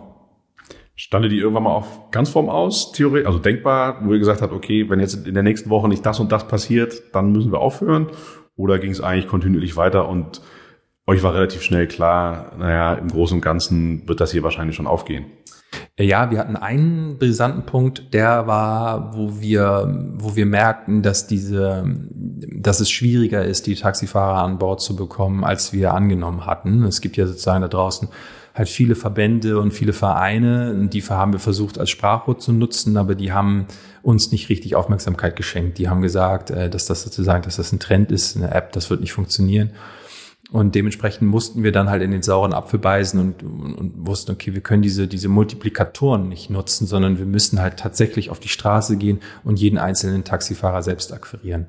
Stande 0.99 1.29
die 1.29 1.37
irgendwann 1.37 1.63
mal 1.63 1.75
auf 1.75 2.09
ganz 2.09 2.29
vorm 2.29 2.49
Aus, 2.49 2.91
theoretisch, 2.91 3.27
also 3.27 3.37
denkbar, 3.37 3.99
wo 4.03 4.13
ihr 4.13 4.19
gesagt 4.19 4.41
habt, 4.41 4.51
okay, 4.51 4.89
wenn 4.89 4.99
jetzt 4.99 5.27
in 5.27 5.35
der 5.35 5.43
nächsten 5.43 5.69
Woche 5.69 5.87
nicht 5.87 6.03
das 6.03 6.19
und 6.19 6.31
das 6.31 6.47
passiert, 6.47 7.03
dann 7.13 7.31
müssen 7.31 7.51
wir 7.51 7.59
aufhören? 7.59 8.07
Oder 8.55 8.79
ging 8.79 8.89
es 8.89 8.99
eigentlich 8.99 9.27
kontinuierlich 9.27 9.77
weiter 9.77 10.09
und 10.09 10.41
euch 11.05 11.21
war 11.21 11.35
relativ 11.35 11.61
schnell 11.61 11.87
klar, 11.87 12.51
naja, 12.57 12.95
im 12.95 13.09
Großen 13.09 13.37
und 13.37 13.41
Ganzen 13.41 14.07
wird 14.07 14.19
das 14.19 14.31
hier 14.31 14.41
wahrscheinlich 14.41 14.75
schon 14.75 14.87
aufgehen? 14.87 15.27
Ja, 15.99 16.31
wir 16.31 16.39
hatten 16.39 16.55
einen 16.55 17.19
brisanten 17.19 17.67
Punkt, 17.67 18.13
der 18.15 18.47
war, 18.47 19.15
wo 19.15 19.39
wir, 19.39 20.13
wo 20.15 20.35
wir 20.35 20.47
merkten, 20.47 21.03
dass 21.03 21.27
diese, 21.27 21.85
dass 22.55 22.79
es 22.79 22.89
schwieriger 22.89 23.45
ist, 23.45 23.67
die 23.67 23.75
Taxifahrer 23.75 24.43
an 24.43 24.57
Bord 24.57 24.81
zu 24.81 24.95
bekommen, 24.95 25.43
als 25.43 25.73
wir 25.73 25.93
angenommen 25.93 26.47
hatten. 26.47 26.83
Es 26.83 27.01
gibt 27.01 27.17
ja 27.17 27.27
sozusagen 27.27 27.61
da 27.61 27.67
draußen 27.67 28.09
halt 28.57 28.69
viele 28.69 28.95
Verbände 28.95 29.59
und 29.59 29.71
viele 29.71 29.93
Vereine. 29.93 30.87
Die 30.87 31.01
haben 31.03 31.33
wir 31.33 31.39
versucht 31.39 31.77
als 31.77 31.89
Sprachrohr 31.89 32.39
zu 32.39 32.51
nutzen, 32.51 32.97
aber 32.97 33.15
die 33.15 33.31
haben 33.31 33.67
uns 34.01 34.31
nicht 34.31 34.49
richtig 34.49 34.75
Aufmerksamkeit 34.75 35.35
geschenkt. 35.35 35.77
Die 35.77 35.89
haben 35.89 36.01
gesagt, 36.01 36.49
äh, 36.49 36.69
dass 36.69 36.85
das 36.85 37.03
sozusagen, 37.03 37.43
dass 37.43 37.57
das 37.57 37.71
ein 37.71 37.79
Trend 37.79 38.11
ist, 38.11 38.35
eine 38.35 38.51
App, 38.51 38.71
das 38.71 38.89
wird 38.89 39.01
nicht 39.01 39.13
funktionieren. 39.13 39.71
Und 40.49 40.75
dementsprechend 40.75 41.27
mussten 41.27 41.63
wir 41.63 41.73
dann 41.73 41.89
halt 41.89 42.01
in 42.01 42.11
den 42.11 42.21
sauren 42.21 42.53
Apfel 42.53 42.79
beißen 42.79 43.19
und, 43.19 43.43
und, 43.43 43.73
und 43.75 44.07
wussten, 44.07 44.31
okay, 44.31 44.53
wir 44.53 44.61
können 44.61 44.81
diese, 44.81 45.07
diese 45.07 45.27
Multiplikatoren 45.27 46.29
nicht 46.29 46.49
nutzen, 46.49 46.87
sondern 46.87 47.17
wir 47.19 47.25
müssen 47.25 47.59
halt 47.59 47.77
tatsächlich 47.77 48.29
auf 48.29 48.39
die 48.39 48.47
Straße 48.47 48.95
gehen 48.95 49.19
und 49.43 49.59
jeden 49.59 49.77
einzelnen 49.77 50.23
Taxifahrer 50.23 50.83
selbst 50.83 51.11
akquirieren. 51.11 51.67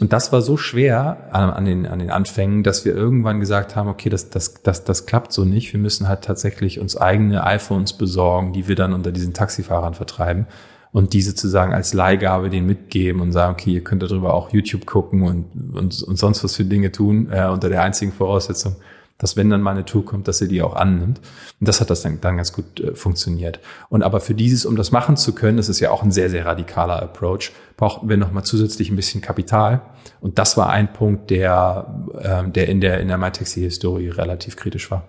Und 0.00 0.12
das 0.12 0.32
war 0.32 0.42
so 0.42 0.56
schwer 0.56 1.28
an, 1.30 1.50
an, 1.50 1.64
den, 1.64 1.86
an 1.86 2.00
den 2.00 2.10
Anfängen, 2.10 2.64
dass 2.64 2.84
wir 2.84 2.94
irgendwann 2.94 3.38
gesagt 3.38 3.76
haben, 3.76 3.88
okay, 3.88 4.08
das, 4.08 4.28
das, 4.28 4.54
das, 4.62 4.82
das 4.82 5.06
klappt 5.06 5.32
so 5.32 5.44
nicht. 5.44 5.72
Wir 5.72 5.78
müssen 5.78 6.08
halt 6.08 6.22
tatsächlich 6.22 6.80
uns 6.80 6.96
eigene 6.96 7.44
iPhones 7.44 7.92
besorgen, 7.92 8.52
die 8.52 8.66
wir 8.66 8.74
dann 8.74 8.92
unter 8.92 9.12
diesen 9.12 9.34
Taxifahrern 9.34 9.94
vertreiben 9.94 10.46
und 10.90 11.12
diese 11.12 11.30
sozusagen 11.30 11.72
als 11.72 11.92
Leihgabe 11.92 12.50
denen 12.50 12.66
mitgeben 12.66 13.20
und 13.20 13.32
sagen, 13.32 13.52
okay, 13.52 13.72
ihr 13.72 13.84
könnt 13.84 14.02
darüber 14.02 14.34
auch 14.34 14.52
YouTube 14.52 14.86
gucken 14.86 15.22
und, 15.22 15.46
und, 15.76 16.02
und 16.02 16.16
sonst 16.16 16.42
was 16.42 16.56
für 16.56 16.64
Dinge 16.64 16.90
tun, 16.92 17.28
äh, 17.32 17.46
unter 17.46 17.68
der 17.68 17.82
einzigen 17.82 18.12
Voraussetzung, 18.12 18.76
dass 19.18 19.36
wenn 19.36 19.48
dann 19.48 19.62
mal 19.62 19.70
eine 19.70 19.84
Tour 19.84 20.04
kommt, 20.04 20.26
dass 20.28 20.38
sie 20.38 20.48
die 20.48 20.62
auch 20.62 20.74
annimmt. 20.74 21.20
Und 21.60 21.68
das 21.68 21.80
hat 21.80 21.90
das 21.90 22.02
dann, 22.02 22.20
dann 22.20 22.36
ganz 22.36 22.52
gut 22.52 22.80
äh, 22.80 22.94
funktioniert. 22.94 23.60
Und 23.88 24.02
aber 24.02 24.20
für 24.20 24.34
dieses, 24.34 24.66
um 24.66 24.76
das 24.76 24.90
machen 24.90 25.16
zu 25.16 25.34
können, 25.34 25.56
das 25.56 25.68
ist 25.68 25.80
ja 25.80 25.90
auch 25.90 26.02
ein 26.02 26.10
sehr, 26.10 26.30
sehr 26.30 26.46
radikaler 26.46 27.00
Approach, 27.02 27.52
brauchten 27.76 28.08
wir 28.08 28.16
nochmal 28.16 28.44
zusätzlich 28.44 28.90
ein 28.90 28.96
bisschen 28.96 29.20
Kapital. 29.20 29.82
Und 30.20 30.38
das 30.38 30.56
war 30.56 30.70
ein 30.70 30.92
Punkt, 30.92 31.30
der, 31.30 32.06
äh, 32.18 32.50
der 32.50 32.68
in 32.68 32.80
der, 32.80 33.00
in 33.00 33.08
der 33.08 33.18
MyTaxi-Historie 33.18 34.08
relativ 34.08 34.56
kritisch 34.56 34.90
war. 34.90 35.08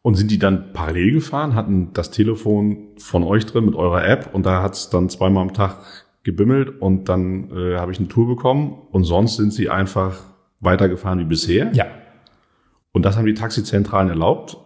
Und 0.00 0.14
sind 0.14 0.30
die 0.30 0.38
dann 0.38 0.72
parallel 0.72 1.12
gefahren, 1.12 1.54
hatten 1.54 1.90
das 1.92 2.10
Telefon 2.10 2.88
von 2.98 3.24
euch 3.24 3.44
drin 3.46 3.66
mit 3.66 3.74
eurer 3.74 4.06
App 4.06 4.30
und 4.32 4.46
da 4.46 4.62
hat 4.62 4.74
es 4.74 4.90
dann 4.90 5.10
zweimal 5.10 5.42
am 5.42 5.52
Tag 5.52 5.76
gebimmelt 6.22 6.80
und 6.80 7.08
dann 7.08 7.50
äh, 7.50 7.76
habe 7.76 7.92
ich 7.92 7.98
eine 7.98 8.08
Tour 8.08 8.26
bekommen 8.26 8.78
und 8.90 9.04
sonst 9.04 9.36
sind 9.36 9.52
sie 9.52 9.68
einfach 9.68 10.18
weitergefahren 10.60 11.18
wie 11.18 11.24
bisher? 11.24 11.72
Ja. 11.74 11.86
Und 12.92 13.04
das 13.04 13.16
haben 13.16 13.26
die 13.26 13.34
Taxizentralen 13.34 14.08
erlaubt? 14.08 14.56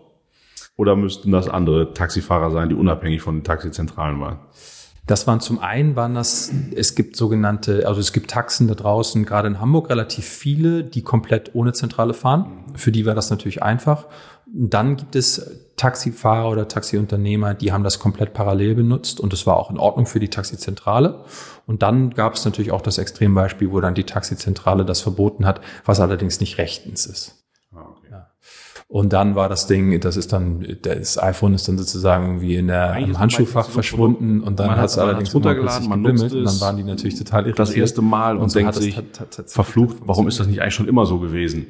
Oder 0.76 0.96
müssten 0.96 1.32
das 1.32 1.48
andere 1.48 1.92
Taxifahrer 1.92 2.50
sein, 2.50 2.68
die 2.68 2.74
unabhängig 2.74 3.22
von 3.22 3.36
den 3.36 3.44
Taxizentralen 3.44 4.20
waren? 4.20 4.38
Das 5.06 5.26
waren 5.26 5.40
zum 5.40 5.58
einen 5.58 5.96
waren 5.96 6.14
das, 6.14 6.52
es 6.76 6.94
gibt 6.94 7.16
sogenannte, 7.16 7.88
also 7.88 8.00
es 8.00 8.12
gibt 8.12 8.30
Taxen 8.30 8.68
da 8.68 8.74
draußen, 8.74 9.24
gerade 9.24 9.48
in 9.48 9.60
Hamburg 9.60 9.90
relativ 9.90 10.24
viele, 10.24 10.84
die 10.84 11.02
komplett 11.02 11.54
ohne 11.54 11.72
Zentrale 11.72 12.14
fahren. 12.14 12.72
Für 12.76 12.92
die 12.92 13.04
war 13.04 13.16
das 13.16 13.28
natürlich 13.28 13.64
einfach. 13.64 14.06
Dann 14.46 14.96
gibt 14.96 15.16
es 15.16 15.74
Taxifahrer 15.76 16.50
oder 16.50 16.68
Taxiunternehmer, 16.68 17.54
die 17.54 17.72
haben 17.72 17.82
das 17.82 17.98
komplett 17.98 18.32
parallel 18.32 18.76
benutzt 18.76 19.18
und 19.18 19.32
das 19.32 19.44
war 19.44 19.56
auch 19.56 19.70
in 19.70 19.78
Ordnung 19.78 20.06
für 20.06 20.20
die 20.20 20.30
Taxizentrale. 20.30 21.24
Und 21.66 21.82
dann 21.82 22.10
gab 22.10 22.34
es 22.34 22.44
natürlich 22.44 22.70
auch 22.70 22.82
das 22.82 22.98
Extrembeispiel, 22.98 23.72
wo 23.72 23.80
dann 23.80 23.94
die 23.94 24.04
Taxizentrale 24.04 24.84
das 24.84 25.00
verboten 25.00 25.46
hat, 25.46 25.60
was 25.84 25.98
allerdings 25.98 26.38
nicht 26.38 26.58
rechtens 26.58 27.06
ist. 27.06 27.41
Und 28.92 29.14
dann 29.14 29.34
war 29.36 29.48
das 29.48 29.66
Ding, 29.66 29.98
das 30.00 30.18
ist 30.18 30.34
dann, 30.34 30.66
das 30.82 31.16
iPhone 31.18 31.54
ist 31.54 31.66
dann 31.66 31.78
sozusagen 31.78 32.26
irgendwie 32.26 32.56
in 32.56 32.66
der, 32.66 32.98
im 32.98 33.18
Handschuhfach 33.18 33.70
verschwunden 33.70 34.42
und 34.42 34.60
dann 34.60 34.76
hat 34.76 34.90
es 34.90 34.98
allerdings 34.98 35.34
runtergeladen, 35.34 35.88
man 35.88 36.02
nutzt 36.02 36.24
und 36.24 36.44
dann 36.44 36.60
waren 36.60 36.76
die 36.76 36.82
natürlich 36.82 37.14
total 37.14 37.44
irritiert. 37.44 37.58
Das 37.58 37.70
erste 37.70 38.02
Mal 38.02 38.36
und, 38.36 38.42
und 38.42 38.54
denkt 38.54 38.74
sich, 38.74 39.00
verflucht, 39.46 39.96
warum 40.04 40.28
ist 40.28 40.40
das 40.40 40.46
nicht 40.46 40.60
eigentlich 40.60 40.74
schon 40.74 40.88
immer 40.88 41.06
so 41.06 41.20
gewesen? 41.20 41.68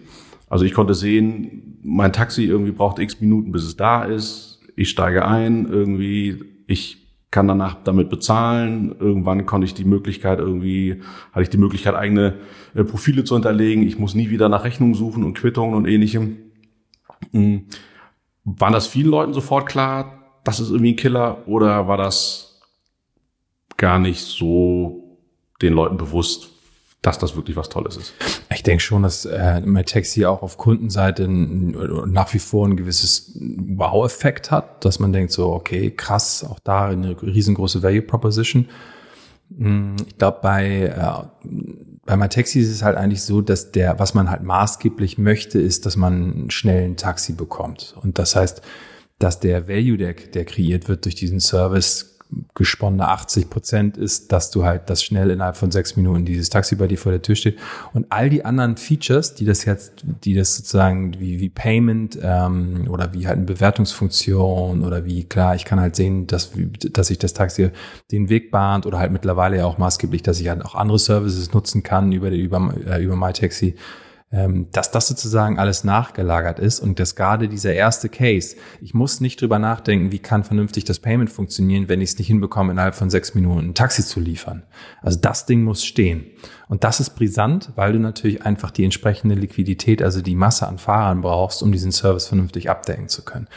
Also 0.48 0.64
ich 0.64 0.74
konnte 0.74 0.94
sehen, 0.94 1.78
mein 1.84 2.12
Taxi 2.12 2.42
irgendwie 2.42 2.72
braucht 2.72 2.98
x 2.98 3.20
Minuten, 3.20 3.52
bis 3.52 3.62
es 3.62 3.76
da 3.76 4.02
ist. 4.02 4.58
Ich 4.74 4.90
steige 4.90 5.24
ein, 5.24 5.68
irgendwie, 5.70 6.42
ich 6.66 7.06
kann 7.30 7.46
danach 7.46 7.76
damit 7.84 8.10
bezahlen. 8.10 8.96
Irgendwann 8.98 9.46
konnte 9.46 9.64
ich 9.64 9.74
die 9.74 9.84
Möglichkeit 9.84 10.40
irgendwie, 10.40 11.00
hatte 11.30 11.44
ich 11.44 11.50
die 11.50 11.58
Möglichkeit, 11.58 11.94
eigene 11.94 12.34
äh, 12.74 12.82
Profile 12.82 13.22
zu 13.22 13.36
hinterlegen. 13.36 13.86
Ich 13.86 13.96
muss 13.96 14.16
nie 14.16 14.28
wieder 14.30 14.48
nach 14.48 14.64
Rechnungen 14.64 14.94
suchen 14.94 15.22
und 15.22 15.34
Quittungen 15.34 15.76
und 15.76 15.86
ähnlichem. 15.86 16.50
Mhm. 17.32 17.66
War 18.44 18.70
das 18.70 18.86
vielen 18.86 19.10
Leuten 19.10 19.34
sofort 19.34 19.66
klar, 19.66 20.40
das 20.44 20.60
ist 20.60 20.70
irgendwie 20.70 20.92
ein 20.92 20.96
Killer 20.96 21.46
oder 21.46 21.86
war 21.88 21.96
das 21.96 22.60
gar 23.76 23.98
nicht 23.98 24.20
so 24.20 25.18
den 25.60 25.72
Leuten 25.72 25.96
bewusst, 25.96 26.50
dass 27.02 27.18
das 27.18 27.34
wirklich 27.36 27.56
was 27.56 27.68
Tolles 27.68 27.96
ist? 27.96 28.14
Ich 28.54 28.62
denke 28.62 28.82
schon, 28.82 29.02
dass 29.02 29.24
äh, 29.24 29.60
MyTaxi 29.60 30.24
auch 30.24 30.42
auf 30.42 30.56
Kundenseite 30.56 31.26
nach 31.28 32.32
wie 32.32 32.38
vor 32.38 32.66
ein 32.66 32.76
gewisses 32.76 33.32
Wow-Effekt 33.34 34.50
hat, 34.50 34.84
dass 34.84 35.00
man 35.00 35.12
denkt 35.12 35.32
so, 35.32 35.52
okay, 35.52 35.90
krass, 35.90 36.44
auch 36.48 36.60
da 36.60 36.86
eine 36.86 37.20
riesengroße 37.20 37.82
Value 37.82 38.02
Proposition. 38.02 38.68
Hm, 39.56 39.96
ich 40.06 40.18
glaube, 40.18 40.38
bei, 40.42 40.82
äh, 40.82 41.48
bei 42.04 42.16
MyTaxi 42.16 42.60
ist 42.60 42.70
es 42.70 42.82
halt 42.82 42.96
eigentlich 42.96 43.22
so, 43.22 43.40
dass 43.40 43.70
der, 43.70 43.98
was 43.98 44.14
man 44.14 44.30
halt 44.30 44.42
maßgeblich 44.42 45.18
möchte, 45.18 45.60
ist, 45.60 45.86
dass 45.86 45.96
man 45.96 46.50
schnell 46.50 46.84
ein 46.84 46.96
Taxi 46.96 47.32
bekommt. 47.32 47.94
Und 48.02 48.18
das 48.18 48.34
heißt, 48.34 48.60
dass 49.18 49.38
der 49.38 49.68
Value, 49.68 49.96
der, 49.96 50.14
der 50.14 50.44
kreiert 50.44 50.88
wird 50.88 51.04
durch 51.04 51.14
diesen 51.14 51.38
Service, 51.38 52.11
gesponnene 52.54 53.08
80 53.08 53.50
Prozent 53.50 53.96
ist, 53.96 54.32
dass 54.32 54.50
du 54.50 54.64
halt 54.64 54.88
das 54.88 55.02
schnell 55.02 55.30
innerhalb 55.30 55.56
von 55.56 55.70
sechs 55.70 55.96
Minuten 55.96 56.24
dieses 56.24 56.50
Taxi 56.50 56.76
bei 56.76 56.86
dir 56.86 56.98
vor 56.98 57.12
der 57.12 57.22
Tür 57.22 57.34
steht. 57.34 57.58
Und 57.92 58.06
all 58.10 58.30
die 58.30 58.44
anderen 58.44 58.76
Features, 58.76 59.34
die 59.34 59.44
das 59.44 59.64
jetzt, 59.64 60.04
die 60.24 60.34
das 60.34 60.56
sozusagen 60.56 61.18
wie, 61.20 61.40
wie 61.40 61.48
Payment 61.48 62.18
ähm, 62.22 62.86
oder 62.90 63.12
wie 63.12 63.26
halt 63.26 63.36
eine 63.36 63.46
Bewertungsfunktion 63.46 64.84
oder 64.84 65.04
wie 65.04 65.24
klar, 65.24 65.54
ich 65.54 65.64
kann 65.64 65.80
halt 65.80 65.96
sehen, 65.96 66.26
dass, 66.26 66.52
dass 66.92 67.08
sich 67.08 67.18
das 67.18 67.34
Taxi 67.34 67.70
den 68.10 68.28
Weg 68.28 68.50
bahnt 68.50 68.86
oder 68.86 68.98
halt 68.98 69.12
mittlerweile 69.12 69.58
ja 69.58 69.64
auch 69.66 69.78
maßgeblich, 69.78 70.22
dass 70.22 70.40
ich 70.40 70.48
halt 70.48 70.64
auch 70.64 70.74
andere 70.74 70.98
Services 70.98 71.52
nutzen 71.52 71.82
kann 71.82 72.12
über, 72.12 72.30
über, 72.30 72.74
äh, 72.86 73.02
über 73.02 73.16
MyTaxi 73.16 73.74
dass 74.32 74.90
das 74.90 75.08
sozusagen 75.08 75.58
alles 75.58 75.84
nachgelagert 75.84 76.58
ist 76.58 76.80
und 76.80 76.98
dass 76.98 77.16
gerade 77.16 77.48
dieser 77.48 77.74
erste 77.74 78.08
Case, 78.08 78.56
ich 78.80 78.94
muss 78.94 79.20
nicht 79.20 79.38
drüber 79.40 79.58
nachdenken, 79.58 80.10
wie 80.10 80.20
kann 80.20 80.42
vernünftig 80.42 80.84
das 80.84 81.00
Payment 81.00 81.28
funktionieren, 81.28 81.90
wenn 81.90 82.00
ich 82.00 82.10
es 82.10 82.18
nicht 82.18 82.28
hinbekomme, 82.28 82.72
innerhalb 82.72 82.94
von 82.94 83.10
sechs 83.10 83.34
Minuten 83.34 83.68
ein 83.68 83.74
Taxi 83.74 84.02
zu 84.02 84.20
liefern. 84.20 84.62
Also 85.02 85.18
das 85.20 85.44
Ding 85.44 85.64
muss 85.64 85.84
stehen. 85.84 86.24
Und 86.68 86.82
das 86.82 86.98
ist 86.98 87.10
brisant, 87.10 87.72
weil 87.76 87.92
du 87.92 87.98
natürlich 87.98 88.42
einfach 88.46 88.70
die 88.70 88.84
entsprechende 88.84 89.34
Liquidität, 89.34 90.02
also 90.02 90.22
die 90.22 90.34
Masse 90.34 90.66
an 90.66 90.78
Fahrern 90.78 91.20
brauchst, 91.20 91.62
um 91.62 91.70
diesen 91.70 91.92
Service 91.92 92.26
vernünftig 92.26 92.70
abdecken 92.70 93.08
zu 93.08 93.26
können. 93.26 93.48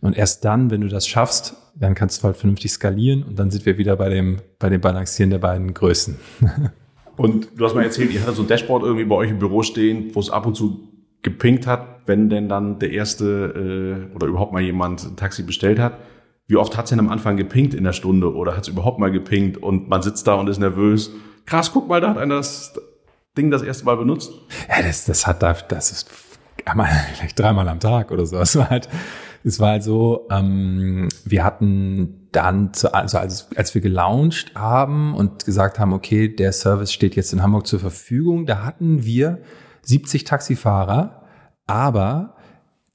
Und 0.00 0.16
erst 0.16 0.44
dann, 0.44 0.70
wenn 0.70 0.80
du 0.80 0.88
das 0.88 1.08
schaffst, 1.08 1.56
dann 1.74 1.96
kannst 1.96 2.22
du 2.22 2.28
halt 2.28 2.36
vernünftig 2.36 2.70
skalieren 2.70 3.24
und 3.24 3.36
dann 3.36 3.50
sind 3.50 3.66
wir 3.66 3.78
wieder 3.78 3.96
bei 3.96 4.08
dem, 4.08 4.40
bei 4.60 4.68
dem 4.68 4.80
Balancieren 4.80 5.30
der 5.30 5.38
beiden 5.38 5.74
Größen. 5.74 6.18
Und 7.20 7.48
du 7.54 7.66
hast 7.66 7.74
mal 7.74 7.82
erzählt, 7.84 8.14
ihr 8.14 8.22
hattet 8.22 8.36
so 8.36 8.40
ein 8.40 8.48
Dashboard 8.48 8.82
irgendwie 8.82 9.04
bei 9.04 9.14
euch 9.14 9.28
im 9.28 9.38
Büro 9.38 9.62
stehen, 9.62 10.14
wo 10.14 10.20
es 10.20 10.30
ab 10.30 10.46
und 10.46 10.54
zu 10.54 10.88
gepinkt 11.20 11.66
hat, 11.66 12.00
wenn 12.06 12.30
denn 12.30 12.48
dann 12.48 12.78
der 12.78 12.92
erste 12.92 14.08
äh, 14.10 14.14
oder 14.14 14.26
überhaupt 14.26 14.54
mal 14.54 14.62
jemand 14.62 15.04
ein 15.04 15.16
Taxi 15.16 15.42
bestellt 15.42 15.78
hat. 15.78 15.98
Wie 16.46 16.56
oft 16.56 16.78
hat 16.78 16.86
es 16.86 16.90
denn 16.90 16.98
am 16.98 17.10
Anfang 17.10 17.36
gepinkt 17.36 17.74
in 17.74 17.84
der 17.84 17.92
Stunde 17.92 18.34
oder 18.34 18.56
hat 18.56 18.62
es 18.62 18.68
überhaupt 18.68 18.98
mal 18.98 19.10
gepinkt 19.10 19.58
und 19.58 19.90
man 19.90 20.00
sitzt 20.00 20.26
da 20.26 20.36
und 20.36 20.48
ist 20.48 20.60
nervös? 20.60 21.10
Krass, 21.44 21.72
guck 21.72 21.90
mal, 21.90 22.00
da 22.00 22.08
hat 22.08 22.16
einer 22.16 22.36
das 22.36 22.72
Ding 23.36 23.50
das 23.50 23.60
erste 23.60 23.84
Mal 23.84 23.98
benutzt. 23.98 24.32
Ja, 24.70 24.82
das, 24.82 25.04
das 25.04 25.26
hat 25.26 25.42
da, 25.42 25.52
das 25.52 25.92
ist 25.92 26.10
einmal, 26.64 26.88
vielleicht 27.16 27.38
dreimal 27.38 27.68
am 27.68 27.80
Tag 27.80 28.12
oder 28.12 28.24
so. 28.24 28.38
Es 28.38 28.56
war 28.56 28.70
halt, 28.70 28.88
es 29.44 29.60
war 29.60 29.72
halt 29.72 29.82
so, 29.82 30.26
ähm, 30.30 31.10
wir 31.26 31.44
hatten 31.44 32.19
dann, 32.32 32.72
zu, 32.72 32.94
also 32.94 33.18
als, 33.18 33.48
als 33.56 33.74
wir 33.74 33.80
gelauncht 33.80 34.54
haben 34.54 35.14
und 35.14 35.44
gesagt 35.44 35.78
haben, 35.78 35.92
okay, 35.92 36.28
der 36.28 36.52
Service 36.52 36.92
steht 36.92 37.16
jetzt 37.16 37.32
in 37.32 37.42
Hamburg 37.42 37.66
zur 37.66 37.80
Verfügung, 37.80 38.46
da 38.46 38.64
hatten 38.64 39.04
wir 39.04 39.38
70 39.82 40.24
Taxifahrer, 40.24 41.22
aber 41.66 42.36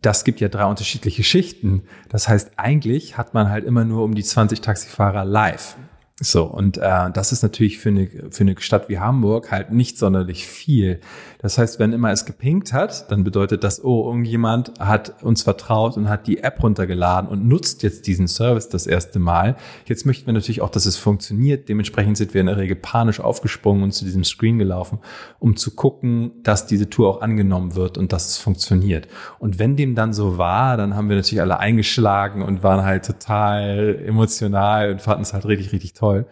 das 0.01 0.23
gibt 0.23 0.39
ja 0.39 0.49
drei 0.49 0.65
unterschiedliche 0.65 1.23
Schichten. 1.23 1.83
Das 2.09 2.27
heißt, 2.27 2.51
eigentlich 2.57 3.17
hat 3.17 3.33
man 3.33 3.49
halt 3.49 3.65
immer 3.65 3.85
nur 3.85 4.03
um 4.03 4.13
die 4.13 4.23
20 4.23 4.61
Taxifahrer 4.61 5.25
live. 5.25 5.75
So, 6.21 6.45
und 6.45 6.77
äh, 6.77 7.11
das 7.11 7.33
ist 7.33 7.43
natürlich 7.43 7.77
für 7.77 7.89
eine, 7.89 8.07
für 8.07 8.45
eine 8.45 8.55
Stadt 8.59 8.87
wie 8.87 8.99
Hamburg 8.99 9.51
halt 9.51 9.71
nicht 9.73 9.97
sonderlich 9.97 10.47
viel. 10.47 11.01
Das 11.39 11.57
heißt, 11.57 11.77
wenn 11.77 11.91
immer 11.91 12.09
es 12.09 12.25
gepinkt 12.25 12.71
hat, 12.71 13.11
dann 13.11 13.25
bedeutet 13.25 13.65
das, 13.65 13.83
oh, 13.83 14.07
irgendjemand 14.07 14.79
hat 14.79 15.21
uns 15.23 15.43
vertraut 15.43 15.97
und 15.97 16.07
hat 16.07 16.25
die 16.25 16.41
App 16.41 16.63
runtergeladen 16.63 17.29
und 17.29 17.45
nutzt 17.45 17.83
jetzt 17.83 18.07
diesen 18.07 18.29
Service 18.29 18.69
das 18.69 18.87
erste 18.87 19.19
Mal. 19.19 19.57
Jetzt 19.87 20.05
möchten 20.05 20.25
wir 20.27 20.33
natürlich 20.33 20.61
auch, 20.61 20.69
dass 20.69 20.85
es 20.85 20.95
funktioniert. 20.95 21.67
Dementsprechend 21.67 22.15
sind 22.15 22.33
wir 22.33 22.39
in 22.39 22.47
der 22.47 22.55
Regel 22.55 22.77
panisch 22.77 23.19
aufgesprungen 23.19 23.83
und 23.83 23.91
zu 23.91 24.05
diesem 24.05 24.23
Screen 24.23 24.57
gelaufen, 24.57 24.99
um 25.39 25.57
zu 25.57 25.75
gucken, 25.75 26.31
dass 26.43 26.65
diese 26.65 26.89
Tour 26.89 27.09
auch 27.09 27.21
angenommen 27.21 27.75
wird 27.75 27.97
und 27.97 28.13
dass 28.13 28.29
es 28.29 28.37
funktioniert. 28.37 29.09
Und 29.37 29.59
wenn 29.59 29.75
dem 29.75 29.95
dann 29.95 30.13
so 30.13 30.37
war, 30.37 30.77
dann 30.77 30.95
haben 30.95 31.09
wir 31.09 31.17
natürlich 31.17 31.41
alle 31.41 31.59
eingeschlagen 31.59 32.41
und 32.41 32.63
waren 32.63 32.85
halt 32.85 33.05
total 33.05 34.01
emotional 34.05 34.93
und 34.93 35.01
fanden 35.01 35.23
es 35.23 35.33
halt 35.33 35.45
richtig, 35.45 35.73
richtig 35.73 35.91
toll 35.91 36.04
toll. 36.05 36.25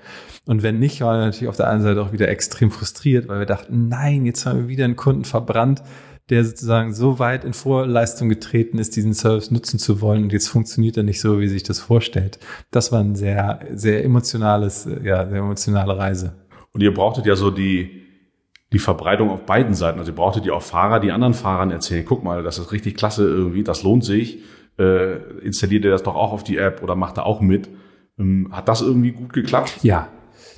Und 0.46 0.62
wenn 0.62 0.80
nicht, 0.80 1.02
war 1.02 1.18
natürlich 1.18 1.48
auf 1.48 1.58
der 1.58 1.70
einen 1.70 1.82
Seite 1.82 2.02
auch 2.02 2.12
wieder 2.12 2.28
extrem 2.28 2.70
frustriert, 2.70 3.28
weil 3.28 3.40
wir 3.40 3.46
dachten, 3.46 3.88
nein, 3.88 4.26
jetzt 4.26 4.46
haben 4.46 4.60
wir 4.60 4.68
wieder 4.68 4.86
einen 4.86 4.96
Kunden 4.96 5.24
verbrannt, 5.24 5.82
der 6.30 6.44
sozusagen 6.46 6.94
so 6.94 7.20
weit 7.20 7.44
in 7.44 7.54
Vorleistung 7.54 8.30
getreten 8.30 8.78
ist, 8.78 8.96
diesen 8.96 9.14
Service 9.14 9.52
nutzen 9.52 9.80
zu 9.80 10.02
wollen 10.02 10.24
und 10.24 10.34
jetzt 10.34 10.48
funktioniert 10.48 10.98
er 10.98 11.04
nicht 11.04 11.20
so, 11.20 11.40
wie 11.40 11.48
sich 11.48 11.64
das 11.64 11.80
vorstellt. 11.80 12.40
Das 12.72 12.92
war 12.92 13.00
ein 13.00 13.16
sehr, 13.16 13.60
sehr 13.74 14.04
emotionales, 14.04 14.88
ja, 15.04 15.28
sehr 15.28 15.40
emotionale 15.40 15.98
Reise. 15.98 16.34
Und 16.72 16.82
ihr 16.82 16.94
brauchtet 16.94 17.26
ja 17.26 17.36
so 17.36 17.52
die, 17.52 18.04
die 18.72 18.80
Verbreitung 18.80 19.30
auf 19.30 19.46
beiden 19.46 19.74
Seiten. 19.74 20.00
Also 20.00 20.12
ihr 20.12 20.16
brauchtet 20.16 20.46
ja 20.46 20.54
auch 20.54 20.62
Fahrer, 20.62 21.00
die 21.00 21.12
anderen 21.12 21.34
Fahrern 21.34 21.72
erzählen, 21.72 22.06
guck 22.06 22.24
mal, 22.24 22.44
das 22.44 22.58
ist 22.58 22.72
richtig 22.72 22.96
klasse 22.96 23.28
irgendwie, 23.28 23.64
das 23.64 23.84
lohnt 23.84 24.04
sich. 24.04 24.40
Äh, 24.78 25.18
installiert 25.42 25.86
ihr 25.86 25.92
das 25.92 26.04
doch 26.04 26.16
auch 26.16 26.32
auf 26.32 26.44
die 26.44 26.58
App 26.58 26.82
oder 26.82 26.96
macht 26.96 27.18
da 27.18 27.24
auch 27.24 27.42
mit. 27.42 27.70
Ähm, 28.20 28.50
hat 28.52 28.68
das 28.68 28.82
irgendwie 28.82 29.12
gut 29.12 29.34
geklappt? 29.34 29.80
Ja, 29.82 30.08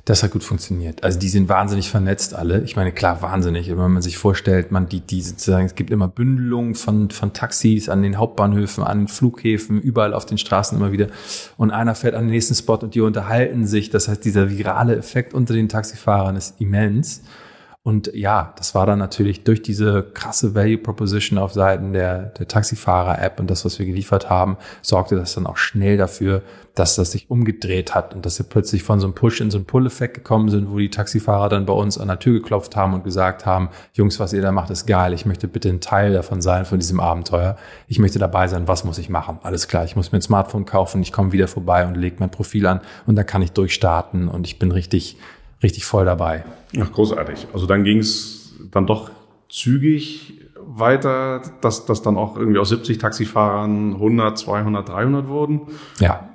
das 0.06 0.22
hat 0.22 0.30
gut 0.30 0.44
funktioniert. 0.44 1.02
Also 1.02 1.18
die 1.18 1.28
sind 1.28 1.48
wahnsinnig 1.48 1.90
vernetzt 1.90 2.32
alle. 2.32 2.62
Ich 2.62 2.76
meine, 2.76 2.92
klar, 2.92 3.22
wahnsinnig. 3.22 3.68
Wenn 3.68 3.76
man 3.76 4.02
sich 4.02 4.18
vorstellt, 4.18 4.70
man 4.70 4.88
die, 4.88 5.00
die 5.00 5.20
sozusagen, 5.20 5.66
es 5.66 5.74
gibt 5.74 5.90
immer 5.90 6.06
Bündelungen 6.06 6.76
von, 6.76 7.10
von 7.10 7.32
Taxis 7.32 7.88
an 7.88 8.02
den 8.02 8.16
Hauptbahnhöfen, 8.16 8.84
an 8.84 9.00
den 9.00 9.08
Flughäfen, 9.08 9.80
überall 9.80 10.14
auf 10.14 10.24
den 10.24 10.38
Straßen 10.38 10.78
immer 10.78 10.92
wieder. 10.92 11.08
Und 11.56 11.72
einer 11.72 11.96
fährt 11.96 12.14
an 12.14 12.24
den 12.24 12.30
nächsten 12.30 12.54
Spot 12.54 12.76
und 12.76 12.94
die 12.94 13.00
unterhalten 13.00 13.66
sich. 13.66 13.90
Das 13.90 14.06
heißt, 14.06 14.24
dieser 14.24 14.48
virale 14.48 14.94
Effekt 14.94 15.34
unter 15.34 15.54
den 15.54 15.68
Taxifahrern 15.68 16.36
ist 16.36 16.60
immens. 16.60 17.22
Und 17.86 18.10
ja, 18.14 18.52
das 18.58 18.74
war 18.74 18.84
dann 18.84 18.98
natürlich 18.98 19.44
durch 19.44 19.62
diese 19.62 20.02
krasse 20.02 20.56
Value 20.56 20.76
Proposition 20.76 21.38
auf 21.38 21.52
Seiten 21.52 21.92
der, 21.92 22.32
der 22.36 22.48
Taxifahrer-App 22.48 23.38
und 23.38 23.48
das, 23.48 23.64
was 23.64 23.78
wir 23.78 23.86
geliefert 23.86 24.28
haben, 24.28 24.56
sorgte 24.82 25.14
das 25.14 25.34
dann 25.34 25.46
auch 25.46 25.56
schnell 25.56 25.96
dafür, 25.96 26.42
dass 26.74 26.96
das 26.96 27.12
sich 27.12 27.30
umgedreht 27.30 27.94
hat 27.94 28.12
und 28.12 28.26
dass 28.26 28.40
wir 28.40 28.46
plötzlich 28.46 28.82
von 28.82 28.98
so 28.98 29.06
einem 29.06 29.14
Push 29.14 29.40
in 29.40 29.52
so 29.52 29.58
einen 29.58 29.66
Pull-Effekt 29.66 30.14
gekommen 30.14 30.48
sind, 30.48 30.68
wo 30.68 30.78
die 30.78 30.90
Taxifahrer 30.90 31.48
dann 31.48 31.64
bei 31.64 31.72
uns 31.74 31.96
an 31.96 32.08
der 32.08 32.18
Tür 32.18 32.40
geklopft 32.40 32.74
haben 32.74 32.92
und 32.92 33.04
gesagt 33.04 33.46
haben, 33.46 33.68
Jungs, 33.92 34.18
was 34.18 34.32
ihr 34.32 34.42
da 34.42 34.50
macht, 34.50 34.70
ist 34.70 34.86
geil. 34.86 35.12
Ich 35.12 35.24
möchte 35.24 35.46
bitte 35.46 35.68
ein 35.68 35.80
Teil 35.80 36.12
davon 36.12 36.42
sein, 36.42 36.64
von 36.64 36.80
diesem 36.80 36.98
Abenteuer. 36.98 37.56
Ich 37.86 38.00
möchte 38.00 38.18
dabei 38.18 38.48
sein. 38.48 38.66
Was 38.66 38.82
muss 38.82 38.98
ich 38.98 39.10
machen? 39.10 39.38
Alles 39.44 39.68
klar. 39.68 39.84
Ich 39.84 39.94
muss 39.94 40.10
mir 40.10 40.18
ein 40.18 40.22
Smartphone 40.22 40.64
kaufen. 40.64 41.02
Ich 41.02 41.12
komme 41.12 41.30
wieder 41.30 41.46
vorbei 41.46 41.86
und 41.86 41.94
lege 41.94 42.16
mein 42.18 42.30
Profil 42.30 42.66
an 42.66 42.80
und 43.06 43.14
dann 43.14 43.26
kann 43.26 43.42
ich 43.42 43.52
durchstarten 43.52 44.26
und 44.26 44.44
ich 44.44 44.58
bin 44.58 44.72
richtig 44.72 45.18
richtig 45.62 45.84
voll 45.84 46.04
dabei. 46.04 46.44
Ach, 46.80 46.92
großartig. 46.92 47.48
Also 47.52 47.66
dann 47.66 47.84
ging 47.84 47.98
es 47.98 48.54
dann 48.70 48.86
doch 48.86 49.10
zügig 49.48 50.40
weiter, 50.66 51.42
dass 51.60 51.86
das 51.86 52.02
dann 52.02 52.16
auch 52.16 52.36
irgendwie 52.36 52.58
aus 52.58 52.68
70 52.70 52.98
Taxifahrern 52.98 53.94
100, 53.94 54.36
200, 54.36 54.88
300 54.88 55.28
wurden. 55.28 55.62
Ja. 56.00 56.30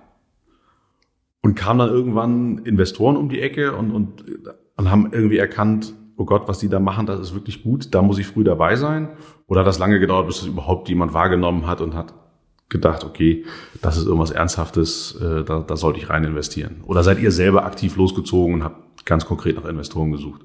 Und 1.42 1.56
kamen 1.56 1.80
dann 1.80 1.90
irgendwann 1.90 2.60
Investoren 2.60 3.18
um 3.18 3.30
die 3.30 3.42
Ecke 3.42 3.76
und, 3.76 3.92
und, 3.92 4.24
und 4.78 4.92
haben 4.92 5.10
irgendwie 5.12 5.38
erkannt, 5.38 5.94
oh 6.18 6.26
Gott, 6.26 6.48
was 6.48 6.60
die 6.60 6.70
da 6.70 6.80
machen, 6.80 7.08
das 7.08 7.20
ist 7.20 7.34
wirklich 7.34 7.64
gut, 7.64 7.94
da 7.94 8.02
muss 8.02 8.20
ich 8.20 8.28
früh 8.28 8.44
dabei 8.44 8.76
sein. 8.76 9.10
Oder 9.48 9.62
hat 9.62 9.68
das 9.68 9.80
lange 9.80 10.00
gedauert, 10.00 10.28
bis 10.28 10.40
das 10.40 10.48
überhaupt 10.48 10.88
jemand 10.88 11.14
wahrgenommen 11.14 11.68
hat 11.68 11.82
und 11.82 11.96
hat 11.96 12.14
gedacht, 12.70 13.04
okay, 13.04 13.44
das 13.82 13.98
ist 13.98 14.06
irgendwas 14.06 14.32
Ernsthaftes, 14.32 15.20
äh, 15.22 15.44
da, 15.44 15.60
da 15.60 15.76
sollte 15.76 16.00
ich 16.00 16.10
rein 16.10 16.24
investieren? 16.24 16.84
Oder 16.86 17.04
seid 17.04 17.20
ihr 17.20 17.32
selber 17.32 17.66
aktiv 17.66 17.98
losgezogen 17.98 18.56
und 18.56 18.64
habt 18.64 18.91
ganz 19.06 19.26
konkret 19.26 19.56
nach 19.56 19.66
Investoren 19.66 20.12
gesucht? 20.12 20.42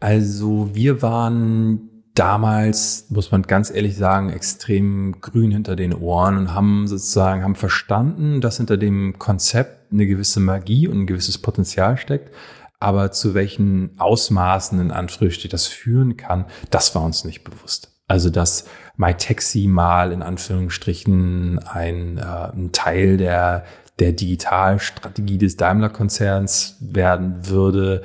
Also 0.00 0.70
wir 0.74 1.02
waren 1.02 1.98
damals, 2.14 3.06
muss 3.10 3.30
man 3.30 3.42
ganz 3.42 3.70
ehrlich 3.70 3.96
sagen, 3.96 4.30
extrem 4.30 5.20
grün 5.20 5.52
hinter 5.52 5.76
den 5.76 5.94
Ohren 5.94 6.36
und 6.36 6.54
haben 6.54 6.86
sozusagen, 6.88 7.42
haben 7.42 7.54
verstanden, 7.54 8.40
dass 8.40 8.56
hinter 8.56 8.76
dem 8.76 9.18
Konzept 9.18 9.92
eine 9.92 10.06
gewisse 10.06 10.40
Magie 10.40 10.88
und 10.88 11.00
ein 11.02 11.06
gewisses 11.06 11.38
Potenzial 11.38 11.96
steckt. 11.96 12.34
Aber 12.80 13.10
zu 13.10 13.34
welchen 13.34 13.98
Ausmaßen 13.98 14.80
in 14.80 14.90
Anführungsstrichen 14.90 15.50
das 15.50 15.66
führen 15.66 16.16
kann, 16.16 16.46
das 16.70 16.94
war 16.94 17.02
uns 17.02 17.24
nicht 17.24 17.42
bewusst. 17.42 17.92
Also 18.08 18.30
dass 18.30 18.64
MyTaxi 18.96 19.66
mal 19.68 20.12
in 20.12 20.22
Anführungsstrichen 20.22 21.58
ein, 21.58 22.18
äh, 22.18 22.22
ein 22.22 22.70
Teil 22.72 23.16
der, 23.16 23.64
der 23.98 24.12
Digitalstrategie 24.12 25.38
des 25.38 25.56
Daimler-Konzerns 25.56 26.76
werden 26.80 27.48
würde, 27.48 28.02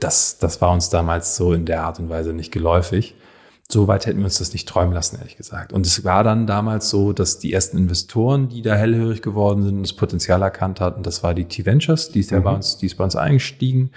das, 0.00 0.38
das 0.38 0.60
war 0.60 0.72
uns 0.72 0.90
damals 0.90 1.36
so 1.36 1.52
in 1.52 1.66
der 1.66 1.82
Art 1.82 1.98
und 1.98 2.08
Weise 2.08 2.32
nicht 2.32 2.52
geläufig. 2.52 3.14
Soweit 3.70 4.06
hätten 4.06 4.18
wir 4.18 4.24
uns 4.24 4.38
das 4.38 4.52
nicht 4.52 4.66
träumen 4.66 4.94
lassen, 4.94 5.16
ehrlich 5.18 5.36
gesagt. 5.36 5.74
Und 5.74 5.84
es 5.84 6.02
war 6.04 6.24
dann 6.24 6.46
damals 6.46 6.88
so, 6.88 7.12
dass 7.12 7.38
die 7.38 7.52
ersten 7.52 7.76
Investoren, 7.76 8.48
die 8.48 8.62
da 8.62 8.74
hellhörig 8.74 9.20
geworden 9.20 9.62
sind, 9.62 9.82
das 9.82 9.92
Potenzial 9.92 10.40
erkannt 10.40 10.80
hatten, 10.80 11.02
das 11.02 11.22
war 11.22 11.34
die 11.34 11.44
T-Ventures, 11.44 12.10
die 12.10 12.20
ist 12.20 12.30
ja 12.30 12.40
mhm. 12.40 12.44
bei 12.44 12.54
uns, 12.54 12.78
die 12.78 12.86
ist 12.86 12.96
bei 12.96 13.04
uns 13.04 13.16
eingestiegen. 13.16 13.90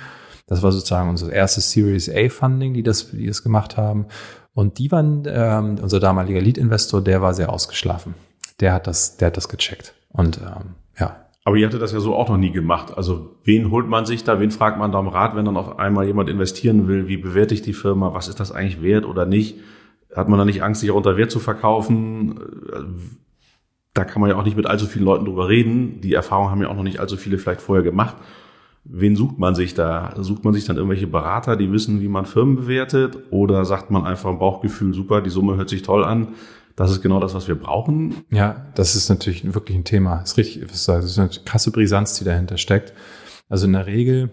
Das 0.47 0.61
war 0.61 0.73
sozusagen 0.73 1.09
unser 1.09 1.31
erstes 1.31 1.71
Series 1.71 2.09
A 2.09 2.27
Funding, 2.27 2.73
die 2.73 2.83
das, 2.83 3.11
die 3.11 3.27
das 3.27 3.43
gemacht 3.43 3.77
haben. 3.77 4.07
Und 4.53 4.77
die 4.77 4.91
waren, 4.91 5.23
ähm, 5.27 5.77
unser 5.81 6.01
damaliger 6.01 6.41
Lead-Investor, 6.41 7.01
der 7.01 7.21
war 7.21 7.33
sehr 7.33 7.49
ausgeschlafen. 7.49 8.15
Der 8.59 8.73
hat 8.73 8.87
das, 8.87 9.15
der 9.15 9.27
hat 9.27 9.37
das 9.37 9.47
gecheckt. 9.47 9.93
Und 10.09 10.39
ähm. 10.39 10.80
Aber 11.43 11.55
ihr 11.55 11.65
hattet 11.65 11.81
das 11.81 11.91
ja 11.91 11.99
so 11.99 12.15
auch 12.15 12.29
noch 12.29 12.37
nie 12.37 12.51
gemacht. 12.51 12.95
Also 12.95 13.35
wen 13.43 13.71
holt 13.71 13.87
man 13.87 14.05
sich 14.05 14.23
da, 14.23 14.39
wen 14.39 14.51
fragt 14.51 14.77
man 14.77 14.91
da 14.91 14.99
um 14.99 15.07
Rat, 15.07 15.35
wenn 15.35 15.45
dann 15.45 15.57
auf 15.57 15.79
einmal 15.79 16.05
jemand 16.05 16.29
investieren 16.29 16.87
will? 16.87 17.07
Wie 17.07 17.17
bewerte 17.17 17.53
ich 17.53 17.63
die 17.63 17.73
Firma? 17.73 18.13
Was 18.13 18.27
ist 18.27 18.39
das 18.39 18.51
eigentlich 18.51 18.81
wert 18.83 19.05
oder 19.05 19.25
nicht? 19.25 19.57
Hat 20.15 20.29
man 20.29 20.37
da 20.37 20.45
nicht 20.45 20.61
Angst, 20.61 20.81
sich 20.81 20.91
auch 20.91 20.95
unter 20.95 21.17
Wert 21.17 21.31
zu 21.31 21.39
verkaufen? 21.39 22.39
Da 23.93 24.05
kann 24.05 24.21
man 24.21 24.29
ja 24.29 24.37
auch 24.37 24.45
nicht 24.45 24.57
mit 24.57 24.67
allzu 24.67 24.85
vielen 24.85 25.05
Leuten 25.05 25.25
drüber 25.25 25.49
reden. 25.49 25.99
Die 26.01 26.13
Erfahrung 26.13 26.51
haben 26.51 26.61
ja 26.61 26.69
auch 26.69 26.75
noch 26.75 26.83
nicht 26.83 26.99
allzu 26.99 27.17
viele 27.17 27.39
vielleicht 27.39 27.61
vorher 27.61 27.83
gemacht. 27.83 28.17
Wen 28.83 29.15
sucht 29.15 29.39
man 29.39 29.55
sich 29.55 29.73
da? 29.73 30.13
Sucht 30.17 30.43
man 30.43 30.53
sich 30.53 30.65
dann 30.65 30.75
irgendwelche 30.75 31.07
Berater, 31.07 31.55
die 31.55 31.71
wissen, 31.71 32.01
wie 32.01 32.07
man 32.07 32.25
Firmen 32.25 32.55
bewertet? 32.55 33.17
Oder 33.31 33.65
sagt 33.65 33.89
man 33.89 34.05
einfach 34.05 34.29
ein 34.29 34.39
Bauchgefühl, 34.39 34.93
super, 34.93 35.21
die 35.21 35.29
Summe 35.29 35.55
hört 35.55 35.69
sich 35.69 35.81
toll 35.81 36.03
an. 36.03 36.29
Das 36.75 36.91
ist 36.91 37.01
genau 37.01 37.19
das, 37.19 37.33
was 37.33 37.47
wir 37.47 37.55
brauchen. 37.55 38.23
Ja, 38.31 38.67
das 38.75 38.95
ist 38.95 39.09
natürlich 39.09 39.53
wirklich 39.53 39.77
ein 39.77 39.83
Thema. 39.83 40.17
Das 40.17 40.31
ist 40.31 40.37
richtig, 40.37 40.67
das 40.67 40.87
ist 40.87 41.19
eine 41.19 41.29
krasse 41.45 41.71
Brisanz, 41.71 42.17
die 42.17 42.25
dahinter 42.25 42.57
steckt. 42.57 42.93
Also 43.49 43.65
in 43.65 43.73
der 43.73 43.85
Regel 43.85 44.29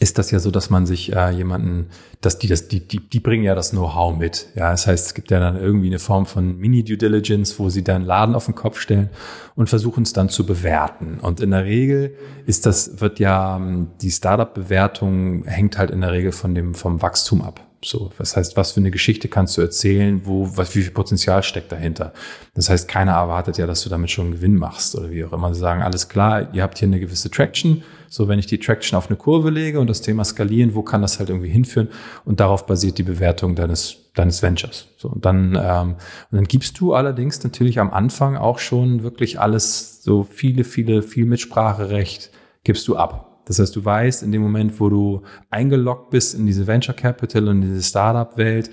ist 0.00 0.18
das 0.18 0.32
ja 0.32 0.40
so, 0.40 0.50
dass 0.50 0.70
man 0.70 0.86
sich 0.86 1.14
äh, 1.14 1.30
jemanden, 1.30 1.90
dass 2.20 2.40
die 2.40 2.48
das, 2.48 2.66
die, 2.66 2.80
die, 2.80 2.98
die 2.98 3.20
bringen 3.20 3.44
ja 3.44 3.54
das 3.54 3.70
Know-how 3.70 4.16
mit. 4.16 4.48
Ja, 4.56 4.72
das 4.72 4.88
heißt, 4.88 5.06
es 5.06 5.14
gibt 5.14 5.30
ja 5.30 5.38
dann 5.38 5.56
irgendwie 5.56 5.86
eine 5.86 6.00
Form 6.00 6.26
von 6.26 6.56
Mini-Due 6.58 6.96
Diligence, 6.96 7.60
wo 7.60 7.68
sie 7.68 7.84
dann 7.84 8.02
Laden 8.02 8.34
auf 8.34 8.46
den 8.46 8.56
Kopf 8.56 8.80
stellen 8.80 9.08
und 9.54 9.68
versuchen 9.68 10.02
es 10.02 10.12
dann 10.12 10.30
zu 10.30 10.44
bewerten. 10.44 11.20
Und 11.20 11.38
in 11.40 11.52
der 11.52 11.64
Regel 11.64 12.16
ist 12.44 12.66
das, 12.66 13.00
wird 13.00 13.20
ja, 13.20 13.60
die 14.00 14.10
Startup-Bewertung 14.10 15.44
hängt 15.44 15.78
halt 15.78 15.92
in 15.92 16.00
der 16.00 16.10
Regel 16.10 16.32
von 16.32 16.56
dem, 16.56 16.74
vom 16.74 17.00
Wachstum 17.00 17.40
ab. 17.42 17.67
So, 17.84 18.10
was 18.18 18.36
heißt, 18.36 18.56
was 18.56 18.72
für 18.72 18.80
eine 18.80 18.90
Geschichte 18.90 19.28
kannst 19.28 19.56
du 19.56 19.60
erzählen, 19.60 20.22
wo, 20.24 20.50
was, 20.56 20.74
wie 20.74 20.82
viel 20.82 20.90
Potenzial 20.90 21.44
steckt 21.44 21.70
dahinter? 21.70 22.12
Das 22.54 22.68
heißt, 22.68 22.88
keiner 22.88 23.12
erwartet 23.12 23.56
ja, 23.56 23.68
dass 23.68 23.82
du 23.82 23.88
damit 23.88 24.10
schon 24.10 24.26
einen 24.26 24.34
Gewinn 24.34 24.56
machst 24.56 24.96
oder 24.96 25.10
wie 25.10 25.24
auch 25.24 25.32
immer. 25.32 25.54
Sie 25.54 25.60
sagen, 25.60 25.82
alles 25.82 26.08
klar, 26.08 26.52
ihr 26.52 26.64
habt 26.64 26.78
hier 26.78 26.88
eine 26.88 26.98
gewisse 26.98 27.30
Traction. 27.30 27.84
So, 28.08 28.26
wenn 28.26 28.40
ich 28.40 28.46
die 28.46 28.58
Traction 28.58 28.96
auf 28.96 29.08
eine 29.08 29.16
Kurve 29.16 29.50
lege 29.50 29.78
und 29.78 29.88
das 29.88 30.00
Thema 30.00 30.24
skalieren, 30.24 30.74
wo 30.74 30.82
kann 30.82 31.02
das 31.02 31.20
halt 31.20 31.28
irgendwie 31.28 31.50
hinführen? 31.50 31.88
Und 32.24 32.40
darauf 32.40 32.66
basiert 32.66 32.98
die 32.98 33.04
Bewertung 33.04 33.54
deines, 33.54 34.10
deines 34.14 34.42
Ventures. 34.42 34.88
So, 34.96 35.10
und 35.10 35.24
dann, 35.24 35.56
ähm, 35.60 35.94
und 36.30 36.36
dann 36.36 36.44
gibst 36.44 36.80
du 36.80 36.94
allerdings 36.94 37.44
natürlich 37.44 37.78
am 37.78 37.92
Anfang 37.92 38.36
auch 38.36 38.58
schon 38.58 39.04
wirklich 39.04 39.38
alles, 39.38 40.02
so 40.02 40.24
viele, 40.24 40.64
viele, 40.64 41.02
viel 41.02 41.26
Mitspracherecht 41.26 42.30
gibst 42.64 42.88
du 42.88 42.96
ab. 42.96 43.27
Das 43.48 43.58
heißt, 43.58 43.74
du 43.74 43.84
weißt 43.84 44.22
in 44.22 44.30
dem 44.30 44.42
Moment, 44.42 44.78
wo 44.78 44.90
du 44.90 45.22
eingeloggt 45.50 46.10
bist 46.10 46.34
in 46.34 46.44
diese 46.44 46.66
Venture 46.66 46.94
Capital 46.94 47.48
und 47.48 47.62
diese 47.62 47.82
Startup-Welt, 47.82 48.70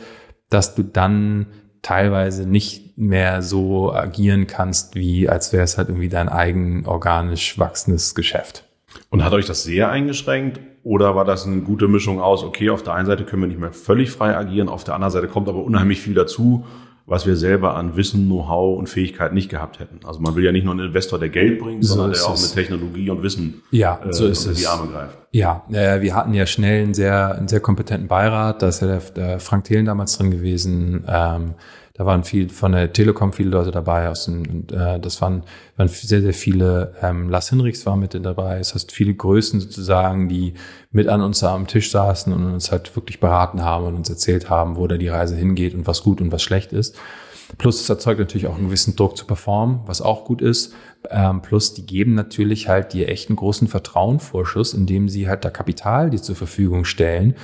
dass 0.49 0.75
du 0.75 0.83
dann 0.83 1.47
teilweise 1.81 2.47
nicht 2.47 2.97
mehr 2.97 3.41
so 3.41 3.93
agieren 3.93 4.47
kannst, 4.47 4.95
wie 4.95 5.29
als 5.29 5.53
wäre 5.53 5.63
es 5.63 5.77
halt 5.77 5.87
irgendwie 5.87 6.09
dein 6.09 6.27
eigen 6.27 6.85
organisch 6.85 7.57
wachsendes 7.57 8.15
Geschäft. 8.15 8.65
Und 9.09 9.23
hat 9.23 9.33
euch 9.33 9.45
das 9.45 9.63
sehr 9.63 9.89
eingeschränkt 9.89 10.59
oder 10.83 11.15
war 11.15 11.23
das 11.23 11.45
eine 11.45 11.61
gute 11.61 11.87
Mischung 11.87 12.19
aus, 12.19 12.43
okay, 12.43 12.69
auf 12.69 12.83
der 12.83 12.95
einen 12.95 13.05
Seite 13.05 13.23
können 13.23 13.43
wir 13.43 13.47
nicht 13.47 13.59
mehr 13.59 13.71
völlig 13.71 14.11
frei 14.11 14.35
agieren, 14.35 14.67
auf 14.67 14.83
der 14.83 14.95
anderen 14.95 15.11
Seite 15.11 15.27
kommt 15.27 15.47
aber 15.47 15.63
unheimlich 15.63 16.01
viel 16.01 16.13
dazu 16.13 16.65
was 17.07 17.27
wir 17.27 17.35
selber 17.35 17.75
an 17.75 17.95
Wissen, 17.95 18.25
Know-how 18.25 18.77
und 18.79 18.87
Fähigkeit 18.87 19.31
nicht 19.33 19.49
gehabt 19.49 19.79
hätten. 19.79 19.99
Also 20.05 20.19
man 20.19 20.35
will 20.35 20.43
ja 20.43 20.51
nicht 20.51 20.63
nur 20.63 20.73
einen 20.73 20.87
Investor, 20.87 21.19
der 21.19 21.29
Geld 21.29 21.59
bringt, 21.59 21.85
so 21.85 21.95
sondern 21.95 22.13
der 22.13 22.25
auch 22.25 22.41
mit 22.41 22.53
Technologie 22.53 23.09
und 23.09 23.21
Wissen 23.21 23.61
ja, 23.71 23.99
äh, 24.03 24.11
so 24.11 24.25
ist 24.25 24.45
es. 24.45 24.57
die 24.57 24.67
Arme 24.67 24.91
greift. 24.91 25.17
Ja, 25.31 25.63
äh, 25.71 26.01
wir 26.01 26.15
hatten 26.15 26.33
ja 26.33 26.45
schnell 26.47 26.83
einen 26.83 26.93
sehr, 26.93 27.35
einen 27.35 27.47
sehr 27.47 27.59
kompetenten 27.59 28.07
Beirat. 28.07 28.61
Da 28.61 28.69
ist 28.69 28.81
ja 28.81 28.87
der, 28.87 28.99
der 29.15 29.39
Frank 29.39 29.65
Thelen 29.65 29.85
damals 29.85 30.17
drin 30.17 30.31
gewesen. 30.31 31.03
Ähm, 31.07 31.53
da 31.97 32.05
waren 32.05 32.25
viel 32.25 32.49
von 32.49 32.73
der 32.73 32.91
Telekom 32.91 33.31
viele 33.31 33.51
Leute 33.51 33.71
dabei 33.71 34.09
aus 34.09 34.25
dem, 34.25 34.43
und, 34.45 34.71
äh, 34.73 34.99
das 34.99 35.21
waren, 35.21 35.43
waren 35.77 35.87
sehr, 35.87 36.21
sehr 36.21 36.33
viele, 36.33 36.93
ähm, 37.01 37.29
Lars 37.29 37.49
Hinrichs 37.49 37.85
war 37.85 37.95
mit 37.95 38.13
dabei. 38.13 38.59
Es 38.59 38.75
heißt 38.75 38.91
viele 38.91 39.13
Größen 39.13 39.61
sozusagen, 39.61 40.27
die 40.27 40.55
mit 40.91 41.07
an 41.07 41.21
uns 41.21 41.41
am 41.41 41.67
Tisch 41.67 41.91
saßen 41.91 42.33
und 42.33 42.53
uns 42.53 42.69
halt 42.71 42.93
wirklich 42.97 43.21
beraten 43.21 43.63
haben 43.63 43.85
und 43.85 43.95
uns 43.95 44.09
erzählt 44.09 44.49
haben, 44.49 44.75
wo 44.75 44.87
da 44.87 44.97
die 44.97 45.07
Reise 45.07 45.37
hingeht 45.37 45.73
und 45.73 45.87
was 45.87 46.03
gut 46.03 46.19
und 46.19 46.33
was 46.33 46.43
schlecht 46.43 46.73
ist. 46.73 46.97
Plus 47.57 47.79
es 47.79 47.89
erzeugt 47.89 48.19
natürlich 48.19 48.47
auch 48.47 48.55
einen 48.55 48.65
gewissen 48.65 48.97
Druck 48.97 49.15
zu 49.15 49.25
performen, 49.25 49.79
was 49.85 50.01
auch 50.01 50.25
gut 50.25 50.41
ist. 50.41 50.73
Ähm, 51.09 51.41
plus 51.41 51.75
die 51.75 51.85
geben 51.85 52.13
natürlich 52.13 52.67
halt 52.67 52.91
dir 52.91 53.07
echt 53.07 53.29
einen 53.29 53.37
großen 53.37 53.69
Vertrauenvorschuss, 53.69 54.73
indem 54.73 55.07
sie 55.07 55.29
halt 55.29 55.45
da 55.45 55.49
Kapital 55.49 56.09
dir 56.09 56.21
zur 56.21 56.35
Verfügung 56.35 56.83
stellen 56.83 57.35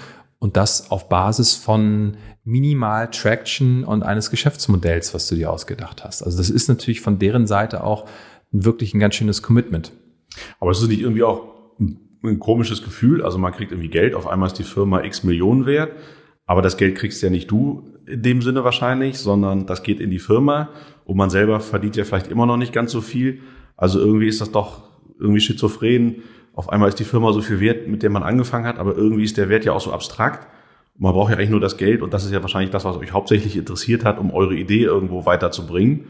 und 0.41 0.57
das 0.57 0.89
auf 0.89 1.07
Basis 1.07 1.55
von 1.55 2.17
minimal 2.43 3.11
Traction 3.11 3.83
und 3.83 4.01
eines 4.01 4.31
Geschäftsmodells, 4.31 5.13
was 5.13 5.27
du 5.27 5.35
dir 5.35 5.51
ausgedacht 5.51 6.03
hast. 6.03 6.23
Also 6.23 6.39
das 6.39 6.49
ist 6.49 6.67
natürlich 6.67 6.99
von 6.99 7.19
deren 7.19 7.45
Seite 7.45 7.83
auch 7.83 8.07
wirklich 8.51 8.95
ein 8.95 8.99
ganz 8.99 9.13
schönes 9.13 9.43
Commitment. 9.43 9.93
Aber 10.59 10.71
es 10.71 10.81
ist 10.81 10.87
nicht 10.87 11.01
irgendwie 11.01 11.21
auch 11.21 11.53
ein, 11.79 12.39
komisches 12.39 12.81
Gefühl. 12.83 13.23
Also 13.23 13.37
man 13.37 13.53
kriegt 13.53 13.71
irgendwie 13.71 13.89
Geld, 13.89 14.15
auf 14.15 14.25
einmal 14.25 14.47
ist 14.47 14.57
die 14.57 14.63
Firma 14.63 15.03
x 15.03 15.23
Millionen 15.23 15.67
wert, 15.67 15.91
aber 16.47 16.63
das 16.63 16.75
Geld 16.75 16.95
kriegst 16.95 17.21
ja 17.21 17.29
nicht 17.29 17.49
du 17.51 17.93
in 18.07 18.23
dem 18.23 18.41
Sinne 18.41 18.63
wahrscheinlich, 18.63 19.19
sondern 19.19 19.67
das 19.67 19.83
geht 19.83 19.99
in 19.99 20.09
die 20.09 20.19
Firma 20.19 20.69
und 21.05 21.17
man 21.17 21.29
selber 21.29 21.59
verdient 21.59 21.97
ja 21.97 22.03
vielleicht 22.03 22.29
immer 22.29 22.47
noch 22.47 22.57
nicht 22.57 22.73
ganz 22.73 22.91
so 22.91 23.01
viel. 23.01 23.41
Also 23.77 23.99
irgendwie 23.99 24.27
ist 24.27 24.41
das 24.41 24.51
doch 24.51 24.89
irgendwie 25.19 25.39
schizophren 25.39 26.23
auf 26.61 26.69
einmal 26.69 26.89
ist 26.89 26.99
die 26.99 27.05
Firma 27.05 27.33
so 27.33 27.41
viel 27.41 27.59
wert, 27.59 27.87
mit 27.87 28.03
der 28.03 28.11
man 28.11 28.21
angefangen 28.21 28.67
hat, 28.67 28.77
aber 28.77 28.95
irgendwie 28.95 29.23
ist 29.23 29.35
der 29.35 29.49
Wert 29.49 29.65
ja 29.65 29.71
auch 29.71 29.81
so 29.81 29.91
abstrakt. 29.91 30.47
Man 30.95 31.11
braucht 31.11 31.31
ja 31.31 31.37
eigentlich 31.37 31.49
nur 31.49 31.59
das 31.59 31.75
Geld 31.75 32.03
und 32.03 32.13
das 32.13 32.23
ist 32.23 32.31
ja 32.31 32.43
wahrscheinlich 32.43 32.69
das, 32.69 32.85
was 32.85 32.97
euch 32.97 33.13
hauptsächlich 33.13 33.57
interessiert 33.57 34.05
hat, 34.05 34.19
um 34.19 34.29
eure 34.29 34.53
Idee 34.53 34.83
irgendwo 34.83 35.25
weiterzubringen. 35.25 36.05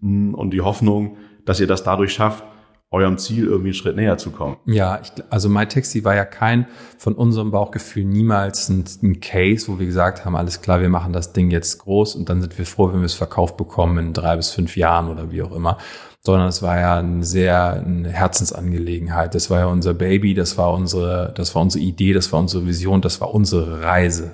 Mm, 0.00 0.32
und 0.32 0.52
die 0.52 0.62
Hoffnung, 0.62 1.18
dass 1.44 1.60
ihr 1.60 1.66
das 1.66 1.82
dadurch 1.82 2.14
schafft, 2.14 2.44
eurem 2.90 3.18
Ziel 3.18 3.44
irgendwie 3.44 3.68
einen 3.68 3.74
Schritt 3.74 3.96
näher 3.96 4.16
zu 4.16 4.30
kommen. 4.30 4.56
Ja, 4.64 5.00
ich, 5.02 5.12
also 5.28 5.50
MyTaxi 5.50 6.02
war 6.02 6.14
ja 6.14 6.24
kein 6.24 6.66
von 6.96 7.14
unserem 7.14 7.50
Bauchgefühl 7.50 8.06
niemals 8.06 8.70
ein, 8.70 8.84
ein, 9.02 9.20
Case, 9.20 9.68
wo 9.68 9.78
wir 9.78 9.84
gesagt 9.84 10.24
haben, 10.24 10.34
alles 10.34 10.62
klar, 10.62 10.80
wir 10.80 10.88
machen 10.88 11.12
das 11.12 11.34
Ding 11.34 11.50
jetzt 11.50 11.78
groß 11.80 12.16
und 12.16 12.30
dann 12.30 12.40
sind 12.40 12.56
wir 12.56 12.64
froh, 12.64 12.90
wenn 12.90 13.00
wir 13.00 13.04
es 13.06 13.12
verkauft 13.12 13.58
bekommen 13.58 13.98
in 13.98 14.12
drei 14.14 14.36
bis 14.36 14.50
fünf 14.50 14.78
Jahren 14.78 15.08
oder 15.08 15.30
wie 15.30 15.42
auch 15.42 15.52
immer. 15.52 15.76
Sondern 16.22 16.48
es 16.48 16.60
war 16.60 16.78
ja 16.78 16.98
eine 16.98 17.24
sehr 17.24 17.82
eine 17.84 18.10
Herzensangelegenheit. 18.10 19.34
Das 19.34 19.48
war 19.48 19.60
ja 19.60 19.66
unser 19.66 19.94
Baby, 19.94 20.34
das 20.34 20.58
war 20.58 20.72
unsere, 20.74 21.32
das 21.34 21.54
war 21.54 21.62
unsere 21.62 21.82
Idee, 21.82 22.12
das 22.12 22.30
war 22.32 22.40
unsere 22.40 22.66
Vision, 22.66 23.00
das 23.00 23.20
war 23.20 23.32
unsere 23.32 23.82
Reise. 23.82 24.32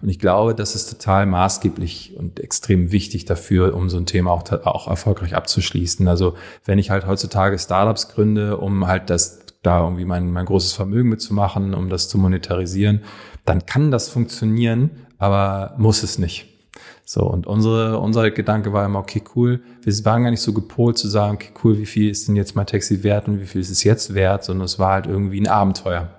Und 0.00 0.08
ich 0.08 0.18
glaube, 0.18 0.54
das 0.54 0.74
ist 0.74 0.90
total 0.90 1.26
maßgeblich 1.26 2.14
und 2.16 2.38
extrem 2.40 2.92
wichtig 2.92 3.24
dafür, 3.24 3.74
um 3.74 3.88
so 3.88 3.96
ein 3.96 4.06
Thema 4.06 4.30
auch, 4.30 4.44
auch 4.52 4.86
erfolgreich 4.86 5.34
abzuschließen. 5.34 6.06
Also 6.06 6.34
wenn 6.64 6.78
ich 6.78 6.90
halt 6.90 7.06
heutzutage 7.06 7.58
Startups 7.58 8.08
gründe, 8.08 8.58
um 8.58 8.86
halt 8.86 9.10
das 9.10 9.40
da 9.62 9.82
irgendwie 9.82 10.04
mein, 10.04 10.30
mein 10.30 10.46
großes 10.46 10.72
Vermögen 10.72 11.08
mitzumachen, 11.08 11.74
um 11.74 11.88
das 11.88 12.08
zu 12.08 12.18
monetarisieren, 12.18 13.02
dann 13.44 13.66
kann 13.66 13.90
das 13.90 14.08
funktionieren, 14.08 15.06
aber 15.18 15.74
muss 15.78 16.02
es 16.02 16.18
nicht. 16.18 16.57
So, 17.04 17.22
und 17.22 17.46
unsere, 17.46 17.98
unser 17.98 18.30
Gedanke 18.30 18.72
war 18.72 18.84
immer, 18.84 18.98
okay, 18.98 19.22
cool, 19.34 19.60
wir 19.82 20.04
waren 20.04 20.22
gar 20.22 20.30
nicht 20.30 20.42
so 20.42 20.52
gepolt 20.52 20.98
zu 20.98 21.08
sagen, 21.08 21.34
okay, 21.34 21.50
cool, 21.64 21.78
wie 21.78 21.86
viel 21.86 22.10
ist 22.10 22.28
denn 22.28 22.36
jetzt 22.36 22.54
mein 22.54 22.66
Taxi 22.66 23.02
wert 23.02 23.28
und 23.28 23.40
wie 23.40 23.46
viel 23.46 23.60
ist 23.60 23.70
es 23.70 23.84
jetzt 23.84 24.14
wert, 24.14 24.44
sondern 24.44 24.64
es 24.64 24.78
war 24.78 24.92
halt 24.92 25.06
irgendwie 25.06 25.40
ein 25.40 25.48
Abenteuer. 25.48 26.10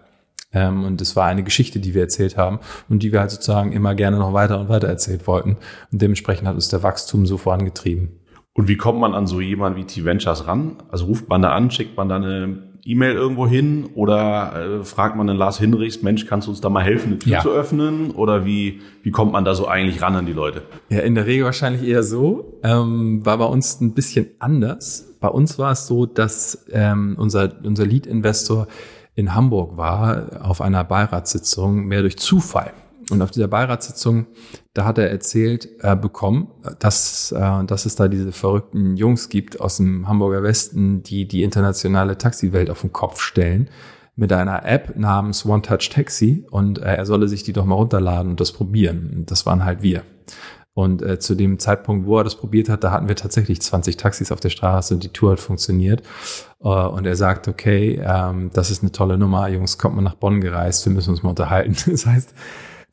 Ähm, 0.52 0.84
und 0.84 1.02
es 1.02 1.16
war 1.16 1.28
eine 1.28 1.44
Geschichte, 1.44 1.80
die 1.80 1.94
wir 1.94 2.02
erzählt 2.02 2.38
haben 2.38 2.60
und 2.90 3.04
die 3.04 3.12
wir 3.12 3.20
halt 3.20 3.32
sozusagen 3.32 3.72
immer 3.72 3.94
gerne 3.94 4.18
noch 4.18 4.34
weiter 4.34 4.60
und 4.60 4.70
weiter 4.70 4.88
erzählt 4.88 5.28
wollten. 5.28 5.58
Und 5.92 6.02
dementsprechend 6.02 6.48
hat 6.48 6.56
uns 6.56 6.70
der 6.70 6.82
Wachstum 6.82 7.26
so 7.26 7.38
vorangetrieben. 7.38 8.20
Und 8.54 8.68
wie 8.68 8.78
kommt 8.78 9.00
man 9.00 9.14
an 9.14 9.28
so 9.28 9.42
jemanden 9.42 9.78
wie 9.78 9.86
T-Ventures 9.86 10.48
ran? 10.48 10.78
Also 10.90 11.06
ruft 11.06 11.30
man 11.30 11.42
da 11.42 11.52
an, 11.52 11.70
schickt 11.72 11.96
man 11.98 12.10
da 12.10 12.16
eine 12.16 12.69
E-Mail 12.90 13.14
irgendwo 13.14 13.48
hin 13.48 13.90
oder 13.94 14.80
äh, 14.80 14.84
fragt 14.84 15.16
man 15.16 15.28
den 15.28 15.38
Lars 15.38 15.60
Hinrichs, 15.60 16.02
Mensch, 16.02 16.26
kannst 16.26 16.48
du 16.48 16.52
uns 16.52 16.62
da 16.62 16.70
mal 16.70 16.84
helfen, 16.84 17.12
eine 17.12 17.20
Tür 17.20 17.32
ja. 17.32 17.42
zu 17.42 17.50
öffnen? 17.52 18.12
Oder 18.12 18.46
wie, 18.46 18.82
wie 19.04 19.12
kommt 19.12 19.32
man 19.32 19.46
da 19.46 19.54
so 19.54 19.68
eigentlich 19.68 20.02
ran 20.02 20.16
an 20.16 20.26
die 20.26 20.34
Leute? 20.34 20.64
Ja, 20.90 21.00
in 21.00 21.16
der 21.16 21.26
Regel 21.28 21.46
wahrscheinlich 21.46 21.88
eher 21.88 22.04
so. 22.04 22.60
Ähm, 22.64 23.26
war 23.26 23.38
bei 23.38 23.46
uns 23.46 23.80
ein 23.80 23.94
bisschen 23.94 24.28
anders. 24.40 25.16
Bei 25.20 25.28
uns 25.28 25.60
war 25.60 25.72
es 25.72 25.86
so, 25.86 26.06
dass 26.06 26.66
ähm, 26.72 27.16
unser, 27.20 27.52
unser 27.64 27.86
Lead-Investor 27.86 28.68
in 29.16 29.36
Hamburg 29.36 29.78
war, 29.78 30.42
auf 30.42 30.62
einer 30.62 30.84
Beiratssitzung, 30.84 31.86
mehr 31.86 32.02
durch 32.02 32.18
Zufall. 32.18 32.74
Und 33.12 33.22
auf 33.22 33.32
dieser 33.32 33.48
Beiratssitzung, 33.48 34.28
da 34.74 34.86
hat 34.86 34.98
er 34.98 35.10
erzählt 35.10 35.68
äh, 35.80 35.96
bekommen, 35.96 36.50
dass, 36.80 37.32
äh, 37.32 37.64
dass 37.66 37.86
es 37.86 37.96
da 37.96 38.08
diese 38.08 38.32
verrückten 38.32 38.96
Jungs 38.98 39.30
gibt 39.30 39.60
aus 39.60 39.78
dem 39.78 40.08
Hamburger 40.08 40.44
Westen, 40.44 41.04
die 41.04 41.28
die 41.28 41.44
internationale 41.44 42.18
Taxiwelt 42.18 42.70
auf 42.70 42.82
den 42.82 42.94
Kopf 42.94 43.22
stellen 43.22 43.70
mit 44.16 44.34
einer 44.34 44.66
App 44.66 44.98
namens 44.98 45.46
One 45.46 45.62
Touch 45.62 45.90
Taxi 45.90 46.46
und 46.52 46.80
äh, 46.80 46.96
er 46.96 47.06
solle 47.06 47.28
sich 47.28 47.44
die 47.44 47.54
doch 47.54 47.66
mal 47.66 47.76
runterladen 47.76 48.32
und 48.32 48.40
das 48.40 48.52
probieren. 48.52 49.12
Und 49.16 49.32
das 49.32 49.46
waren 49.46 49.64
halt 49.64 49.82
wir. 49.82 50.04
Und 50.74 51.02
äh, 51.02 51.20
zu 51.20 51.36
dem 51.36 51.58
Zeitpunkt, 51.58 52.06
wo 52.06 52.18
er 52.18 52.24
das 52.24 52.36
probiert 52.36 52.70
hat, 52.70 52.84
da 52.84 52.92
hatten 52.92 53.08
wir 53.08 53.16
tatsächlich 53.16 53.62
20 53.62 53.98
Taxis 53.98 54.32
auf 54.32 54.40
der 54.40 54.50
Straße 54.50 54.94
und 54.94 55.04
die 55.04 55.10
Tour 55.10 55.32
hat 55.32 55.40
funktioniert. 55.40 56.04
Äh, 56.62 56.68
und 56.68 57.06
er 57.06 57.16
sagt, 57.16 57.48
okay, 57.48 58.02
ähm, 58.04 58.52
das 58.54 58.72
ist 58.72 58.84
eine 58.84 58.92
tolle 58.92 59.18
Nummer, 59.18 59.48
Jungs, 59.50 59.78
kommt 59.78 59.96
mal 59.96 60.02
nach 60.02 60.16
Bonn 60.16 60.42
gereist, 60.42 60.86
wir 60.86 60.94
müssen 60.94 61.10
uns 61.10 61.24
mal 61.24 61.32
unterhalten. 61.32 61.76
Das 61.92 62.06
heißt, 62.06 62.34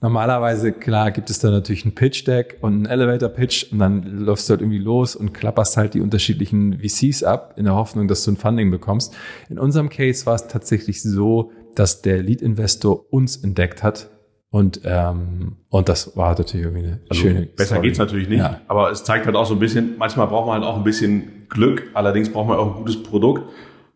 normalerweise, 0.01 0.73
klar, 0.73 1.11
gibt 1.11 1.31
es 1.31 1.39
da 1.39 1.51
natürlich 1.51 1.85
ein 1.85 1.95
Pitch-Deck 1.95 2.59
und 2.61 2.75
einen 2.75 2.87
Elevator-Pitch 2.87 3.73
und 3.73 3.79
dann 3.79 4.03
läufst 4.03 4.49
du 4.49 4.53
halt 4.53 4.61
irgendwie 4.61 4.79
los 4.79 5.17
und 5.17 5.33
klapperst 5.33 5.77
halt 5.77 5.95
die 5.95 6.01
unterschiedlichen 6.01 6.81
VCs 6.81 7.23
ab, 7.23 7.55
in 7.57 7.65
der 7.65 7.75
Hoffnung, 7.75 8.09
dass 8.09 8.25
du 8.25 8.33
ein 8.33 8.37
Funding 8.37 8.71
bekommst. 8.71 9.15
In 9.49 9.59
unserem 9.59 9.89
Case 9.89 10.27
war 10.27 10.35
es 10.35 10.49
tatsächlich 10.49 11.03
so, 11.03 11.53
dass 11.75 12.03
der 12.03 12.23
Lead-Investor 12.23 13.13
uns 13.13 13.37
entdeckt 13.37 13.83
hat 13.83 14.11
und, 14.51 14.81
ähm, 14.85 15.57
und 15.69 15.89
das 15.89 16.17
war 16.17 16.31
natürlich 16.31 16.65
irgendwie 16.65 16.87
eine 16.87 17.01
also 17.11 17.21
schöne. 17.21 17.43
Besser 17.43 17.75
Story. 17.75 17.89
geht's 17.89 17.99
natürlich 17.99 18.29
nicht, 18.29 18.39
ja. 18.39 18.61
aber 18.69 18.91
es 18.91 19.05
zeigt 19.05 19.27
halt 19.27 19.37
auch 19.37 19.45
so 19.45 19.55
ein 19.55 19.61
bisschen, 19.61 19.97
manchmal 19.99 20.29
braucht 20.29 20.47
man 20.47 20.63
halt 20.63 20.65
auch 20.65 20.79
ein 20.79 20.85
bisschen 20.85 21.47
Glück, 21.49 21.91
allerdings 21.95 22.33
braucht 22.33 22.49
man 22.49 22.57
auch 22.57 22.69
ein 22.69 22.79
gutes 22.79 23.03
Produkt, 23.03 23.43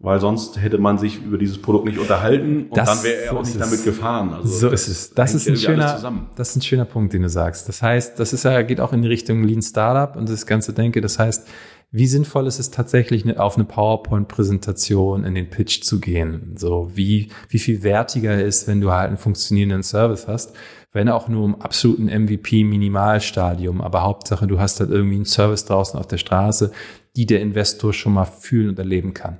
weil 0.02 0.18
sonst 0.18 0.60
hätte 0.60 0.78
man 0.78 0.96
sich 0.96 1.22
über 1.22 1.36
dieses 1.36 1.60
Produkt 1.60 1.84
nicht 1.84 1.98
unterhalten 1.98 2.68
und 2.70 2.76
das, 2.76 2.88
dann 2.88 3.04
wäre 3.04 3.20
er 3.20 3.30
so 3.30 3.38
auch 3.38 3.44
nicht 3.44 3.60
damit 3.60 3.84
gefahren. 3.84 4.32
Also 4.32 4.48
so 4.48 4.68
ist 4.70 4.88
es. 4.88 5.10
Das 5.10 5.34
ist 5.34 5.46
ein 5.46 5.56
schöner, 5.56 6.22
das 6.36 6.50
ist 6.50 6.56
ein 6.56 6.62
schöner 6.62 6.86
Punkt, 6.86 7.12
den 7.12 7.22
du 7.22 7.28
sagst. 7.28 7.68
Das 7.68 7.82
heißt, 7.82 8.18
das 8.18 8.32
ist 8.32 8.44
ja, 8.44 8.62
geht 8.62 8.80
auch 8.80 8.94
in 8.94 9.02
die 9.02 9.08
Richtung 9.08 9.44
Lean 9.44 9.60
Startup 9.60 10.16
und 10.16 10.28
das 10.30 10.46
ganze 10.46 10.72
Denke. 10.72 11.02
Das 11.02 11.18
heißt, 11.18 11.46
wie 11.92 12.06
sinnvoll 12.06 12.46
ist 12.46 12.58
es 12.58 12.70
tatsächlich, 12.70 13.38
auf 13.38 13.56
eine 13.56 13.64
PowerPoint-Präsentation 13.64 15.24
in 15.24 15.34
den 15.34 15.50
Pitch 15.50 15.82
zu 15.82 16.00
gehen? 16.00 16.54
So, 16.56 16.90
wie, 16.94 17.30
wie 17.48 17.58
viel 17.58 17.82
wertiger 17.82 18.42
ist, 18.42 18.68
wenn 18.68 18.80
du 18.80 18.92
halt 18.92 19.08
einen 19.08 19.18
funktionierenden 19.18 19.82
Service 19.82 20.28
hast, 20.28 20.54
wenn 20.92 21.08
auch 21.08 21.28
nur 21.28 21.44
im 21.44 21.60
absoluten 21.60 22.06
MVP-Minimalstadium, 22.06 23.80
aber 23.80 24.02
Hauptsache, 24.02 24.46
du 24.46 24.60
hast 24.60 24.80
halt 24.80 24.90
irgendwie 24.90 25.16
einen 25.16 25.24
Service 25.24 25.66
draußen 25.66 25.98
auf 25.98 26.06
der 26.06 26.18
Straße, 26.18 26.72
die 27.16 27.26
der 27.26 27.40
Investor 27.40 27.92
schon 27.92 28.14
mal 28.14 28.24
fühlen 28.24 28.70
und 28.70 28.78
erleben 28.78 29.12
kann. 29.12 29.38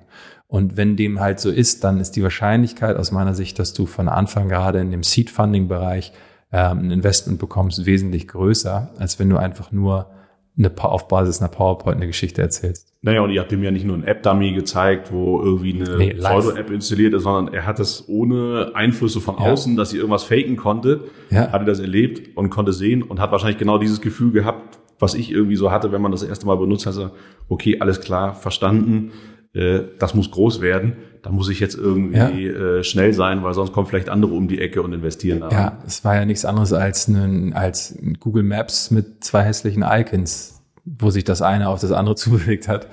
Und 0.50 0.76
wenn 0.76 0.96
dem 0.96 1.20
halt 1.20 1.38
so 1.38 1.48
ist, 1.48 1.84
dann 1.84 2.00
ist 2.00 2.16
die 2.16 2.24
Wahrscheinlichkeit 2.24 2.96
aus 2.96 3.12
meiner 3.12 3.34
Sicht, 3.34 3.60
dass 3.60 3.72
du 3.72 3.86
von 3.86 4.08
Anfang 4.08 4.48
gerade 4.48 4.80
in 4.80 4.90
dem 4.90 5.04
Seed-Funding-Bereich 5.04 6.12
ähm, 6.52 6.78
ein 6.80 6.90
Investment 6.90 7.38
bekommst, 7.38 7.86
wesentlich 7.86 8.26
größer, 8.26 8.90
als 8.98 9.20
wenn 9.20 9.30
du 9.30 9.36
einfach 9.36 9.70
nur 9.70 10.10
eine, 10.58 10.72
auf 10.76 11.06
Basis 11.06 11.40
einer 11.40 11.50
PowerPoint 11.50 11.98
eine 11.98 12.08
Geschichte 12.08 12.42
erzählst. 12.42 12.92
Naja, 13.00 13.20
und 13.20 13.30
ihr 13.30 13.40
habt 13.40 13.52
ihm 13.52 13.62
ja 13.62 13.70
nicht 13.70 13.86
nur 13.86 13.96
ein 13.96 14.02
App-Dummy 14.02 14.50
gezeigt, 14.50 15.12
wo 15.12 15.40
irgendwie 15.40 15.72
eine 15.72 15.96
nee, 15.96 16.14
Pseudo-App 16.14 16.68
installiert 16.72 17.14
ist, 17.14 17.22
sondern 17.22 17.54
er 17.54 17.64
hat 17.64 17.78
das 17.78 18.08
ohne 18.08 18.72
Einflüsse 18.74 19.20
von 19.20 19.36
außen, 19.36 19.74
ja. 19.74 19.78
dass 19.78 19.92
ihr 19.92 20.00
irgendwas 20.00 20.24
faken 20.24 20.56
konntet, 20.56 21.02
ja. 21.30 21.52
hatte 21.52 21.64
das 21.64 21.78
erlebt 21.78 22.36
und 22.36 22.50
konnte 22.50 22.72
sehen 22.72 23.04
und 23.04 23.20
hat 23.20 23.30
wahrscheinlich 23.30 23.58
genau 23.58 23.78
dieses 23.78 24.00
Gefühl 24.00 24.32
gehabt, 24.32 24.80
was 24.98 25.14
ich 25.14 25.30
irgendwie 25.30 25.56
so 25.56 25.70
hatte, 25.70 25.92
wenn 25.92 26.02
man 26.02 26.10
das 26.10 26.24
erste 26.24 26.44
Mal 26.44 26.56
benutzt 26.56 26.86
hat, 26.86 27.12
okay, 27.48 27.78
alles 27.78 28.00
klar, 28.00 28.34
verstanden, 28.34 29.12
äh, 29.52 29.80
das 29.98 30.14
muss 30.14 30.30
groß 30.30 30.60
werden, 30.60 30.96
da 31.22 31.30
muss 31.30 31.48
ich 31.48 31.60
jetzt 31.60 31.76
irgendwie 31.76 32.46
ja. 32.46 32.78
äh, 32.78 32.84
schnell 32.84 33.12
sein, 33.12 33.42
weil 33.42 33.52
sonst 33.54 33.72
kommen 33.72 33.86
vielleicht 33.86 34.08
andere 34.08 34.32
um 34.32 34.48
die 34.48 34.60
Ecke 34.60 34.82
und 34.82 34.92
investieren. 34.92 35.40
Da. 35.40 35.50
Ja, 35.50 35.78
es 35.86 36.04
war 36.04 36.14
ja 36.14 36.24
nichts 36.24 36.44
anderes 36.44 36.72
als, 36.72 37.08
ein, 37.08 37.52
als 37.52 37.98
Google 38.20 38.42
Maps 38.42 38.90
mit 38.90 39.22
zwei 39.24 39.42
hässlichen 39.42 39.84
Icons, 39.86 40.62
wo 40.84 41.10
sich 41.10 41.24
das 41.24 41.42
eine 41.42 41.68
auf 41.68 41.80
das 41.80 41.92
andere 41.92 42.14
zubewegt 42.16 42.68
hat. 42.68 42.88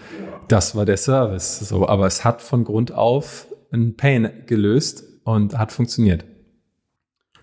Das 0.47 0.75
war 0.75 0.85
der 0.85 0.97
Service. 0.97 1.59
So, 1.59 1.87
aber 1.87 2.07
es 2.07 2.25
hat 2.25 2.41
von 2.41 2.63
Grund 2.63 2.91
auf 2.91 3.47
ein 3.71 3.95
Pain 3.95 4.29
gelöst 4.45 5.03
und 5.23 5.57
hat 5.57 5.71
funktioniert. 5.71 6.25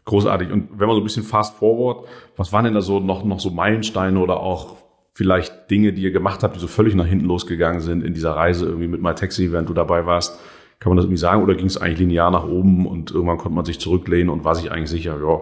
Großartig. 0.07 0.51
Und 0.51 0.79
wenn 0.79 0.87
man 0.87 0.97
so 0.97 1.01
ein 1.01 1.05
bisschen 1.05 1.23
fast 1.23 1.57
forward, 1.57 2.07
was 2.37 2.53
waren 2.53 2.65
denn 2.65 2.75
da 2.75 2.83
so 2.83 3.01
noch, 3.01 3.25
noch 3.25 3.41
so 3.41 3.51
Meilensteine 3.51 4.19
oder 4.19 4.41
auch 4.41 4.77
vielleicht 5.15 5.71
Dinge, 5.71 5.93
die 5.93 6.03
ihr 6.03 6.11
gemacht 6.11 6.43
habt, 6.43 6.57
die 6.57 6.61
so 6.61 6.67
völlig 6.67 6.95
nach 6.95 7.07
hinten 7.07 7.27
losgegangen 7.27 7.81
sind 7.81 8.03
in 8.03 8.15
dieser 8.15 8.33
Reise 8.33 8.67
irgendwie 8.67 8.89
mit 8.89 9.01
MyTaxi, 9.01 9.53
während 9.53 9.69
du 9.69 9.75
dabei 9.75 10.07
warst? 10.07 10.39
Kann 10.81 10.91
man 10.91 10.97
das 10.97 11.05
irgendwie 11.05 11.21
sagen 11.21 11.43
oder 11.43 11.55
ging 11.55 11.67
es 11.67 11.77
eigentlich 11.77 12.01
linear 12.01 12.31
nach 12.31 12.45
oben 12.45 12.87
und 12.87 13.13
irgendwann 13.13 13.39
konnte 13.39 13.55
man 13.55 13.65
sich 13.65 13.79
zurücklehnen 13.79 14.29
und 14.29 14.45
war 14.45 14.55
sich 14.55 14.71
eigentlich 14.71 14.91
sicher, 14.91 15.17
ja, 15.21 15.41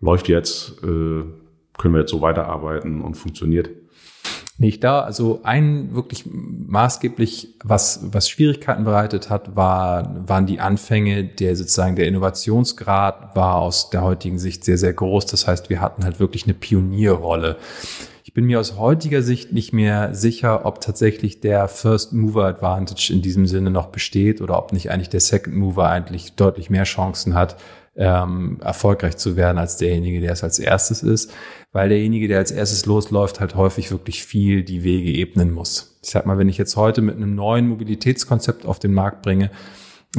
läuft 0.00 0.28
jetzt, 0.28 0.82
äh, 0.82 1.22
können 1.78 1.94
wir 1.94 2.00
jetzt 2.00 2.10
so 2.10 2.20
weiterarbeiten 2.20 3.00
und 3.00 3.14
funktioniert? 3.14 3.70
Nicht 4.56 4.84
da. 4.84 5.00
Also 5.00 5.40
ein 5.42 5.94
wirklich 5.94 6.24
maßgeblich, 6.26 7.56
was, 7.64 8.00
was 8.12 8.28
Schwierigkeiten 8.28 8.84
bereitet 8.84 9.28
hat, 9.28 9.56
war, 9.56 10.28
waren 10.28 10.46
die 10.46 10.60
Anfänge, 10.60 11.24
der 11.24 11.56
sozusagen 11.56 11.96
der 11.96 12.06
Innovationsgrad 12.06 13.34
war 13.34 13.56
aus 13.56 13.90
der 13.90 14.02
heutigen 14.02 14.38
Sicht 14.38 14.64
sehr, 14.64 14.78
sehr 14.78 14.92
groß. 14.92 15.26
Das 15.26 15.48
heißt, 15.48 15.70
wir 15.70 15.80
hatten 15.80 16.04
halt 16.04 16.20
wirklich 16.20 16.44
eine 16.44 16.54
Pionierrolle. 16.54 17.56
Ich 18.26 18.32
bin 18.32 18.46
mir 18.46 18.58
aus 18.58 18.78
heutiger 18.78 19.20
Sicht 19.20 19.52
nicht 19.52 19.74
mehr 19.74 20.14
sicher, 20.14 20.64
ob 20.64 20.80
tatsächlich 20.80 21.40
der 21.40 21.68
First 21.68 22.14
Mover 22.14 22.46
Advantage 22.46 23.12
in 23.12 23.20
diesem 23.20 23.46
Sinne 23.46 23.70
noch 23.70 23.88
besteht 23.88 24.40
oder 24.40 24.56
ob 24.56 24.72
nicht 24.72 24.90
eigentlich 24.90 25.10
der 25.10 25.20
Second 25.20 25.54
Mover 25.54 25.90
eigentlich 25.90 26.32
deutlich 26.32 26.70
mehr 26.70 26.84
Chancen 26.84 27.34
hat, 27.34 27.56
ähm, 27.96 28.60
erfolgreich 28.62 29.18
zu 29.18 29.36
werden 29.36 29.58
als 29.58 29.76
derjenige, 29.76 30.22
der 30.22 30.32
es 30.32 30.42
als 30.42 30.58
erstes 30.58 31.02
ist, 31.02 31.34
weil 31.72 31.90
derjenige, 31.90 32.26
der 32.26 32.38
als 32.38 32.50
erstes 32.50 32.86
losläuft, 32.86 33.40
halt 33.40 33.56
häufig 33.56 33.90
wirklich 33.90 34.24
viel 34.24 34.64
die 34.64 34.84
Wege 34.84 35.12
ebnen 35.12 35.52
muss. 35.52 35.98
Ich 36.02 36.08
sag 36.08 36.24
mal, 36.24 36.38
wenn 36.38 36.48
ich 36.48 36.56
jetzt 36.56 36.76
heute 36.76 37.02
mit 37.02 37.16
einem 37.16 37.34
neuen 37.34 37.68
Mobilitätskonzept 37.68 38.64
auf 38.64 38.78
den 38.78 38.94
Markt 38.94 39.20
bringe, 39.20 39.50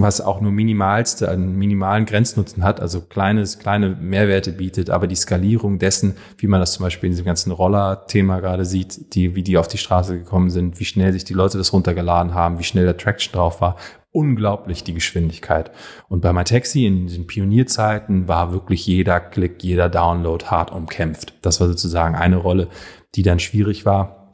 was 0.02 0.22
auch 0.22 0.42
nur 0.42 0.52
minimalste, 0.52 1.30
einen 1.30 1.56
minimalen 1.56 2.06
Grenznutzen 2.06 2.64
hat, 2.64 2.80
also 2.80 3.02
kleines, 3.02 3.60
kleine 3.60 3.90
Mehrwerte 3.90 4.52
bietet, 4.52 4.90
aber 4.90 5.08
die 5.08 5.16
Skalierung 5.16 5.80
dessen, 5.80 6.16
wie 6.38 6.48
man 6.48 6.60
das 6.60 6.74
zum 6.74 6.84
Beispiel 6.84 7.08
in 7.08 7.14
diesem 7.14 7.26
ganzen 7.26 7.52
Roller-Thema 7.52 8.40
gerade 8.40 8.66
sieht, 8.66 9.16
die, 9.16 9.36
wie 9.36 9.44
die 9.44 9.58
auf 9.58 9.68
die 9.68 9.78
Straße 9.78 10.18
gekommen 10.18 10.50
sind, 10.50 10.80
wie 10.80 10.86
schnell 10.86 11.14
sich 11.14 11.24
die 11.24 11.34
Leute 11.34 11.58
das 11.58 11.74
runtergeladen 11.74 12.34
haben, 12.34 12.60
wie 12.60 12.64
schnell 12.64 12.86
der 12.86 12.98
Traction 12.98 13.34
drauf 13.34 13.62
war, 13.62 13.78
unglaublich 14.16 14.84
die 14.84 14.94
Geschwindigkeit. 14.94 15.72
Und 16.08 16.22
bei 16.22 16.32
MyTaxi 16.32 16.86
in 16.86 17.08
diesen 17.08 17.28
Pionierzeiten 17.28 18.28
war 18.28 18.54
wirklich 18.54 18.88
jeder 18.88 19.20
Klick, 19.20 19.62
jeder 19.62 19.90
Download 19.90 20.44
hart 20.46 20.72
umkämpft. 20.72 21.34
Das 21.42 21.60
war 21.60 21.68
sozusagen 21.68 22.16
eine 22.16 22.38
Rolle, 22.38 22.70
die 23.16 23.24
dann 23.24 23.40
schwierig 23.40 23.86
war. 23.86 24.25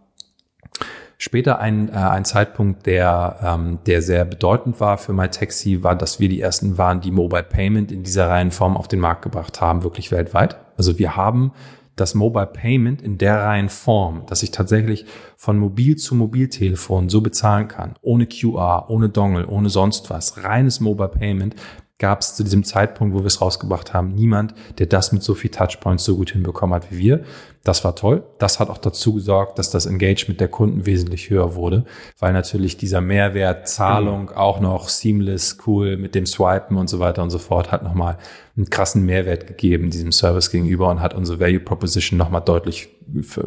Später 1.23 1.59
ein, 1.59 1.89
äh, 1.89 1.91
ein 1.91 2.25
Zeitpunkt, 2.25 2.87
der, 2.87 3.37
ähm, 3.43 3.77
der 3.85 4.01
sehr 4.01 4.25
bedeutend 4.25 4.79
war 4.79 4.97
für 4.97 5.13
MyTaxi, 5.13 5.83
war, 5.83 5.95
dass 5.95 6.19
wir 6.19 6.27
die 6.29 6.41
ersten 6.41 6.79
waren, 6.79 6.99
die 6.99 7.11
Mobile 7.11 7.43
Payment 7.43 7.91
in 7.91 8.01
dieser 8.01 8.27
Reihenform 8.27 8.75
auf 8.75 8.87
den 8.87 8.99
Markt 8.99 9.21
gebracht 9.21 9.61
haben, 9.61 9.83
wirklich 9.83 10.11
weltweit. 10.11 10.57
Also 10.77 10.97
wir 10.97 11.15
haben 11.15 11.51
das 11.95 12.15
Mobile 12.15 12.47
Payment 12.47 13.03
in 13.03 13.19
der 13.19 13.43
Reihenform, 13.43 14.23
dass 14.25 14.41
ich 14.41 14.49
tatsächlich 14.49 15.05
von 15.37 15.59
Mobil 15.59 15.95
zu 15.95 16.15
Mobiltelefon 16.15 17.07
so 17.07 17.21
bezahlen 17.21 17.67
kann, 17.67 17.93
ohne 18.01 18.25
QR, 18.25 18.89
ohne 18.89 19.09
Dongle, 19.09 19.45
ohne 19.45 19.69
sonst 19.69 20.09
was, 20.09 20.43
reines 20.43 20.79
Mobile 20.79 21.09
Payment, 21.09 21.55
gab 22.01 22.21
es 22.21 22.33
zu 22.33 22.43
diesem 22.43 22.63
Zeitpunkt, 22.63 23.13
wo 23.13 23.19
wir 23.19 23.27
es 23.27 23.41
rausgebracht 23.41 23.93
haben, 23.93 24.15
niemand, 24.15 24.55
der 24.79 24.87
das 24.87 25.11
mit 25.11 25.21
so 25.21 25.35
viel 25.35 25.51
Touchpoints 25.51 26.03
so 26.03 26.17
gut 26.17 26.31
hinbekommen 26.31 26.73
hat 26.73 26.91
wie 26.91 26.97
wir. 26.97 27.23
Das 27.63 27.83
war 27.85 27.95
toll. 27.95 28.23
Das 28.39 28.59
hat 28.59 28.71
auch 28.71 28.79
dazu 28.79 29.13
gesorgt, 29.13 29.59
dass 29.59 29.69
das 29.69 29.85
Engagement 29.85 30.41
der 30.41 30.47
Kunden 30.47 30.87
wesentlich 30.87 31.29
höher 31.29 31.53
wurde, 31.53 31.85
weil 32.17 32.33
natürlich 32.33 32.75
dieser 32.75 33.01
Mehrwert, 33.01 33.67
Zahlung, 33.67 34.23
mhm. 34.23 34.29
auch 34.29 34.59
noch 34.59 34.89
seamless, 34.89 35.59
cool 35.67 35.95
mit 35.95 36.15
dem 36.15 36.25
Swipen 36.25 36.75
und 36.75 36.89
so 36.89 36.97
weiter 36.97 37.21
und 37.21 37.29
so 37.29 37.37
fort, 37.37 37.71
hat 37.71 37.83
nochmal 37.83 38.17
einen 38.57 38.71
krassen 38.71 39.05
Mehrwert 39.05 39.45
gegeben 39.45 39.91
diesem 39.91 40.11
Service 40.11 40.49
gegenüber 40.49 40.89
und 40.89 41.01
hat 41.01 41.13
unsere 41.13 41.39
Value 41.39 41.59
Proposition 41.59 42.17
nochmal 42.17 42.41
deutlich 42.41 42.89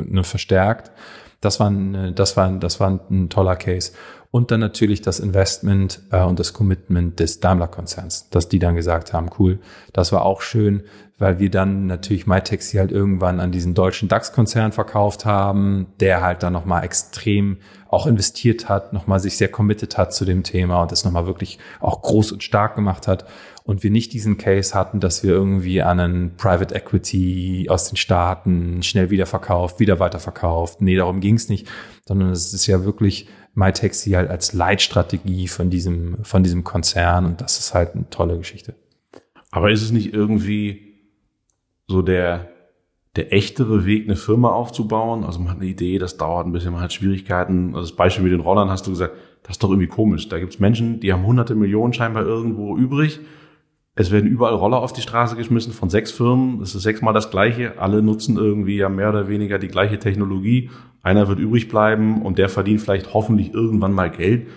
ne, 0.07 0.23
verstärkt. 0.23 0.93
Das 1.41 1.59
war, 1.59 1.71
ein, 1.71 2.15
das 2.15 2.37
war, 2.37 2.53
das 2.53 2.79
war 2.79 3.01
ein 3.11 3.29
toller 3.31 3.57
Case 3.57 3.91
und 4.35 4.51
dann 4.51 4.59
natürlich 4.59 5.01
das 5.01 5.21
Investment 5.21 6.01
äh, 6.11 6.21
und 6.25 6.41
das 6.41 6.53
Commitment 6.53 7.21
des 7.21 7.39
Daimler-Konzerns, 7.39 8.31
dass 8.31 8.49
die 8.49 8.59
dann 8.59 8.75
gesagt 8.75 9.13
haben, 9.13 9.31
cool, 9.39 9.61
das 9.93 10.11
war 10.11 10.25
auch 10.25 10.43
schön, 10.43 10.83
weil 11.19 11.39
wir 11.39 11.51
dann 11.53 11.87
natürlich 11.87 12.27
MyTaxi 12.27 12.79
halt 12.79 12.91
irgendwann 12.91 13.39
an 13.39 13.53
diesen 13.53 13.75
deutschen 13.75 14.09
DAX-Konzern 14.09 14.73
verkauft 14.73 15.25
haben, 15.25 15.87
der 16.01 16.21
halt 16.21 16.43
dann 16.43 16.53
nochmal 16.53 16.83
extrem 16.83 17.59
auch 17.89 18.09
investiert 18.09 18.69
hat, 18.69 18.93
nochmal 18.93 19.21
sich 19.21 19.37
sehr 19.37 19.47
committed 19.47 19.97
hat 19.97 20.13
zu 20.13 20.25
dem 20.25 20.43
Thema 20.43 20.83
und 20.83 20.91
das 20.91 21.05
nochmal 21.05 21.29
wirklich 21.29 21.61
auch 21.79 22.03
groß 22.03 22.33
und 22.33 22.43
stark 22.43 22.75
gemacht 22.75 23.07
hat 23.07 23.27
und 23.63 23.85
wir 23.85 23.93
nicht 23.93 24.13
diesen 24.13 24.37
Case 24.37 24.75
hatten, 24.75 24.99
dass 24.99 25.23
wir 25.23 25.31
irgendwie 25.31 25.81
an 25.81 26.01
einen 26.01 26.37
Private 26.37 26.75
Equity 26.75 27.69
aus 27.71 27.89
den 27.89 27.97
Staaten 27.97 28.83
schnell 28.83 29.11
wieder 29.11 29.27
verkauft, 29.27 29.79
wieder 29.79 30.01
weiterverkauft. 30.01 30.81
Nee, 30.81 30.97
darum 30.97 31.21
ging 31.21 31.37
es 31.37 31.49
nicht, 31.49 31.69
sondern 32.05 32.31
es 32.31 32.53
ist 32.53 32.67
ja 32.67 32.85
wirklich 32.85 33.29
MyTaxi 33.55 34.11
halt 34.11 34.31
als 34.31 34.53
Leitstrategie 34.53 35.49
von 35.49 35.71
diesem, 35.71 36.25
von 36.25 36.43
diesem 36.43 36.65
Konzern 36.65 37.25
und 37.25 37.41
das 37.41 37.59
ist 37.59 37.75
halt 37.75 37.95
eine 37.95 38.09
tolle 38.11 38.37
Geschichte. 38.39 38.75
Aber 39.51 39.71
ist 39.71 39.83
es 39.83 39.93
nicht 39.93 40.13
irgendwie 40.13 40.95
so 41.87 42.03
der, 42.03 42.49
der 43.15 43.33
echtere 43.33 43.87
Weg, 43.87 44.05
eine 44.05 44.17
Firma 44.17 44.51
aufzubauen? 44.51 45.23
Also 45.25 45.39
man 45.39 45.51
hat 45.51 45.59
eine 45.59 45.67
Idee, 45.67 45.99
das 45.99 46.17
dauert 46.17 46.47
ein 46.47 46.53
bisschen, 46.53 46.73
man 46.73 46.83
hat 46.83 46.93
Schwierigkeiten. 46.93 47.69
Also 47.69 47.83
das 47.89 47.97
Beispiel 47.97 48.25
mit 48.25 48.33
den 48.33 48.41
Rollern 48.41 48.71
hast 48.71 48.87
du 48.87 48.91
gesagt, 48.91 49.15
das 49.45 49.53
ist 49.53 49.63
doch 49.63 49.71
irgendwie 49.71 49.87
komisch. 49.87 50.29
Da 50.29 50.41
gibt's 50.41 50.59
Menschen, 50.59 50.99
die 51.01 51.13
haben 51.13 51.25
hunderte 51.25 51.55
Millionen 51.55 51.93
scheinbar 51.93 52.25
irgendwo 52.25 52.77
übrig. 52.77 53.21
Es 53.97 54.11
werden 54.11 54.29
überall 54.29 54.55
Roller 54.55 54.79
auf 54.79 54.93
die 54.93 55.03
Straße 55.03 55.37
geschmissen 55.37 55.73
von 55.73 55.89
sechs 55.89 56.11
Firmen. 56.11 56.61
Es 56.61 56.75
ist 56.75 56.83
sechsmal 56.83 57.15
das 57.15 57.31
Gleiche. 57.31 57.79
Alle 57.79 58.03
nutzen 58.03 58.37
irgendwie 58.37 58.77
ja 58.77 58.89
mehr 58.89 59.11
oder 59.11 59.29
weniger 59.29 59.59
die 59.59 59.69
gleiche 59.69 59.99
Technologie. 59.99 60.71
Einer 61.03 61.29
wird 61.29 61.39
übrig 61.39 61.69
bleiben 61.69 62.23
und 62.23 62.39
der 62.39 62.49
verdient 62.49 62.81
vielleicht 62.81 63.15
hoffentlich 63.15 63.55
irgendwann 63.55 63.93
mal 63.93 64.11
Geld. 64.11 64.49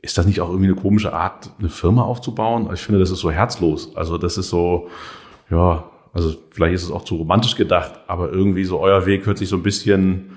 Ist 0.00 0.18
das 0.18 0.26
nicht 0.26 0.40
auch 0.40 0.48
irgendwie 0.48 0.72
eine 0.72 0.80
komische 0.80 1.12
Art, 1.12 1.50
eine 1.60 1.68
Firma 1.68 2.02
aufzubauen? 2.02 2.68
Ich 2.74 2.80
finde, 2.80 2.98
das 2.98 3.12
ist 3.12 3.20
so 3.20 3.30
herzlos. 3.30 3.94
Also 3.94 4.18
das 4.18 4.36
ist 4.36 4.48
so, 4.48 4.88
ja, 5.48 5.84
also 6.12 6.34
vielleicht 6.50 6.74
ist 6.74 6.82
es 6.82 6.90
auch 6.90 7.04
zu 7.04 7.14
romantisch 7.14 7.54
gedacht, 7.54 7.92
aber 8.08 8.32
irgendwie 8.32 8.64
so 8.64 8.80
euer 8.80 9.06
Weg 9.06 9.26
hört 9.26 9.38
sich 9.38 9.48
so 9.48 9.56
ein 9.56 9.62
bisschen, 9.62 10.32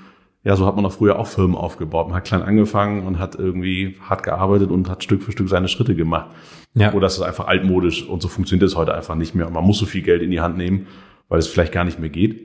ja, 0.45 0.55
so 0.55 0.67
hat 0.67 0.75
man 0.75 0.85
auch 0.85 0.91
früher 0.91 1.17
auch 1.17 1.25
Firmen 1.25 1.57
aufgebaut. 1.57 2.07
Man 2.07 2.15
hat 2.15 2.25
klein 2.25 2.43
angefangen 2.43 3.07
und 3.07 3.17
hat 3.17 3.33
irgendwie 3.33 3.97
hart 3.99 4.21
gearbeitet 4.21 4.69
und 4.69 4.87
hat 4.87 5.03
Stück 5.03 5.23
für 5.23 5.31
Stück 5.31 5.49
seine 5.49 5.67
Schritte 5.67 5.95
gemacht. 5.95 6.29
Ja. 6.75 6.93
Oder 6.93 7.07
das 7.07 7.15
ist 7.15 7.23
einfach 7.23 7.47
altmodisch 7.47 8.07
und 8.07 8.21
so 8.21 8.27
funktioniert 8.27 8.69
es 8.69 8.75
heute 8.75 8.93
einfach 8.93 9.15
nicht 9.15 9.33
mehr. 9.33 9.47
Und 9.47 9.53
man 9.53 9.63
muss 9.63 9.79
so 9.79 9.87
viel 9.87 10.03
Geld 10.03 10.21
in 10.21 10.29
die 10.29 10.41
Hand 10.41 10.55
nehmen, 10.55 10.85
weil 11.29 11.39
es 11.39 11.47
vielleicht 11.47 11.71
gar 11.71 11.83
nicht 11.83 11.99
mehr 11.99 12.09
geht. 12.09 12.39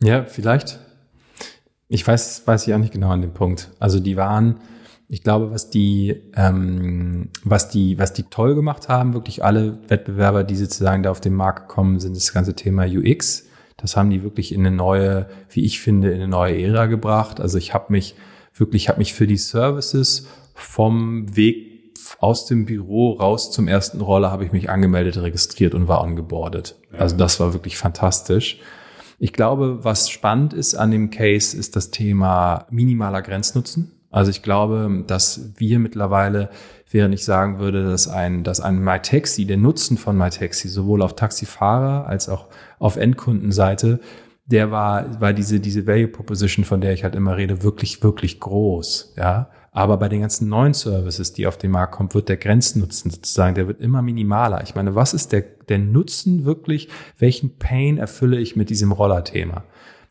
Ja, 0.00 0.22
vielleicht. 0.22 0.78
Ich 1.88 2.06
weiß, 2.06 2.46
weiß 2.46 2.68
ich 2.68 2.72
auch 2.72 2.78
nicht 2.78 2.92
genau 2.92 3.10
an 3.10 3.20
dem 3.20 3.34
Punkt. 3.34 3.72
Also 3.80 3.98
die 3.98 4.16
waren, 4.16 4.60
ich 5.08 5.24
glaube, 5.24 5.50
was 5.50 5.70
die, 5.70 6.22
ähm, 6.36 7.30
was 7.42 7.68
die, 7.68 7.98
was 7.98 8.12
die 8.12 8.22
toll 8.22 8.54
gemacht 8.54 8.88
haben, 8.88 9.12
wirklich 9.12 9.42
alle 9.42 9.80
Wettbewerber, 9.88 10.44
die 10.44 10.54
sozusagen 10.54 11.02
da 11.02 11.10
auf 11.10 11.20
den 11.20 11.34
Markt 11.34 11.68
gekommen 11.68 11.98
sind, 11.98 12.14
das 12.14 12.32
ganze 12.32 12.54
Thema 12.54 12.84
UX. 12.84 13.49
Das 13.80 13.96
haben 13.96 14.10
die 14.10 14.22
wirklich 14.22 14.52
in 14.52 14.66
eine 14.66 14.74
neue, 14.74 15.28
wie 15.50 15.64
ich 15.64 15.80
finde, 15.80 16.08
in 16.10 16.16
eine 16.16 16.28
neue 16.28 16.60
Ära 16.60 16.86
gebracht. 16.86 17.40
Also 17.40 17.58
ich 17.58 17.74
habe 17.74 17.86
mich 17.92 18.14
wirklich, 18.54 18.88
habe 18.88 18.98
mich 18.98 19.14
für 19.14 19.26
die 19.26 19.36
Services 19.36 20.28
vom 20.54 21.34
Weg 21.36 21.70
aus 22.18 22.46
dem 22.46 22.64
Büro 22.64 23.12
raus 23.12 23.52
zum 23.52 23.68
ersten 23.68 24.00
Roller 24.00 24.30
habe 24.30 24.44
ich 24.44 24.52
mich 24.52 24.70
angemeldet, 24.70 25.18
registriert 25.18 25.74
und 25.74 25.88
war 25.88 26.00
ongeboardet. 26.00 26.76
Ja. 26.92 27.00
Also 27.00 27.16
das 27.16 27.40
war 27.40 27.52
wirklich 27.52 27.76
fantastisch. 27.76 28.60
Ich 29.18 29.32
glaube, 29.32 29.84
was 29.84 30.08
spannend 30.08 30.54
ist 30.54 30.74
an 30.74 30.90
dem 30.90 31.10
Case, 31.10 31.56
ist 31.56 31.76
das 31.76 31.90
Thema 31.90 32.66
minimaler 32.70 33.20
Grenznutzen. 33.22 33.99
Also 34.10 34.30
ich 34.30 34.42
glaube, 34.42 35.04
dass 35.06 35.52
wir 35.56 35.78
mittlerweile, 35.78 36.50
während 36.90 37.14
ich 37.14 37.24
sagen 37.24 37.60
würde, 37.60 37.88
dass 37.88 38.08
ein, 38.08 38.42
dass 38.42 38.60
ein 38.60 38.82
MyTaxi, 38.82 39.46
der 39.46 39.56
Nutzen 39.56 39.96
von 39.96 40.18
MyTaxi, 40.18 40.68
sowohl 40.68 41.02
auf 41.02 41.14
Taxifahrer 41.14 42.06
als 42.06 42.28
auch 42.28 42.46
auf 42.78 42.96
Endkundenseite, 42.96 44.00
der 44.46 44.72
war, 44.72 45.20
war 45.20 45.32
diese, 45.32 45.60
diese 45.60 45.86
Value 45.86 46.08
Proposition, 46.08 46.64
von 46.64 46.80
der 46.80 46.92
ich 46.92 47.04
halt 47.04 47.14
immer 47.14 47.36
rede, 47.36 47.62
wirklich, 47.62 48.02
wirklich 48.02 48.40
groß, 48.40 49.14
ja. 49.16 49.48
Aber 49.72 49.98
bei 49.98 50.08
den 50.08 50.22
ganzen 50.22 50.48
neuen 50.48 50.74
Services, 50.74 51.32
die 51.32 51.46
auf 51.46 51.56
den 51.56 51.70
Markt 51.70 51.94
kommen, 51.94 52.12
wird 52.12 52.28
der 52.28 52.36
Grenznutzen 52.36 53.12
sozusagen, 53.12 53.54
der 53.54 53.68
wird 53.68 53.80
immer 53.80 54.02
minimaler. 54.02 54.64
Ich 54.64 54.74
meine, 54.74 54.96
was 54.96 55.14
ist 55.14 55.30
der, 55.30 55.42
der 55.42 55.78
Nutzen 55.78 56.44
wirklich? 56.44 56.88
Welchen 57.18 57.56
Pain 57.56 57.98
erfülle 57.98 58.40
ich 58.40 58.56
mit 58.56 58.68
diesem 58.68 58.90
Roller-Thema? 58.90 59.62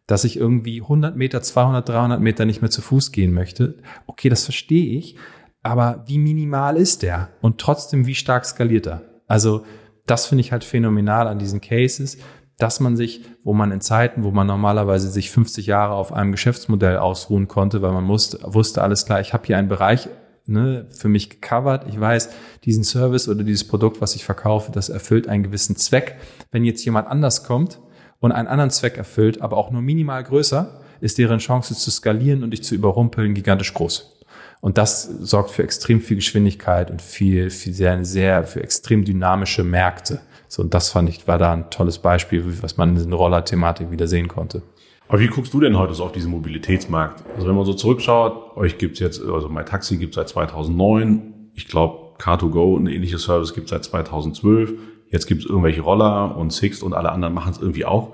Dass 0.10 0.24
ich 0.24 0.38
irgendwie 0.38 0.82
100 0.82 1.16
Meter, 1.16 1.42
200, 1.42 1.88
300 1.88 2.20
Meter 2.20 2.46
nicht 2.46 2.62
mehr 2.62 2.72
zu 2.72 2.82
Fuß 2.82 3.12
gehen 3.12 3.32
möchte. 3.32 3.78
Okay, 4.08 4.30
das 4.30 4.44
verstehe 4.44 4.98
ich. 4.98 5.16
Aber 5.62 6.04
wie 6.08 6.18
minimal 6.18 6.78
ist 6.78 7.04
der? 7.04 7.30
Und 7.42 7.60
trotzdem, 7.60 8.08
wie 8.08 8.16
stark 8.16 8.46
skaliert 8.46 8.88
er? 8.88 9.04
Also, 9.28 9.66
das 10.06 10.26
finde 10.26 10.42
ich 10.42 10.52
halt 10.52 10.64
phänomenal 10.64 11.28
an 11.28 11.38
diesen 11.38 11.62
Cases 11.62 12.18
dass 12.60 12.82
man 12.82 12.98
sich, 12.98 13.22
wo 13.44 13.54
man 13.54 13.72
in 13.72 13.80
Zeiten, 13.80 14.24
wo 14.24 14.32
man 14.32 14.46
normalerweise 14.46 15.10
sich 15.10 15.32
50 15.32 15.66
Jahre 15.66 15.94
auf 15.94 16.12
einem 16.12 16.34
Geschäftsmodell 16.34 16.98
ausruhen 16.98 17.48
konnte, 17.48 17.82
weil 17.82 17.94
man 17.94 18.04
musste, 18.04 18.40
wusste 18.44 18.82
alles 18.82 19.06
klar, 19.06 19.22
ich 19.22 19.34
habe 19.34 19.48
hier 19.48 19.58
einen 19.58 19.70
Bereich 19.70 20.10
ne, 20.46 20.88
für 20.90 21.08
mich 21.08 21.30
gecovert, 21.30 21.86
ich 21.88 21.98
weiß, 21.98 22.30
diesen 22.66 22.84
Service 22.84 23.30
oder 23.30 23.44
dieses 23.44 23.66
Produkt, 23.66 24.02
was 24.02 24.16
ich 24.16 24.26
verkaufe, 24.26 24.72
das 24.74 24.90
erfüllt 24.90 25.30
einen 25.30 25.44
gewissen 25.44 25.78
Zweck. 25.78 26.18
Wenn 26.52 26.66
jetzt 26.66 26.84
jemand 26.84 27.08
anders 27.08 27.46
kommt 27.46 27.80
und 28.20 28.32
einen 28.32 28.48
anderen 28.48 28.72
Zweck 28.72 28.98
erfüllt, 28.98 29.42
aber 29.42 29.58
auch 29.58 29.72
nur 29.72 29.82
minimal 29.82 30.24
größer, 30.24 30.82
ist 31.02 31.18
deren 31.18 31.40
Chance 31.40 31.76
zu 31.76 31.92
skalieren 31.92 32.44
und 32.44 32.52
dich 32.52 32.64
zu 32.64 32.76
überrumpeln 32.76 33.34
gigantisch 33.34 33.74
groß. 33.74 34.18
Und 34.62 34.78
das 34.78 35.04
sorgt 35.04 35.52
für 35.52 35.64
extrem 35.64 36.02
viel 36.02 36.18
Geschwindigkeit 36.18 36.92
und 36.92 37.02
viel, 37.02 37.50
viel 37.50 37.74
sehr, 37.74 38.04
sehr, 38.04 38.44
für 38.44 38.62
extrem 38.62 39.06
dynamische 39.06 39.64
Märkte. 39.64 40.20
So, 40.50 40.62
und 40.62 40.74
das 40.74 40.90
fand 40.90 41.08
ich, 41.08 41.28
war 41.28 41.38
da 41.38 41.54
ein 41.54 41.70
tolles 41.70 42.00
Beispiel, 42.00 42.44
was 42.62 42.76
man 42.76 42.90
in 42.90 42.96
dieser 42.96 43.12
Roller-Thematik 43.12 43.92
wieder 43.92 44.08
sehen 44.08 44.28
konnte. 44.28 44.62
Aber 45.08 45.20
wie 45.22 45.28
guckst 45.28 45.54
du 45.54 45.60
denn 45.60 45.78
heute 45.78 45.94
so 45.94 46.04
auf 46.04 46.12
diesen 46.12 46.30
Mobilitätsmarkt? 46.32 47.24
Also 47.36 47.48
wenn 47.48 47.56
man 47.56 47.66
so 47.66 47.74
zurückschaut, 47.74 48.58
euch 48.58 48.78
gibt's 48.78 49.00
jetzt, 49.00 49.22
also 49.24 49.48
mein 49.48 49.66
Taxi 49.66 49.98
gibt's 49.98 50.16
seit 50.16 50.30
2009. 50.30 51.52
Ich 51.56 51.68
glaube, 51.68 52.16
Car2Go, 52.20 52.78
ein 52.78 52.88
ähnliches 52.88 53.24
Service, 53.24 53.54
gibt's 53.54 53.72
seit 53.72 53.84
2012. 53.86 54.74
Jetzt 55.12 55.26
gibt's 55.28 55.46
irgendwelche 55.46 55.82
Roller 55.82 56.38
und 56.38 56.54
Sixt 56.54 56.84
und 56.84 56.94
alle 56.94 57.12
anderen 57.12 57.34
machen 57.34 57.52
es 57.52 57.60
irgendwie 57.60 57.86
auch. 57.86 58.14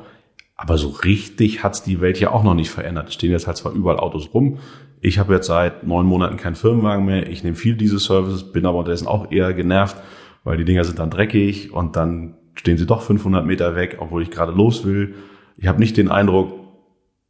Aber 0.56 0.78
so 0.78 0.88
richtig 0.90 1.64
hat's 1.64 1.84
die 1.84 2.00
Welt 2.00 2.20
ja 2.20 2.32
auch 2.32 2.44
noch 2.44 2.54
nicht 2.54 2.70
verändert. 2.70 3.10
Es 3.10 3.16
stehen 3.16 3.32
jetzt 3.32 3.48
halt 3.48 3.58
zwar 3.58 3.74
überall 3.74 4.00
Autos 4.00 4.34
rum. 4.34 4.60
Ich 5.02 5.20
habe 5.20 5.34
jetzt 5.34 5.48
seit 5.48 5.86
neun 5.86 6.06
Monaten 6.06 6.38
keinen 6.38 6.56
Firmenwagen 6.56 7.06
mehr. 7.06 7.30
Ich 7.30 7.44
nehme 7.44 7.56
viel 7.56 7.76
diese 7.76 8.00
Services, 8.00 8.52
bin 8.52 8.66
aber 8.66 8.80
unterdessen 8.80 9.08
auch 9.08 9.32
eher 9.32 9.54
genervt, 9.54 9.98
weil 10.44 10.58
die 10.58 10.66
Dinger 10.66 10.86
sind 10.86 11.00
dann 11.00 11.10
dreckig 11.10 11.74
und 11.74 11.96
dann 11.98 12.36
stehen 12.56 12.78
sie 12.78 12.86
doch 12.86 13.02
500 13.02 13.46
Meter 13.46 13.76
weg, 13.76 13.98
obwohl 14.00 14.24
ich 14.24 14.32
gerade 14.32 14.54
los 14.54 14.86
will. 14.86 15.16
Ich 15.58 15.68
habe 15.68 15.80
nicht 15.80 15.98
den 15.98 16.10
Eindruck, 16.10 16.54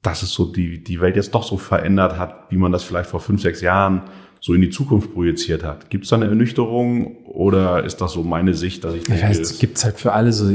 dass 0.03 0.21
es 0.21 0.31
so 0.31 0.45
die, 0.45 0.83
die 0.83 1.01
Welt 1.01 1.15
jetzt 1.15 1.33
doch 1.33 1.43
so 1.43 1.57
verändert 1.57 2.19
hat, 2.19 2.51
wie 2.51 2.57
man 2.57 2.71
das 2.71 2.83
vielleicht 2.83 3.09
vor 3.09 3.19
fünf, 3.19 3.41
sechs 3.41 3.61
Jahren 3.61 4.03
so 4.45 4.53
in 4.53 4.61
die 4.61 4.69
Zukunft 4.69 5.11
projiziert 5.11 5.63
hat. 5.63 5.89
Gibt 5.89 6.03
es 6.03 6.11
da 6.11 6.17
eine 6.17 6.25
Ernüchterung 6.25 7.15
oder 7.25 7.83
ist 7.83 7.99
das 7.99 8.11
so 8.11 8.21
meine 8.21 8.53
Sicht, 8.53 8.83
dass 8.83 8.93
ich 8.93 9.03
denke, 9.03 9.23
ja, 9.23 9.29
es 9.29 9.57
gibt 9.57 9.83
halt 9.83 9.99
für 9.99 10.13
alle 10.13 10.31
so, 10.31 10.45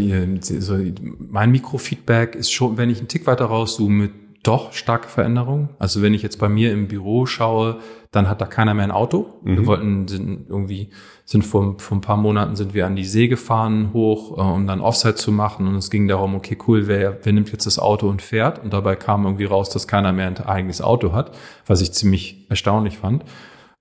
so 0.40 0.78
mein 1.18 1.50
Mikrofeedback 1.50 2.36
ist 2.36 2.52
schon, 2.52 2.76
wenn 2.78 2.88
ich 2.88 2.98
einen 2.98 3.08
Tick 3.08 3.26
weiter 3.26 3.46
rauszoome, 3.46 4.10
doch 4.44 4.72
starke 4.72 5.08
Veränderungen. 5.08 5.70
Also 5.80 6.02
wenn 6.02 6.14
ich 6.14 6.22
jetzt 6.22 6.38
bei 6.38 6.48
mir 6.48 6.72
im 6.72 6.86
Büro 6.86 7.26
schaue, 7.26 7.78
dann 8.12 8.28
hat 8.28 8.40
da 8.40 8.46
keiner 8.46 8.74
mehr 8.74 8.84
ein 8.84 8.90
Auto. 8.92 9.40
Mhm. 9.42 9.56
Wir 9.56 9.66
wollten 9.66 10.06
sind 10.06 10.46
irgendwie 10.48 10.90
sind 11.24 11.44
vor, 11.44 11.74
vor 11.78 11.98
ein 11.98 12.00
paar 12.00 12.16
Monaten 12.16 12.54
sind 12.54 12.74
wir 12.74 12.86
an 12.86 12.94
die 12.94 13.04
See 13.04 13.26
gefahren 13.26 13.90
hoch, 13.92 14.38
äh, 14.38 14.40
um 14.40 14.68
dann 14.68 14.80
Offside 14.80 15.16
zu 15.16 15.32
machen 15.32 15.66
und 15.66 15.74
es 15.74 15.90
ging 15.90 16.06
darum, 16.06 16.36
okay, 16.36 16.56
cool, 16.68 16.86
wer, 16.86 17.18
wer 17.24 17.32
nimmt 17.32 17.50
jetzt 17.50 17.66
das 17.66 17.80
Auto 17.80 18.08
und 18.08 18.22
fährt? 18.22 18.62
Und 18.62 18.72
dabei 18.72 18.94
kam 18.94 19.24
irgendwie 19.24 19.46
raus, 19.46 19.68
dass 19.68 19.88
keiner 19.88 20.12
mehr 20.12 20.28
ein 20.28 20.38
eigenes 20.38 20.80
Auto 20.80 21.12
hat, 21.12 21.36
was 21.66 21.80
ich 21.80 21.90
ziemlich 21.90 22.46
erstaunlich 22.48 22.98
fand 22.98 23.24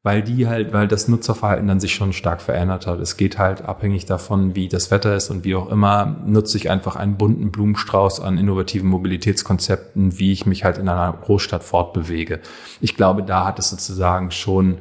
weil 0.01 0.21
die 0.21 0.47
halt, 0.47 0.71
weil 0.71 0.87
das 0.87 1.07
Nutzerverhalten 1.07 1.67
dann 1.67 1.79
sich 1.79 1.93
schon 1.93 2.13
stark 2.13 2.41
verändert 2.41 2.87
hat. 2.87 2.99
Es 2.99 3.17
geht 3.17 3.37
halt 3.37 3.63
abhängig 3.63 4.05
davon, 4.05 4.55
wie 4.55 4.69
das 4.69 4.91
Wetter 4.91 5.15
ist 5.15 5.29
und 5.29 5.43
wie 5.43 5.55
auch 5.55 5.69
immer, 5.69 6.17
nutze 6.25 6.57
ich 6.57 6.69
einfach 6.69 6.95
einen 6.95 7.17
bunten 7.17 7.51
Blumenstrauß 7.51 8.21
an 8.21 8.37
innovativen 8.37 8.89
Mobilitätskonzepten, 8.89 10.17
wie 10.17 10.31
ich 10.31 10.45
mich 10.45 10.63
halt 10.63 10.77
in 10.77 10.87
einer 10.87 11.11
Großstadt 11.11 11.63
fortbewege. 11.63 12.39
Ich 12.79 12.95
glaube, 12.95 13.23
da 13.23 13.45
hat 13.45 13.59
es 13.59 13.69
sozusagen 13.69 14.31
schon 14.31 14.77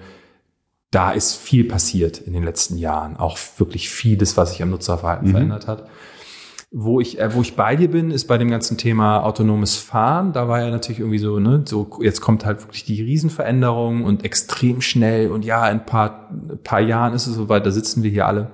da 0.91 1.11
ist 1.11 1.37
viel 1.37 1.65
passiert 1.65 2.19
in 2.19 2.33
den 2.33 2.43
letzten 2.43 2.79
Jahren. 2.79 3.17
Auch 3.17 3.39
wirklich 3.59 3.91
vieles, 3.91 4.37
was 4.37 4.51
sich 4.51 4.63
am 4.63 4.71
Nutzerverhalten 4.71 5.29
mhm. 5.29 5.33
verändert 5.33 5.67
hat. 5.67 5.87
Wo 6.71 7.01
ich, 7.01 7.19
äh, 7.19 7.35
wo 7.35 7.41
ich 7.41 7.57
bei 7.57 7.77
dir 7.77 7.91
bin, 7.91 8.11
ist 8.11 8.27
bei 8.27 8.37
dem 8.37 8.51
ganzen 8.51 8.77
Thema 8.77 9.25
autonomes 9.25 9.77
Fahren. 9.77 10.33
Da 10.33 10.49
war 10.49 10.61
ja 10.61 10.71
natürlich 10.71 11.01
irgendwie 11.01 11.19
so, 11.19 11.39
ne, 11.39 11.63
so 11.67 11.89
jetzt 12.03 12.21
kommt 12.21 12.45
halt 12.45 12.61
wirklich 12.63 12.85
die 12.85 13.03
Riesenveränderung 13.03 14.05
und 14.05 14.25
extrem 14.25 14.83
schnell 14.83 15.31
und 15.31 15.45
ja, 15.45 15.67
in 15.69 15.81
ein 15.81 15.87
paar, 15.87 16.31
paar 16.65 16.81
Jahren 16.81 17.15
ist 17.15 17.27
es 17.27 17.37
soweit, 17.37 17.65
da 17.65 17.71
sitzen 17.71 18.03
wir 18.03 18.11
hier 18.11 18.27
alle. 18.27 18.51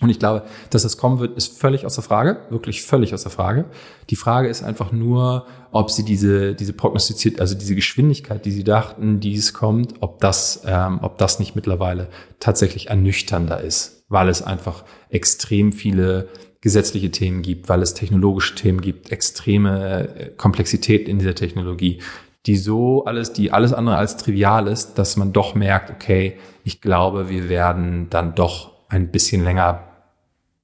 Und 0.00 0.10
ich 0.10 0.18
glaube, 0.18 0.42
dass 0.68 0.82
das 0.82 0.98
kommen 0.98 1.20
wird, 1.20 1.38
ist 1.38 1.58
völlig 1.58 1.86
außer 1.86 2.02
Frage, 2.02 2.40
wirklich 2.50 2.82
völlig 2.82 3.14
außer 3.14 3.30
Frage. 3.30 3.64
Die 4.10 4.16
Frage 4.16 4.48
ist 4.48 4.62
einfach 4.62 4.92
nur, 4.92 5.46
ob 5.72 5.90
sie 5.90 6.04
diese, 6.04 6.54
diese 6.54 6.74
prognostiziert, 6.74 7.40
also 7.40 7.54
diese 7.54 7.74
Geschwindigkeit, 7.74 8.44
die 8.44 8.50
sie 8.50 8.64
dachten, 8.64 9.20
die 9.20 9.34
es 9.34 9.54
kommt, 9.54 9.94
ob 10.00 10.20
das, 10.20 10.62
ähm, 10.66 10.98
ob 11.00 11.16
das 11.16 11.38
nicht 11.38 11.56
mittlerweile 11.56 12.08
tatsächlich 12.40 12.90
ernüchternder 12.90 13.62
ist, 13.62 14.04
weil 14.10 14.28
es 14.28 14.42
einfach 14.42 14.84
extrem 15.08 15.72
viele 15.72 16.28
gesetzliche 16.60 17.10
Themen 17.10 17.42
gibt, 17.42 17.68
weil 17.68 17.82
es 17.82 17.94
technologische 17.94 18.54
Themen 18.54 18.80
gibt, 18.80 19.12
extreme 19.12 20.08
äh, 20.08 20.30
Komplexität 20.36 21.08
in 21.08 21.18
dieser 21.18 21.34
Technologie, 21.34 22.00
die 22.46 22.56
so 22.56 23.04
alles, 23.04 23.32
die 23.32 23.52
alles 23.52 23.72
andere 23.72 23.96
als 23.96 24.16
trivial 24.16 24.68
ist, 24.68 24.94
dass 24.94 25.16
man 25.16 25.32
doch 25.32 25.54
merkt, 25.54 25.90
okay, 25.90 26.38
ich 26.64 26.80
glaube, 26.80 27.28
wir 27.28 27.48
werden 27.48 28.08
dann 28.10 28.34
doch 28.34 28.72
ein 28.88 29.10
bisschen 29.10 29.42
länger 29.42 29.84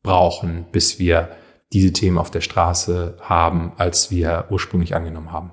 brauchen, 0.02 0.66
bis 0.70 0.98
wir 0.98 1.30
diese 1.72 1.92
Themen 1.92 2.18
auf 2.18 2.30
der 2.30 2.40
Straße 2.40 3.16
haben, 3.20 3.72
als 3.78 4.10
wir 4.10 4.46
ursprünglich 4.50 4.94
angenommen 4.94 5.32
haben. 5.32 5.52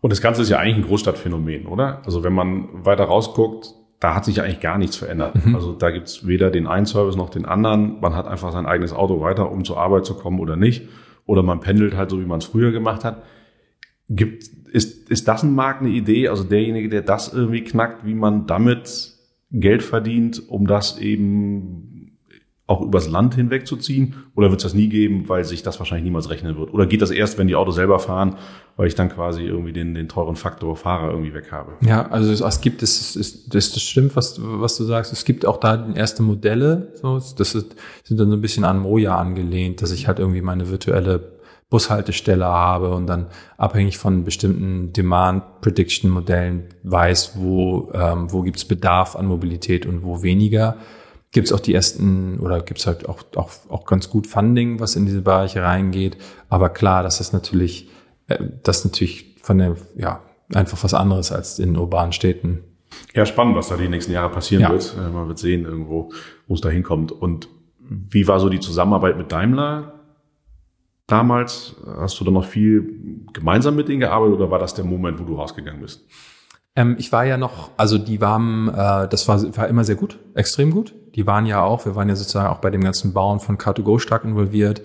Und 0.00 0.10
das 0.10 0.20
Ganze 0.20 0.42
ist 0.42 0.48
ja 0.48 0.58
eigentlich 0.58 0.84
ein 0.84 0.88
Großstadtphänomen, 0.88 1.66
oder? 1.66 2.02
Also 2.04 2.22
wenn 2.22 2.32
man 2.32 2.84
weiter 2.84 3.04
rausguckt, 3.04 3.74
da 4.00 4.14
hat 4.14 4.24
sich 4.24 4.40
eigentlich 4.42 4.60
gar 4.60 4.78
nichts 4.78 4.96
verändert. 4.96 5.44
Mhm. 5.44 5.54
Also 5.54 5.72
da 5.72 5.90
gibt's 5.90 6.26
weder 6.26 6.50
den 6.50 6.66
einen 6.66 6.86
Service 6.86 7.16
noch 7.16 7.28
den 7.28 7.44
anderen. 7.44 8.00
Man 8.00 8.16
hat 8.16 8.26
einfach 8.26 8.50
sein 8.50 8.66
eigenes 8.66 8.94
Auto 8.94 9.20
weiter, 9.20 9.52
um 9.52 9.62
zur 9.64 9.78
Arbeit 9.78 10.06
zu 10.06 10.14
kommen 10.14 10.40
oder 10.40 10.56
nicht. 10.56 10.88
Oder 11.26 11.42
man 11.42 11.60
pendelt 11.60 11.94
halt 11.96 12.10
so, 12.10 12.18
wie 12.18 12.26
man 12.26 12.38
es 12.38 12.46
früher 12.46 12.72
gemacht 12.72 13.04
hat. 13.04 13.22
Gibt, 14.08 14.44
ist, 14.72 15.10
ist 15.10 15.28
das 15.28 15.42
ein 15.42 15.54
Markt 15.54 15.82
eine 15.82 15.90
Idee? 15.90 16.28
Also 16.28 16.44
derjenige, 16.44 16.88
der 16.88 17.02
das 17.02 17.32
irgendwie 17.32 17.62
knackt, 17.62 18.06
wie 18.06 18.14
man 18.14 18.46
damit 18.46 19.12
Geld 19.52 19.82
verdient, 19.82 20.48
um 20.48 20.66
das 20.66 20.98
eben 20.98 21.89
auch 22.70 22.80
übers 22.82 23.08
Land 23.08 23.34
hinweg 23.34 23.66
zu 23.66 23.76
ziehen? 23.76 24.14
Oder 24.36 24.50
wird 24.50 24.60
es 24.60 24.62
das 24.62 24.74
nie 24.74 24.88
geben, 24.88 25.28
weil 25.28 25.44
sich 25.44 25.64
das 25.64 25.80
wahrscheinlich 25.80 26.04
niemals 26.04 26.30
rechnen 26.30 26.56
wird? 26.56 26.72
Oder 26.72 26.86
geht 26.86 27.02
das 27.02 27.10
erst, 27.10 27.36
wenn 27.36 27.48
die 27.48 27.56
Autos 27.56 27.74
selber 27.74 27.98
fahren, 27.98 28.36
weil 28.76 28.86
ich 28.86 28.94
dann 28.94 29.08
quasi 29.08 29.42
irgendwie 29.42 29.72
den, 29.72 29.92
den 29.92 30.08
teuren 30.08 30.36
Faktor 30.36 30.76
Fahrer 30.76 31.10
irgendwie 31.10 31.34
weg 31.34 31.50
habe? 31.50 31.72
Ja, 31.80 32.06
also 32.08 32.30
es, 32.30 32.40
es 32.40 32.60
gibt, 32.60 32.84
es 32.84 33.16
ist, 33.16 33.52
das, 33.52 33.72
das 33.72 33.82
stimmt, 33.82 34.14
was, 34.14 34.40
was 34.40 34.76
du 34.76 34.84
sagst. 34.84 35.12
Es 35.12 35.24
gibt 35.24 35.46
auch 35.46 35.56
da 35.56 35.88
erste 35.94 36.22
Modelle, 36.22 36.92
so, 36.94 37.14
das 37.18 37.56
ist, 37.56 37.74
sind 38.04 38.20
dann 38.20 38.30
so 38.30 38.36
ein 38.36 38.40
bisschen 38.40 38.64
an 38.64 38.78
Moja 38.78 39.18
angelehnt, 39.18 39.82
dass 39.82 39.90
ich 39.90 40.06
halt 40.06 40.20
irgendwie 40.20 40.40
meine 40.40 40.70
virtuelle 40.70 41.40
Bushaltestelle 41.70 42.44
habe 42.44 42.94
und 42.94 43.08
dann 43.08 43.26
abhängig 43.56 43.98
von 43.98 44.24
bestimmten 44.24 44.92
Demand 44.92 45.60
Prediction 45.60 46.08
Modellen 46.08 46.68
weiß, 46.84 47.32
wo, 47.34 47.90
ähm, 47.94 48.32
wo 48.32 48.42
gibt's 48.42 48.64
Bedarf 48.64 49.16
an 49.16 49.26
Mobilität 49.26 49.86
und 49.86 50.04
wo 50.04 50.22
weniger 50.22 50.76
gibt 51.32 51.46
es 51.46 51.52
auch 51.52 51.60
die 51.60 51.74
ersten 51.74 52.40
oder 52.40 52.60
gibt 52.60 52.80
es 52.80 52.86
halt 52.86 53.08
auch, 53.08 53.22
auch, 53.36 53.50
auch 53.68 53.86
ganz 53.86 54.10
gut 54.10 54.26
Funding, 54.26 54.80
was 54.80 54.96
in 54.96 55.06
diese 55.06 55.22
Bereiche 55.22 55.62
reingeht. 55.62 56.16
Aber 56.48 56.70
klar, 56.70 57.02
das 57.02 57.20
ist 57.20 57.32
natürlich, 57.32 57.88
äh, 58.28 58.38
das 58.62 58.78
ist 58.78 58.84
natürlich 58.86 59.36
von 59.42 59.58
der, 59.58 59.76
ja, 59.96 60.22
einfach 60.52 60.82
was 60.82 60.94
anderes 60.94 61.30
als 61.30 61.58
in 61.58 61.76
urbanen 61.76 62.12
Städten. 62.12 62.64
Ja, 63.14 63.24
spannend, 63.24 63.56
was 63.56 63.68
da 63.68 63.76
die 63.76 63.88
nächsten 63.88 64.12
Jahre 64.12 64.30
passieren 64.30 64.62
ja. 64.62 64.70
wird. 64.70 64.96
Äh, 64.98 65.10
man 65.10 65.28
wird 65.28 65.38
sehen 65.38 65.64
irgendwo, 65.64 66.12
wo 66.48 66.54
es 66.54 66.60
da 66.60 66.68
hinkommt. 66.68 67.12
Und 67.12 67.48
wie 67.78 68.26
war 68.26 68.40
so 68.40 68.48
die 68.48 68.60
Zusammenarbeit 68.60 69.16
mit 69.16 69.30
Daimler 69.30 69.94
damals? 71.06 71.76
Hast 71.98 72.18
du 72.20 72.24
da 72.24 72.32
noch 72.32 72.44
viel 72.44 73.24
gemeinsam 73.32 73.76
mit 73.76 73.88
denen 73.88 74.00
gearbeitet 74.00 74.36
oder 74.36 74.50
war 74.50 74.58
das 74.58 74.74
der 74.74 74.84
Moment, 74.84 75.20
wo 75.20 75.24
du 75.24 75.36
rausgegangen 75.36 75.80
bist? 75.80 76.06
Ähm, 76.76 76.96
ich 76.98 77.12
war 77.12 77.24
ja 77.24 77.36
noch, 77.36 77.70
also 77.76 77.98
die 77.98 78.20
waren, 78.20 78.68
äh, 78.68 79.08
das 79.08 79.26
war, 79.28 79.56
war 79.56 79.68
immer 79.68 79.84
sehr 79.84 79.96
gut, 79.96 80.18
extrem 80.34 80.70
gut. 80.70 80.94
Die 81.14 81.26
waren 81.26 81.46
ja 81.46 81.62
auch, 81.62 81.84
wir 81.84 81.94
waren 81.94 82.08
ja 82.08 82.16
sozusagen 82.16 82.48
auch 82.48 82.58
bei 82.58 82.70
dem 82.70 82.82
ganzen 82.82 83.12
Bauen 83.12 83.40
von 83.40 83.58
Car2Go 83.58 83.98
stark 83.98 84.24
involviert. 84.24 84.82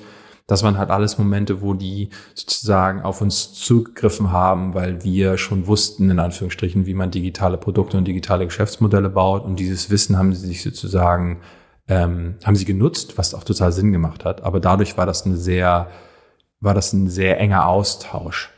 Das 0.48 0.62
waren 0.62 0.78
halt 0.78 0.92
alles 0.92 1.18
Momente, 1.18 1.62
wo 1.62 1.74
die 1.74 2.10
sozusagen 2.36 3.02
auf 3.02 3.22
uns 3.22 3.54
zugegriffen 3.54 4.32
haben, 4.32 4.76
weil 4.76 5.04
wir 5.04 5.38
schon 5.38 5.66
wussten, 5.66 6.12
in 6.12 6.20
Anführungsstrichen, 6.20 6.86
wie 6.86 6.94
man 6.94 7.10
digitale 7.10 7.58
Produkte 7.58 7.98
und 7.98 8.06
digitale 8.06 8.46
Geschäftsmodelle 8.46 9.10
baut. 9.10 9.44
Und 9.44 9.60
dieses 9.60 9.90
Wissen 9.90 10.18
haben 10.18 10.34
sie 10.36 10.46
sich 10.46 10.62
sozusagen, 10.62 11.42
ähm, 11.88 12.36
haben 12.44 12.56
sie 12.56 12.66
genutzt, 12.66 13.18
was 13.18 13.34
auch 13.34 13.44
total 13.44 13.72
Sinn 13.72 13.92
gemacht 13.92 14.24
hat. 14.24 14.44
Aber 14.44 14.60
dadurch 14.60 14.98
war 14.98 15.08
das 15.08 15.26
eine 15.26 15.38
sehr, 15.38 15.90
war 16.60 16.76
das 16.76 16.94
ein 16.94 17.08
sehr 17.10 17.40
enger 17.40 17.68
Austausch. 17.68 18.55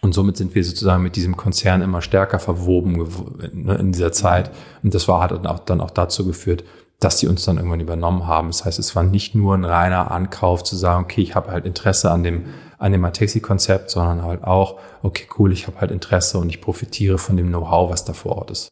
Und 0.00 0.12
somit 0.12 0.36
sind 0.36 0.54
wir 0.54 0.64
sozusagen 0.64 1.02
mit 1.02 1.16
diesem 1.16 1.36
Konzern 1.36 1.82
immer 1.82 2.02
stärker 2.02 2.38
verwoben 2.38 3.08
ne, 3.52 3.74
in 3.76 3.92
dieser 3.92 4.12
Zeit. 4.12 4.50
Und 4.82 4.94
das 4.94 5.08
war, 5.08 5.22
hat 5.22 5.30
dann 5.30 5.46
auch, 5.46 5.60
dann 5.60 5.80
auch 5.80 5.90
dazu 5.90 6.26
geführt, 6.26 6.64
dass 7.00 7.18
die 7.18 7.26
uns 7.26 7.44
dann 7.44 7.56
irgendwann 7.56 7.80
übernommen 7.80 8.26
haben. 8.26 8.48
Das 8.48 8.64
heißt, 8.64 8.78
es 8.78 8.94
war 8.96 9.02
nicht 9.02 9.34
nur 9.34 9.54
ein 9.54 9.64
reiner 9.64 10.10
Ankauf 10.10 10.62
zu 10.62 10.76
sagen, 10.76 11.04
okay, 11.04 11.22
ich 11.22 11.34
habe 11.34 11.50
halt 11.50 11.66
Interesse 11.66 12.10
an 12.10 12.22
dem, 12.22 12.46
an 12.78 12.92
dem 12.92 13.00
Matexi-Konzept, 13.02 13.90
sondern 13.90 14.22
halt 14.22 14.44
auch, 14.44 14.78
okay, 15.02 15.26
cool, 15.38 15.52
ich 15.52 15.66
habe 15.66 15.80
halt 15.80 15.90
Interesse 15.90 16.38
und 16.38 16.48
ich 16.48 16.60
profitiere 16.60 17.18
von 17.18 17.36
dem 17.36 17.48
Know-how, 17.48 17.90
was 17.90 18.04
da 18.04 18.12
vor 18.12 18.36
Ort 18.36 18.50
ist. 18.50 18.68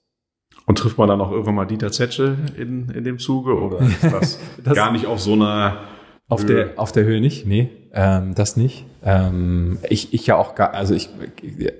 Und 0.66 0.78
trifft 0.78 0.96
man 0.96 1.08
dann 1.08 1.20
auch 1.20 1.30
irgendwann 1.30 1.56
mal 1.56 1.66
Dieter 1.66 1.90
Zetsche 1.90 2.36
in, 2.56 2.88
in 2.90 3.04
dem 3.04 3.18
Zuge 3.18 3.58
oder 3.58 3.80
ist 3.80 4.02
das, 4.12 4.38
das 4.62 4.74
gar 4.74 4.92
nicht 4.92 5.06
auf 5.06 5.20
so 5.20 5.32
einer 5.32 5.80
auf 6.28 6.42
Höhe. 6.42 6.66
der, 6.66 6.78
auf 6.78 6.92
der 6.92 7.04
Höhe 7.04 7.20
nicht, 7.20 7.46
nee, 7.46 7.70
ähm, 7.92 8.34
das 8.34 8.56
nicht. 8.56 8.84
Ähm, 9.04 9.78
ich, 9.88 10.14
ich 10.14 10.26
ja 10.26 10.36
auch 10.36 10.54
gar, 10.54 10.74
also 10.74 10.94
ich, 10.94 11.10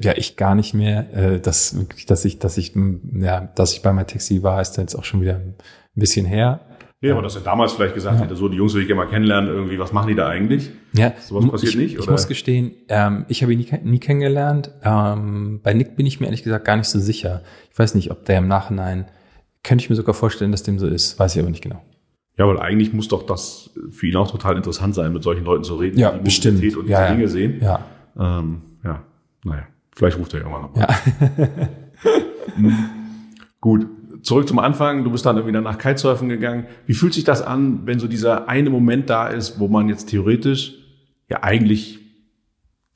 ja, 0.01 0.13
ich 0.17 0.37
gar 0.37 0.55
nicht 0.55 0.75
mehr, 0.75 1.13
äh, 1.15 1.41
dass 1.41 1.77
dass 2.07 2.25
ich, 2.25 2.39
dass 2.39 2.59
ich, 2.59 2.75
ja, 3.15 3.49
dass 3.55 3.73
ich 3.73 3.83
bei 3.83 3.93
meinem 3.93 4.07
Taxi 4.07 4.43
war, 4.43 4.61
ist 4.61 4.77
jetzt 4.77 4.95
auch 4.95 5.05
schon 5.05 5.21
wieder 5.23 5.37
ein 5.37 5.55
bisschen 5.95 6.27
her. 6.27 6.61
Ja, 7.01 7.15
aber 7.15 7.23
dass 7.23 7.35
er 7.35 7.41
damals 7.41 7.73
vielleicht 7.73 7.95
gesagt 7.95 8.19
ja. 8.19 8.25
hätte, 8.25 8.37
so, 8.37 8.49
die 8.49 8.57
Jungs 8.57 8.75
will 8.75 8.83
ich 8.83 8.87
gerne 8.87 9.05
mal 9.05 9.11
kennenlernen, 9.11 9.51
irgendwie, 9.51 9.77
was 9.79 9.93
machen 9.93 10.09
die 10.09 10.15
da 10.15 10.29
eigentlich? 10.29 10.71
Ja. 10.93 11.13
Sowas 11.21 11.51
passiert 11.51 11.73
ich, 11.73 11.79
nicht, 11.79 11.95
oder? 11.97 12.05
Ich 12.05 12.11
muss 12.11 12.29
gestehen, 12.29 12.73
ähm, 12.89 13.25
ich 13.29 13.43
habe 13.43 13.53
ihn 13.53 13.59
nie, 13.59 13.69
nie 13.83 13.99
kennengelernt. 13.99 14.71
Ähm, 14.85 15.61
bei 15.65 15.75
Nick 15.75 15.97
bin 15.97 16.07
ich 16.07 16.21
mir 16.21 16.27
ehrlich 16.27 16.45
gesagt 16.45 16.65
gar 16.65 16.77
nicht 16.77 16.89
so 16.89 17.01
sicher. 17.01 17.43
Ich 17.73 17.79
weiß 17.79 17.97
nicht, 17.97 18.13
ob 18.13 18.25
der 18.27 18.39
im 18.39 18.47
Nachhinein, 18.47 19.07
könnte 19.65 19.83
ich 19.83 19.91
mir 19.91 19.97
sogar 19.97 20.15
vorstellen, 20.15 20.53
dass 20.53 20.63
dem 20.63 20.79
so 20.79 20.87
ist, 20.87 21.19
weiß 21.19 21.35
ich 21.35 21.41
aber 21.41 21.51
nicht 21.51 21.63
genau. 21.63 21.83
Ja, 22.39 22.49
weil 22.49 22.59
eigentlich 22.59 22.93
muss 22.93 23.09
doch 23.09 23.25
das 23.25 23.71
für 23.91 24.07
ihn 24.07 24.17
auch 24.17 24.31
total 24.31 24.57
interessant 24.57 24.95
sein, 24.95 25.13
mit 25.13 25.23
solchen 25.23 25.45
Leuten 25.45 25.65
zu 25.65 25.77
reden, 25.77 25.99
ja, 25.99 26.13
die 26.13 26.25
bestimmt. 26.25 26.57
Mobilität 26.57 26.79
und 26.79 26.87
diese 26.89 27.01
ja, 27.01 27.15
Dinge 27.15 27.29
sehen. 27.29 27.61
Ja. 27.61 27.85
Ähm, 28.19 28.63
ja, 28.83 29.03
naja, 29.45 29.67
vielleicht 29.95 30.19
ruft 30.19 30.33
er 30.35 30.41
irgendwann 30.41 30.63
nochmal. 30.63 30.89
Ja. 30.89 32.13
Hm. 32.57 32.75
Gut, 33.61 33.87
zurück 34.23 34.49
zum 34.49 34.59
Anfang. 34.59 35.05
Du 35.05 35.11
bist 35.11 35.25
dann 35.27 35.47
wieder 35.47 35.61
nach 35.61 35.79
Kitesurfen 35.79 36.29
gegangen. 36.29 36.67
Wie 36.87 36.95
fühlt 36.95 37.15
sich 37.15 37.25
das 37.25 37.43
an, 37.43 37.87
wenn 37.87 37.99
so 37.99 38.09
dieser 38.09 38.49
eine 38.49 38.71
Moment 38.71 39.11
da 39.11 39.29
ist, 39.29 39.61
wo 39.61 39.69
man 39.69 39.89
jetzt 39.89 40.07
theoretisch 40.07 40.75
ja 41.29 41.43
eigentlich 41.43 42.01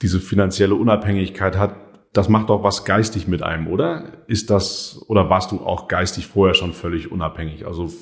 diese 0.02 0.18
finanzielle 0.18 0.74
Unabhängigkeit 0.74 1.56
hat? 1.56 1.76
Das 2.12 2.28
macht 2.28 2.48
doch 2.48 2.62
was 2.62 2.84
geistig 2.84 3.28
mit 3.28 3.42
einem, 3.42 3.68
oder? 3.68 4.24
Ist 4.26 4.50
das, 4.50 5.04
oder 5.08 5.28
warst 5.28 5.52
du 5.52 5.60
auch 5.60 5.86
geistig 5.86 6.26
vorher 6.26 6.54
schon 6.54 6.72
völlig 6.72 7.12
unabhängig? 7.12 7.66
Also 7.66 7.92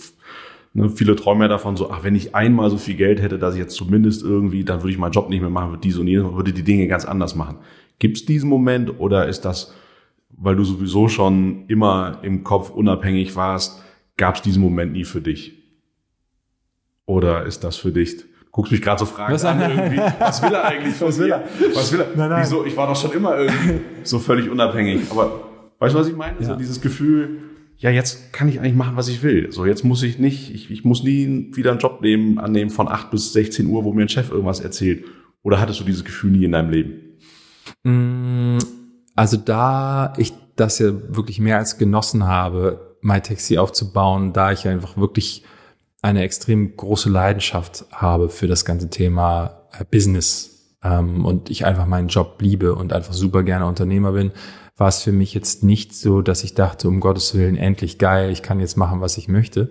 Ne, 0.76 0.88
viele 0.90 1.14
träumen 1.14 1.42
ja 1.42 1.48
davon 1.48 1.76
so, 1.76 1.90
ach, 1.90 2.02
wenn 2.02 2.16
ich 2.16 2.34
einmal 2.34 2.68
so 2.68 2.78
viel 2.78 2.96
Geld 2.96 3.22
hätte, 3.22 3.38
dass 3.38 3.54
ich 3.54 3.60
jetzt 3.60 3.76
zumindest 3.76 4.22
irgendwie, 4.24 4.64
dann 4.64 4.80
würde 4.82 4.90
ich 4.90 4.98
meinen 4.98 5.12
Job 5.12 5.28
nicht 5.30 5.40
mehr 5.40 5.48
machen, 5.50 5.70
würde 5.70 5.80
dies 5.82 5.96
und 5.98 6.08
jenes, 6.08 6.32
würde 6.34 6.52
die 6.52 6.64
Dinge 6.64 6.88
ganz 6.88 7.04
anders 7.04 7.36
machen. 7.36 7.58
Gibt 8.00 8.16
es 8.16 8.24
diesen 8.26 8.48
Moment 8.50 8.98
oder 8.98 9.28
ist 9.28 9.42
das, 9.44 9.72
weil 10.30 10.56
du 10.56 10.64
sowieso 10.64 11.06
schon 11.08 11.64
immer 11.68 12.18
im 12.22 12.42
Kopf 12.42 12.70
unabhängig 12.70 13.36
warst, 13.36 13.84
gab 14.16 14.34
es 14.34 14.42
diesen 14.42 14.60
Moment 14.62 14.92
nie 14.92 15.04
für 15.04 15.20
dich? 15.20 15.62
Oder 17.06 17.44
ist 17.44 17.62
das 17.64 17.76
für 17.76 17.92
dich, 17.92 18.24
guckst 18.50 18.72
mich 18.72 18.82
gerade 18.82 18.98
so 18.98 19.06
fragen 19.06 19.32
Was- 19.32 19.44
an 19.44 19.60
irgendwie. 19.70 19.98
Was 20.18 20.42
will 20.42 20.54
er 20.54 20.64
eigentlich 20.64 21.00
Was 21.00 21.18
will 21.18 21.30
er? 21.30 21.44
Was 21.74 21.92
will 21.92 22.00
er? 22.00 22.06
Nein, 22.16 22.30
nein. 22.30 22.42
Wieso? 22.42 22.64
Ich 22.64 22.76
war 22.76 22.88
doch 22.88 22.96
schon 22.96 23.12
immer 23.12 23.36
irgendwie 23.38 23.80
so 24.02 24.18
völlig 24.18 24.48
unabhängig. 24.50 25.02
Aber 25.10 25.40
weißt 25.78 25.94
du, 25.94 25.98
was 26.00 26.08
ich 26.08 26.16
meine? 26.16 26.36
So 26.42 26.50
Ja. 26.52 26.56
dieses 26.56 26.80
Gefühl, 26.80 27.38
ja, 27.84 27.90
jetzt 27.90 28.32
kann 28.32 28.48
ich 28.48 28.60
eigentlich 28.60 28.74
machen, 28.74 28.96
was 28.96 29.08
ich 29.08 29.22
will. 29.22 29.52
So, 29.52 29.66
jetzt 29.66 29.84
muss 29.84 30.02
ich 30.02 30.18
nicht, 30.18 30.54
ich, 30.54 30.70
ich 30.70 30.86
muss 30.86 31.02
nie 31.02 31.50
wieder 31.52 31.70
einen 31.70 31.80
Job 31.80 32.00
nehmen, 32.00 32.38
annehmen 32.38 32.70
von 32.70 32.88
8 32.88 33.10
bis 33.10 33.34
16 33.34 33.66
Uhr, 33.66 33.84
wo 33.84 33.92
mir 33.92 34.00
ein 34.00 34.08
Chef 34.08 34.30
irgendwas 34.30 34.60
erzählt. 34.60 35.04
Oder 35.42 35.60
hattest 35.60 35.80
du 35.80 35.84
dieses 35.84 36.02
Gefühl 36.02 36.30
nie 36.30 36.44
in 36.46 36.52
deinem 36.52 36.70
Leben? 36.70 37.18
Mm, 37.82 38.56
Also 39.14 39.36
da 39.36 40.14
ich 40.16 40.32
das 40.56 40.78
ja 40.78 40.92
wirklich 41.14 41.40
mehr 41.40 41.58
als 41.58 41.76
genossen 41.76 42.26
habe, 42.26 42.96
MyTaxi 43.02 43.58
aufzubauen, 43.58 44.32
da 44.32 44.50
ich 44.50 44.66
einfach 44.66 44.96
wirklich 44.96 45.44
eine 46.00 46.22
extrem 46.22 46.78
große 46.78 47.10
Leidenschaft 47.10 47.84
habe 47.92 48.30
für 48.30 48.46
das 48.46 48.64
ganze 48.64 48.88
Thema 48.88 49.68
äh, 49.78 49.84
Business 49.84 50.78
ähm, 50.82 51.26
und 51.26 51.50
ich 51.50 51.66
einfach 51.66 51.84
meinen 51.84 52.08
Job 52.08 52.40
liebe 52.40 52.74
und 52.74 52.94
einfach 52.94 53.12
super 53.12 53.42
gerne 53.42 53.66
Unternehmer 53.66 54.12
bin, 54.12 54.32
war 54.76 54.88
es 54.88 55.02
für 55.02 55.12
mich 55.12 55.34
jetzt 55.34 55.62
nicht 55.62 55.94
so, 55.94 56.20
dass 56.20 56.44
ich 56.44 56.54
dachte, 56.54 56.88
um 56.88 57.00
Gottes 57.00 57.34
Willen, 57.34 57.56
endlich 57.56 57.98
geil, 57.98 58.30
ich 58.30 58.42
kann 58.42 58.60
jetzt 58.60 58.76
machen, 58.76 59.00
was 59.00 59.18
ich 59.18 59.28
möchte. 59.28 59.70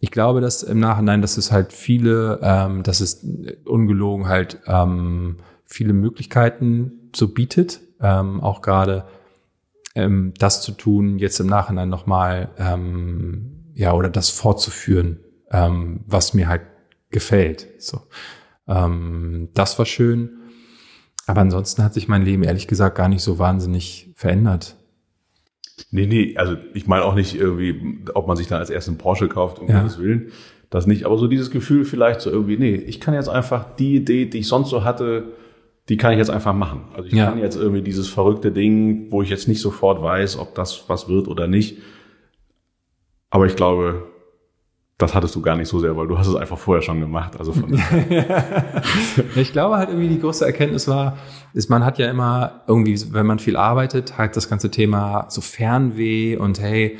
Ich 0.00 0.10
glaube, 0.10 0.40
dass 0.40 0.62
im 0.62 0.80
Nachhinein, 0.80 1.22
dass 1.22 1.36
es 1.36 1.52
halt 1.52 1.72
viele, 1.72 2.40
ähm, 2.42 2.82
dass 2.82 3.00
es 3.00 3.24
ungelogen 3.64 4.26
halt 4.26 4.60
ähm, 4.66 5.36
viele 5.64 5.92
Möglichkeiten 5.92 7.10
so 7.14 7.28
bietet, 7.28 7.80
ähm, 8.00 8.40
auch 8.40 8.62
gerade 8.62 9.04
ähm, 9.94 10.32
das 10.38 10.62
zu 10.62 10.72
tun, 10.72 11.18
jetzt 11.18 11.38
im 11.38 11.46
Nachhinein 11.46 11.88
nochmal, 11.88 12.50
ähm, 12.58 13.72
ja, 13.74 13.92
oder 13.92 14.08
das 14.08 14.30
fortzuführen, 14.30 15.20
ähm, 15.50 16.00
was 16.06 16.34
mir 16.34 16.48
halt 16.48 16.62
gefällt. 17.10 17.68
So, 17.78 18.00
ähm, 18.66 19.50
das 19.54 19.78
war 19.78 19.86
schön. 19.86 20.41
Aber 21.26 21.40
ansonsten 21.40 21.82
hat 21.84 21.94
sich 21.94 22.08
mein 22.08 22.24
Leben 22.24 22.42
ehrlich 22.42 22.66
gesagt 22.66 22.96
gar 22.96 23.08
nicht 23.08 23.22
so 23.22 23.38
wahnsinnig 23.38 24.10
verändert. 24.14 24.76
Nee, 25.90 26.06
nee, 26.06 26.36
also 26.36 26.56
ich 26.74 26.86
meine 26.86 27.04
auch 27.04 27.14
nicht 27.14 27.34
irgendwie, 27.34 28.04
ob 28.14 28.26
man 28.26 28.36
sich 28.36 28.46
dann 28.48 28.58
als 28.58 28.70
erstes 28.70 28.90
einen 28.90 28.98
Porsche 28.98 29.28
kauft, 29.28 29.58
um 29.58 29.68
Ja. 29.68 29.80
Gottes 29.80 29.98
Willen. 29.98 30.32
Das 30.70 30.86
nicht, 30.86 31.04
aber 31.04 31.18
so 31.18 31.26
dieses 31.26 31.50
Gefühl 31.50 31.84
vielleicht 31.84 32.20
so 32.22 32.30
irgendwie, 32.30 32.56
nee, 32.56 32.74
ich 32.74 32.98
kann 33.00 33.14
jetzt 33.14 33.28
einfach 33.28 33.76
die 33.76 33.96
Idee, 33.96 34.24
die 34.26 34.38
ich 34.38 34.48
sonst 34.48 34.70
so 34.70 34.84
hatte, 34.84 35.24
die 35.88 35.96
kann 35.96 36.12
ich 36.12 36.18
jetzt 36.18 36.30
einfach 36.30 36.54
machen. 36.54 36.84
Also 36.94 37.08
ich 37.08 37.14
Ja. 37.14 37.26
kann 37.26 37.38
jetzt 37.38 37.56
irgendwie 37.56 37.82
dieses 37.82 38.08
verrückte 38.08 38.52
Ding, 38.52 39.10
wo 39.10 39.20
ich 39.22 39.28
jetzt 39.30 39.48
nicht 39.48 39.60
sofort 39.60 40.02
weiß, 40.02 40.38
ob 40.38 40.54
das 40.54 40.88
was 40.88 41.08
wird 41.08 41.28
oder 41.28 41.46
nicht. 41.46 41.78
Aber 43.30 43.46
ich 43.46 43.56
glaube, 43.56 44.04
das 45.02 45.14
hattest 45.14 45.34
du 45.34 45.42
gar 45.42 45.56
nicht 45.56 45.68
so 45.68 45.80
sehr, 45.80 45.96
weil 45.96 46.06
du 46.06 46.18
hast 46.18 46.28
es 46.28 46.36
einfach 46.36 46.58
vorher 46.58 46.82
schon 46.82 47.00
gemacht. 47.00 47.32
Also 47.38 47.52
von 47.52 47.72
Ich 49.36 49.52
glaube 49.52 49.76
halt 49.76 49.88
irgendwie 49.88 50.08
die 50.08 50.20
große 50.20 50.46
Erkenntnis 50.46 50.88
war, 50.88 51.18
ist, 51.52 51.68
man 51.68 51.84
hat 51.84 51.98
ja 51.98 52.08
immer 52.08 52.62
irgendwie, 52.66 52.98
wenn 53.12 53.26
man 53.26 53.38
viel 53.38 53.56
arbeitet, 53.56 54.16
halt 54.16 54.36
das 54.36 54.48
ganze 54.48 54.70
Thema 54.70 55.26
so 55.28 55.40
Fernweh 55.40 56.36
und 56.36 56.60
hey, 56.60 56.98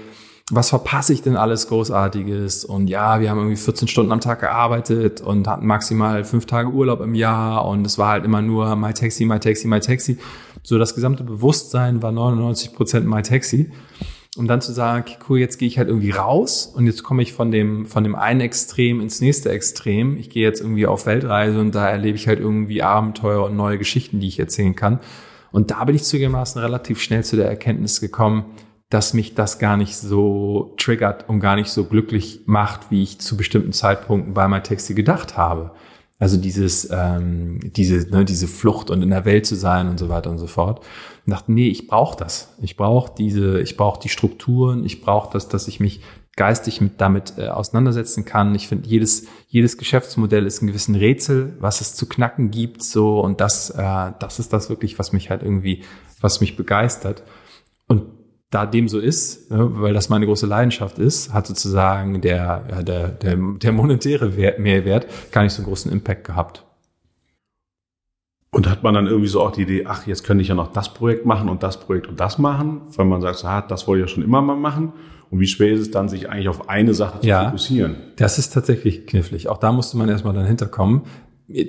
was 0.50 0.68
verpasse 0.68 1.12
ich 1.12 1.22
denn 1.22 1.36
alles 1.36 1.68
Großartiges? 1.68 2.64
Und 2.64 2.88
ja, 2.88 3.20
wir 3.20 3.30
haben 3.30 3.38
irgendwie 3.38 3.56
14 3.56 3.88
Stunden 3.88 4.12
am 4.12 4.20
Tag 4.20 4.40
gearbeitet 4.40 5.20
und 5.20 5.46
hatten 5.48 5.66
maximal 5.66 6.24
fünf 6.24 6.46
Tage 6.46 6.68
Urlaub 6.68 7.00
im 7.00 7.14
Jahr 7.14 7.66
und 7.66 7.86
es 7.86 7.96
war 7.96 8.10
halt 8.10 8.24
immer 8.24 8.42
nur 8.42 8.74
My 8.76 8.92
Taxi, 8.92 9.24
My 9.24 9.38
Taxi, 9.38 9.68
My 9.68 9.80
Taxi. 9.80 10.18
So 10.62 10.78
das 10.78 10.94
gesamte 10.94 11.24
Bewusstsein 11.24 12.02
war 12.02 12.12
99 12.12 12.74
Prozent 12.74 13.06
My 13.06 13.22
Taxi. 13.22 13.70
Um 14.36 14.48
dann 14.48 14.62
zu 14.62 14.72
sagen, 14.72 15.02
okay, 15.02 15.18
cool, 15.28 15.38
jetzt 15.38 15.58
gehe 15.58 15.68
ich 15.68 15.76
halt 15.76 15.88
irgendwie 15.88 16.10
raus 16.10 16.66
und 16.66 16.86
jetzt 16.86 17.02
komme 17.02 17.22
ich 17.22 17.34
von 17.34 17.50
dem, 17.50 17.84
von 17.84 18.02
dem 18.02 18.14
einen 18.14 18.40
Extrem 18.40 19.00
ins 19.02 19.20
nächste 19.20 19.50
Extrem. 19.50 20.16
Ich 20.16 20.30
gehe 20.30 20.42
jetzt 20.42 20.62
irgendwie 20.62 20.86
auf 20.86 21.04
Weltreise 21.04 21.60
und 21.60 21.74
da 21.74 21.88
erlebe 21.88 22.16
ich 22.16 22.28
halt 22.28 22.40
irgendwie 22.40 22.82
Abenteuer 22.82 23.44
und 23.44 23.56
neue 23.56 23.76
Geschichten, 23.76 24.20
die 24.20 24.28
ich 24.28 24.38
erzählen 24.38 24.74
kann. 24.74 25.00
Und 25.50 25.70
da 25.70 25.84
bin 25.84 25.94
ich 25.94 26.04
zugegebenermaßen 26.04 26.62
relativ 26.62 27.00
schnell 27.02 27.24
zu 27.24 27.36
der 27.36 27.46
Erkenntnis 27.46 28.00
gekommen, 28.00 28.46
dass 28.88 29.12
mich 29.12 29.34
das 29.34 29.58
gar 29.58 29.76
nicht 29.76 29.96
so 29.96 30.74
triggert 30.78 31.28
und 31.28 31.40
gar 31.40 31.56
nicht 31.56 31.68
so 31.68 31.84
glücklich 31.84 32.42
macht, 32.46 32.90
wie 32.90 33.02
ich 33.02 33.20
zu 33.20 33.36
bestimmten 33.36 33.72
Zeitpunkten 33.72 34.32
bei 34.32 34.48
MyTaxi 34.48 34.94
gedacht 34.94 35.36
habe. 35.36 35.72
Also 36.18 36.36
dieses, 36.36 36.88
ähm, 36.90 37.58
diese, 37.62 38.08
ne, 38.10 38.24
diese 38.24 38.46
Flucht 38.46 38.90
und 38.90 39.02
in 39.02 39.10
der 39.10 39.24
Welt 39.24 39.44
zu 39.44 39.56
sein 39.56 39.88
und 39.88 39.98
so 39.98 40.08
weiter 40.08 40.30
und 40.30 40.38
so 40.38 40.46
fort. 40.46 40.84
Und 41.24 41.30
dachte, 41.30 41.52
nee, 41.52 41.68
ich 41.68 41.86
brauche 41.86 42.16
das. 42.16 42.54
Ich 42.60 42.76
brauche 42.76 43.12
diese, 43.16 43.60
ich 43.60 43.76
brauche 43.76 44.00
die 44.00 44.08
Strukturen, 44.08 44.84
ich 44.84 45.00
brauche 45.00 45.32
das, 45.32 45.48
dass 45.48 45.68
ich 45.68 45.78
mich 45.78 46.00
geistig 46.36 46.80
mit 46.80 47.00
damit 47.00 47.34
äh, 47.36 47.48
auseinandersetzen 47.48 48.24
kann. 48.24 48.54
Ich 48.54 48.68
finde, 48.68 48.88
jedes, 48.88 49.26
jedes 49.48 49.76
Geschäftsmodell 49.76 50.46
ist 50.46 50.62
ein 50.62 50.66
gewissen 50.66 50.94
Rätsel, 50.94 51.56
was 51.60 51.80
es 51.80 51.94
zu 51.94 52.08
knacken 52.08 52.50
gibt, 52.50 52.82
so 52.82 53.20
und 53.20 53.40
das, 53.40 53.70
äh, 53.70 54.12
das 54.18 54.38
ist 54.38 54.52
das 54.52 54.70
wirklich, 54.70 54.98
was 54.98 55.12
mich 55.12 55.30
halt 55.30 55.42
irgendwie, 55.42 55.84
was 56.20 56.40
mich 56.40 56.56
begeistert. 56.56 57.22
Und 57.86 58.04
da 58.50 58.66
dem 58.66 58.88
so 58.88 58.98
ist, 58.98 59.50
ne, 59.50 59.80
weil 59.80 59.94
das 59.94 60.08
meine 60.08 60.26
große 60.26 60.46
Leidenschaft 60.46 60.98
ist, 60.98 61.32
hat 61.32 61.46
sozusagen 61.46 62.20
der, 62.20 62.64
ja, 62.70 62.82
der, 62.82 63.08
der, 63.08 63.36
der 63.36 63.72
monetäre 63.72 64.36
Wert, 64.36 64.58
Mehrwert 64.58 65.06
gar 65.32 65.42
nicht 65.42 65.52
so 65.52 65.60
einen 65.60 65.68
großen 65.68 65.90
Impact 65.90 66.24
gehabt. 66.24 66.64
Und 68.54 68.68
hat 68.68 68.82
man 68.82 68.92
dann 68.92 69.06
irgendwie 69.06 69.28
so 69.28 69.40
auch 69.40 69.50
die 69.50 69.62
Idee, 69.62 69.86
ach, 69.86 70.06
jetzt 70.06 70.24
könnte 70.24 70.42
ich 70.42 70.48
ja 70.48 70.54
noch 70.54 70.72
das 70.72 70.92
Projekt 70.92 71.24
machen 71.24 71.48
und 71.48 71.62
das 71.62 71.80
Projekt 71.80 72.06
und 72.06 72.20
das 72.20 72.36
machen, 72.36 72.82
weil 72.96 73.06
man 73.06 73.22
sagt, 73.22 73.38
so, 73.38 73.46
ah, 73.46 73.62
das 73.62 73.88
wollte 73.88 74.04
ich 74.04 74.10
ja 74.10 74.14
schon 74.14 74.22
immer 74.22 74.42
mal 74.42 74.56
machen. 74.56 74.92
Und 75.30 75.40
wie 75.40 75.46
schwer 75.46 75.72
ist 75.72 75.80
es 75.80 75.90
dann, 75.90 76.10
sich 76.10 76.28
eigentlich 76.28 76.50
auf 76.50 76.68
eine 76.68 76.92
Sache 76.92 77.20
zu 77.20 77.26
Ja. 77.26 77.46
fokussieren? 77.46 77.96
Das 78.16 78.38
ist 78.38 78.52
tatsächlich 78.52 79.06
knifflig. 79.06 79.48
Auch 79.48 79.56
da 79.56 79.72
musste 79.72 79.96
man 79.96 80.10
erstmal 80.10 80.34
dann 80.34 80.44
hinterkommen. 80.44 81.02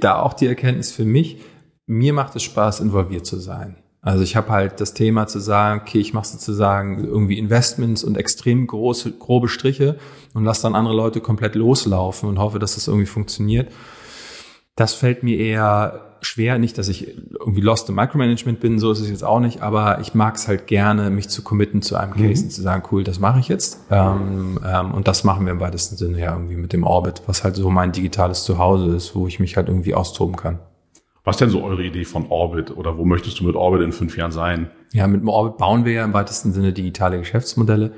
Da 0.01 0.19
auch 0.21 0.33
die 0.33 0.45
Erkenntnis 0.45 0.91
für 0.91 1.05
mich, 1.05 1.39
mir 1.85 2.11
macht 2.11 2.35
es 2.35 2.43
Spaß, 2.43 2.81
involviert 2.81 3.25
zu 3.25 3.37
sein. 3.37 3.77
Also 4.01 4.21
ich 4.21 4.35
habe 4.35 4.49
halt 4.49 4.81
das 4.81 4.93
Thema 4.93 5.27
zu 5.27 5.39
sagen, 5.39 5.79
okay, 5.81 5.99
ich 5.99 6.13
mache 6.13 6.27
sozusagen 6.27 7.05
irgendwie 7.05 7.39
Investments 7.39 8.03
und 8.03 8.17
extrem 8.17 8.67
große, 8.67 9.13
grobe 9.13 9.47
Striche 9.47 9.95
und 10.33 10.43
lasse 10.43 10.63
dann 10.63 10.75
andere 10.75 10.93
Leute 10.93 11.21
komplett 11.21 11.55
loslaufen 11.55 12.27
und 12.27 12.39
hoffe, 12.39 12.59
dass 12.59 12.75
das 12.75 12.89
irgendwie 12.89 13.05
funktioniert. 13.05 13.71
Das 14.75 14.93
fällt 14.93 15.23
mir 15.23 15.37
eher 15.37 16.13
schwer. 16.21 16.57
Nicht, 16.57 16.77
dass 16.77 16.87
ich 16.87 17.15
irgendwie 17.39 17.61
lost 17.61 17.89
im 17.89 17.95
Micromanagement 17.95 18.59
bin, 18.59 18.79
so 18.79 18.91
ist 18.91 18.99
es 18.99 19.09
jetzt 19.09 19.23
auch 19.23 19.39
nicht, 19.39 19.61
aber 19.61 19.99
ich 19.99 20.13
mag 20.13 20.35
es 20.35 20.47
halt 20.47 20.67
gerne, 20.67 21.09
mich 21.09 21.29
zu 21.29 21.43
committen 21.43 21.81
zu 21.81 21.95
einem 21.95 22.13
Case 22.13 22.45
und 22.45 22.49
zu 22.51 22.61
sagen, 22.61 22.83
cool, 22.91 23.03
das 23.03 23.19
mache 23.19 23.39
ich 23.39 23.47
jetzt. 23.47 23.79
Ähm, 23.91 24.59
ähm, 24.65 24.91
und 24.93 25.07
das 25.07 25.23
machen 25.23 25.45
wir 25.45 25.51
im 25.51 25.59
weitesten 25.59 25.97
Sinne 25.97 26.19
ja 26.19 26.33
irgendwie 26.33 26.55
mit 26.55 26.73
dem 26.73 26.83
Orbit, 26.83 27.23
was 27.27 27.43
halt 27.43 27.55
so 27.55 27.69
mein 27.69 27.91
digitales 27.91 28.43
Zuhause 28.43 28.95
ist, 28.95 29.15
wo 29.15 29.27
ich 29.27 29.39
mich 29.39 29.57
halt 29.57 29.67
irgendwie 29.67 29.93
austoben 29.93 30.35
kann. 30.35 30.59
Was 31.25 31.37
denn 31.37 31.49
so 31.49 31.63
eure 31.63 31.83
Idee 31.83 32.03
von 32.03 32.27
Orbit 32.29 32.75
oder 32.75 32.97
wo 32.97 33.05
möchtest 33.05 33.39
du 33.39 33.45
mit 33.45 33.55
Orbit 33.55 33.81
in 33.81 33.93
fünf 33.93 34.17
Jahren 34.17 34.33
sein? 34.33 34.69
Ja, 34.91 35.07
mit 35.07 35.21
dem 35.21 35.29
Orbit 35.29 35.57
bauen 35.57 35.85
wir 35.85 35.93
ja 35.93 36.03
im 36.03 36.13
weitesten 36.13 36.51
Sinne 36.51 36.73
digitale 36.73 37.17
Geschäftsmodelle. 37.17 37.93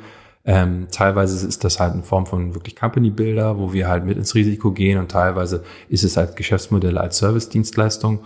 Ähm, 0.46 0.88
teilweise 0.92 1.48
ist 1.48 1.64
das 1.64 1.80
halt 1.80 1.96
in 1.96 2.04
Form 2.04 2.28
von 2.28 2.54
wirklich 2.54 2.76
Company 2.76 3.10
Builder, 3.10 3.58
wo 3.58 3.74
wir 3.74 3.88
halt 3.88 4.06
mit 4.06 4.18
ins 4.18 4.36
Risiko 4.36 4.72
gehen 4.72 5.00
und 5.00 5.10
teilweise 5.10 5.64
ist 5.90 6.04
es 6.04 6.18
halt 6.18 6.36
Geschäftsmodelle 6.36 7.02
als 7.02 7.18
Service-Dienstleistung. 7.18 8.20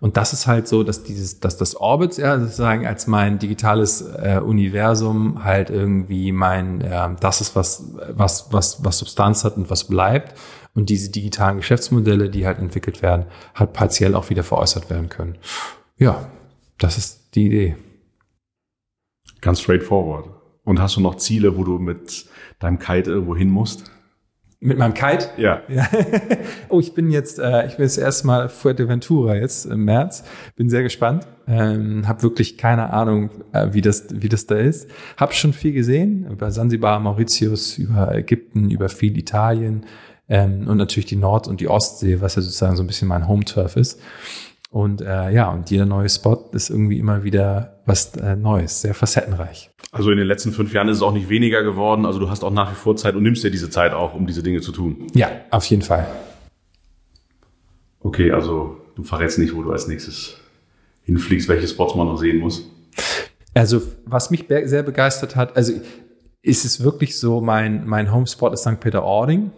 Und 0.00 0.16
das 0.16 0.32
ist 0.32 0.46
halt 0.46 0.66
so, 0.66 0.82
dass 0.82 1.02
dieses, 1.02 1.40
dass 1.40 1.58
das 1.58 1.76
Orbit 1.76 2.16
ja 2.16 2.40
sozusagen 2.40 2.86
als 2.86 3.06
mein 3.06 3.38
digitales 3.38 4.00
äh, 4.00 4.40
Universum 4.42 5.44
halt 5.44 5.68
irgendwie 5.68 6.32
mein, 6.32 6.80
äh, 6.80 7.10
das 7.20 7.42
ist 7.42 7.54
was, 7.54 7.84
was, 8.08 8.50
was, 8.50 8.82
was 8.82 8.98
Substanz 8.98 9.44
hat 9.44 9.56
und 9.56 9.70
was 9.70 9.84
bleibt. 9.84 10.36
Und 10.74 10.88
diese 10.88 11.10
digitalen 11.10 11.58
Geschäftsmodelle, 11.58 12.30
die 12.30 12.46
halt 12.46 12.58
entwickelt 12.58 13.02
werden, 13.02 13.26
halt 13.54 13.72
partiell 13.74 14.14
auch 14.14 14.30
wieder 14.30 14.42
veräußert 14.42 14.88
werden 14.88 15.08
können. 15.08 15.36
Ja, 15.98 16.30
das 16.78 16.96
ist 16.96 17.34
die 17.34 17.46
Idee. 17.46 17.76
Ganz 19.40 19.60
straightforward. 19.60 20.39
Und 20.64 20.80
hast 20.80 20.96
du 20.96 21.00
noch 21.00 21.16
Ziele, 21.16 21.56
wo 21.56 21.64
du 21.64 21.78
mit 21.78 22.26
deinem 22.58 22.78
Kite 22.78 23.10
irgendwo 23.10 23.36
hin 23.36 23.50
musst? 23.50 23.90
Mit 24.62 24.76
meinem 24.76 24.92
Kite? 24.92 25.30
Ja. 25.38 25.62
Ja. 25.68 25.88
oh, 26.68 26.80
ich 26.80 26.92
bin 26.92 27.10
jetzt, 27.10 27.38
äh, 27.38 27.66
ich 27.66 27.76
bin 27.76 27.84
jetzt 27.84 27.96
erstmal 27.96 28.50
Fuerteventura 28.50 29.36
jetzt 29.36 29.64
im 29.64 29.86
März. 29.86 30.22
Bin 30.54 30.68
sehr 30.68 30.82
gespannt. 30.82 31.26
Ähm, 31.48 32.06
hab 32.06 32.22
wirklich 32.22 32.58
keine 32.58 32.92
Ahnung, 32.92 33.30
äh, 33.52 33.68
wie 33.72 33.80
das, 33.80 34.08
wie 34.10 34.28
das 34.28 34.44
da 34.44 34.56
ist. 34.56 34.90
Hab 35.16 35.32
schon 35.34 35.54
viel 35.54 35.72
gesehen 35.72 36.26
über 36.30 36.50
Sansibar, 36.50 37.00
Mauritius, 37.00 37.78
über 37.78 38.14
Ägypten, 38.14 38.70
über 38.70 38.90
viel 38.90 39.16
Italien 39.16 39.86
ähm, 40.28 40.68
und 40.68 40.76
natürlich 40.76 41.06
die 41.06 41.16
Nord- 41.16 41.48
und 41.48 41.62
die 41.62 41.68
Ostsee, 41.68 42.20
was 42.20 42.36
ja 42.36 42.42
sozusagen 42.42 42.76
so 42.76 42.82
ein 42.82 42.86
bisschen 42.86 43.08
mein 43.08 43.26
Home-Turf 43.26 43.76
ist. 43.76 43.98
Und 44.70 45.00
äh, 45.00 45.30
ja, 45.30 45.50
und 45.50 45.68
jeder 45.70 45.84
neue 45.84 46.08
Spot 46.08 46.48
ist 46.52 46.70
irgendwie 46.70 46.98
immer 46.98 47.24
wieder 47.24 47.80
was 47.86 48.14
äh, 48.16 48.36
Neues, 48.36 48.80
sehr 48.80 48.94
facettenreich. 48.94 49.70
Also 49.90 50.12
in 50.12 50.18
den 50.18 50.28
letzten 50.28 50.52
fünf 50.52 50.72
Jahren 50.72 50.88
ist 50.88 50.98
es 50.98 51.02
auch 51.02 51.12
nicht 51.12 51.28
weniger 51.28 51.64
geworden. 51.64 52.06
Also 52.06 52.20
du 52.20 52.30
hast 52.30 52.44
auch 52.44 52.52
nach 52.52 52.70
wie 52.70 52.76
vor 52.76 52.94
Zeit 52.94 53.16
und 53.16 53.24
nimmst 53.24 53.42
dir 53.42 53.50
diese 53.50 53.68
Zeit 53.68 53.92
auch, 53.92 54.14
um 54.14 54.28
diese 54.28 54.44
Dinge 54.44 54.60
zu 54.60 54.70
tun. 54.70 55.08
Ja, 55.12 55.28
auf 55.50 55.64
jeden 55.64 55.82
Fall. 55.82 56.06
Okay, 57.98 58.30
also 58.30 58.80
du 58.94 59.02
verrätst 59.02 59.40
nicht, 59.40 59.54
wo 59.56 59.62
du 59.62 59.72
als 59.72 59.88
nächstes 59.88 60.36
hinfliegst, 61.02 61.48
welche 61.48 61.66
Spots 61.66 61.96
man 61.96 62.06
noch 62.06 62.18
sehen 62.18 62.38
muss. 62.38 62.70
Also, 63.52 63.82
was 64.04 64.30
mich 64.30 64.44
sehr 64.48 64.84
begeistert 64.84 65.34
hat, 65.34 65.56
also 65.56 65.72
ist 66.42 66.64
es 66.64 66.82
wirklich 66.84 67.18
so, 67.18 67.40
mein, 67.40 67.86
mein 67.86 68.12
Homespot 68.12 68.52
ist 68.52 68.60
St. 68.60 68.78
Peter-Ording. 68.78 69.50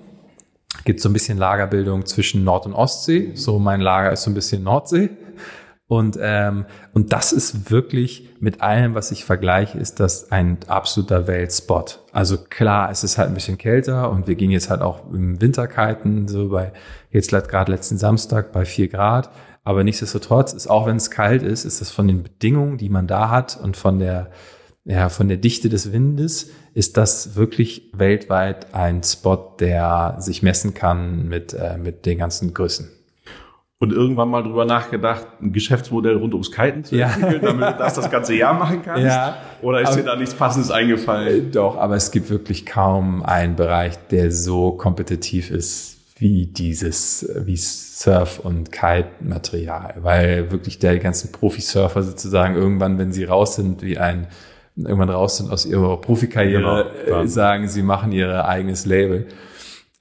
Gibt 0.85 1.01
so 1.01 1.09
ein 1.09 1.13
bisschen 1.13 1.39
Lagerbildung 1.39 2.07
zwischen 2.07 2.45
Nord- 2.45 2.67
und 2.67 2.75
Ostsee. 2.75 3.33
So 3.35 3.59
mein 3.59 3.81
Lager 3.81 4.13
ist 4.13 4.23
so 4.23 4.31
ein 4.31 4.35
bisschen 4.35 4.63
Nordsee. 4.63 5.11
Und, 5.93 6.19
ähm, 6.19 6.65
und 6.95 7.13
das 7.13 7.33
ist 7.33 7.71
wirklich 7.71 8.31
mit 8.41 8.63
allem, 8.63 8.95
was 8.95 9.11
ich 9.11 9.27
vergleiche, 9.27 9.77
ist 9.77 10.01
das 10.01 10.33
ein 10.33 10.57
absoluter 10.67 11.27
Weltspot. 11.27 12.03
Also 12.13 12.39
klar, 12.39 12.91
es 12.91 13.05
ist 13.05 13.19
halt 13.19 13.29
ein 13.29 13.35
bisschen 13.35 13.59
kälter 13.59 14.11
und 14.11 14.27
wir 14.27 14.35
gehen 14.35 14.51
jetzt 14.51 14.71
halt 14.71 14.81
auch 14.81 15.13
im 15.13 15.39
Winterkiten, 15.43 16.29
so 16.29 16.49
bei 16.49 16.73
jetzt 17.11 17.31
gerade 17.31 17.71
letzten 17.71 17.99
Samstag 17.99 18.53
bei 18.53 18.65
vier 18.65 18.89
Grad. 18.89 19.31
Aber 19.65 19.85
nichtsdestotrotz 19.85 20.55
ist, 20.55 20.67
auch 20.67 20.87
wenn 20.87 20.97
es 20.97 21.11
kalt 21.11 21.43
ist, 21.43 21.67
ist 21.67 21.83
es 21.83 21.91
von 21.91 22.09
den 22.09 22.23
Bedingungen, 22.23 22.79
die 22.79 22.89
man 22.89 23.07
da 23.07 23.29
hat 23.29 23.61
und 23.63 23.77
von 23.77 23.99
der, 23.99 24.31
ja, 24.85 25.11
von 25.11 25.29
der 25.29 25.37
Dichte 25.37 25.69
des 25.69 25.93
Windes, 25.93 26.51
ist 26.75 26.97
das 26.97 27.37
wirklich 27.37 27.91
weltweit 27.93 28.75
ein 28.75 29.03
Spot, 29.03 29.57
der 29.61 30.17
sich 30.19 30.43
messen 30.43 30.75
kann 30.75 31.29
mit, 31.29 31.53
äh, 31.53 31.77
mit 31.77 32.07
den 32.07 32.19
ganzen 32.19 32.55
Größen. 32.55 32.91
Und 33.79 33.93
irgendwann 33.93 34.29
mal 34.29 34.45
drüber 34.45 34.65
nachgedacht, 34.65 35.27
ein 35.41 35.53
Geschäftsmodell 35.53 36.17
rund 36.17 36.35
ums 36.35 36.53
Kiten 36.53 36.85
zu 36.85 36.97
entwickeln, 36.97 37.43
ja. 37.43 37.49
damit 37.49 37.69
du 37.75 37.79
das 37.79 37.95
das 37.95 38.11
ganze 38.11 38.33
Jahr 38.35 38.55
machen 38.55 38.81
kannst? 38.85 39.03
Ja. 39.03 39.39
Oder 39.61 39.81
ist 39.81 39.89
aber, 39.89 39.97
dir 39.97 40.05
da 40.05 40.17
nichts 40.17 40.35
Passendes 40.35 40.71
eingefallen? 40.71 41.51
Doch, 41.51 41.77
aber 41.77 41.97
es 41.97 42.13
gibt 42.13 42.31
wirklich 42.31 42.65
kaum 42.65 43.25
einen 43.25 43.57
Bereich, 43.57 43.99
der 44.13 44.31
so 44.31 44.71
kompetitiv 44.71 45.51
ist 45.51 45.99
wie 46.23 46.47
dieses, 46.47 47.29
wie 47.45 47.57
Surf- 47.57 48.39
und 48.39 48.71
Kite-Material, 48.71 49.95
weil 50.03 50.53
wirklich 50.53 50.79
der 50.79 51.01
ganzen 51.01 51.33
Profisurfer 51.33 52.05
sozusagen 52.05 52.55
irgendwann, 52.55 52.99
wenn 52.99 53.13
sie 53.13 53.25
raus 53.25 53.57
sind, 53.57 53.83
wie 53.83 53.99
ein 53.99 54.29
irgendwann 54.77 55.11
raus 55.11 55.37
sind 55.37 55.51
aus 55.51 55.67
ihrer 55.67 56.01
Profikarriere, 56.01 56.91
genau, 57.07 57.27
sagen, 57.27 57.69
sie 57.69 57.83
machen 57.83 58.13
ihr 58.13 58.47
eigenes 58.47 58.87
Label. 58.87 59.27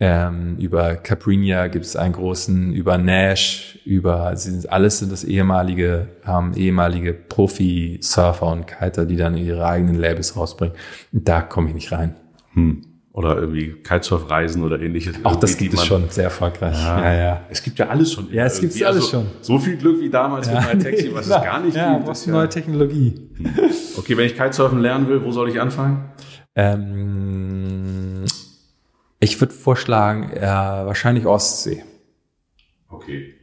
Ähm, 0.03 0.57
über 0.57 0.95
Caprinia 0.95 1.67
gibt 1.67 1.86
es 1.86 1.95
einen 1.95 2.13
großen, 2.13 2.74
über 2.74 2.97
Nash, 2.97 3.78
über 3.86 4.36
sind, 4.36 4.72
alles 4.72 4.97
sind 4.97 5.11
das 5.11 5.24
ehemalige, 5.24 6.07
ähm, 6.26 6.53
ehemalige 6.55 7.13
Profi-Surfer 7.13 8.47
und 8.47 8.65
Kiter, 8.65 9.05
die 9.05 9.15
dann 9.15 9.38
ihre 9.38 9.63
eigenen 9.63 9.95
Labels 9.95 10.36
rausbringen. 10.36 10.76
Da 11.11 11.41
komme 11.41 11.67
ich 11.67 11.76
nicht 11.76 11.91
rein. 11.91 12.15
Hm. 12.53 12.90
Oder 13.14 13.38
irgendwie 13.38 13.74
Kitesurf-Reisen 13.74 14.64
oder 14.64 14.80
ähnliches. 14.80 15.16
Auch 15.24 15.36
das 15.36 15.57
gibt 15.57 15.74
es 15.74 15.86
schon, 15.86 16.09
sehr 16.09 16.26
erfolgreich. 16.26 16.78
Ja, 16.82 17.03
ja, 17.03 17.14
ja. 17.14 17.41
Es 17.49 17.62
gibt 17.62 17.78
ja 17.78 17.89
alles 17.89 18.14
schon. 18.14 18.32
Ja, 18.32 18.45
es 18.45 18.62
gibt 18.62 18.74
alles 18.84 19.03
also, 19.03 19.07
schon. 19.09 19.28
So 19.41 19.59
viel 19.59 19.76
Glück 19.76 19.99
wie 19.99 20.09
damals 20.09 20.47
ja. 20.47 20.66
mit 20.74 20.82
Taxi, 20.82 21.14
was 21.14 21.26
es 21.28 21.32
gar 21.43 21.59
nicht 21.59 21.76
ja, 21.76 21.95
gibt. 21.95 22.07
Was 22.07 22.26
ja 22.26 22.32
neue 22.32 22.47
Technologie. 22.47 23.14
Hm. 23.36 23.53
Okay, 23.97 24.16
wenn 24.16 24.26
ich 24.26 24.38
Kitesurfen 24.38 24.80
lernen 24.80 25.09
will, 25.09 25.26
wo 25.26 25.32
soll 25.32 25.49
ich 25.49 25.59
anfangen? 25.59 26.09
Ähm, 26.55 28.24
ich 29.20 29.39
würde 29.41 29.53
vorschlagen, 29.53 30.32
äh, 30.32 30.41
wahrscheinlich 30.41 31.26
Ostsee. 31.26 31.84
Okay. 32.88 33.34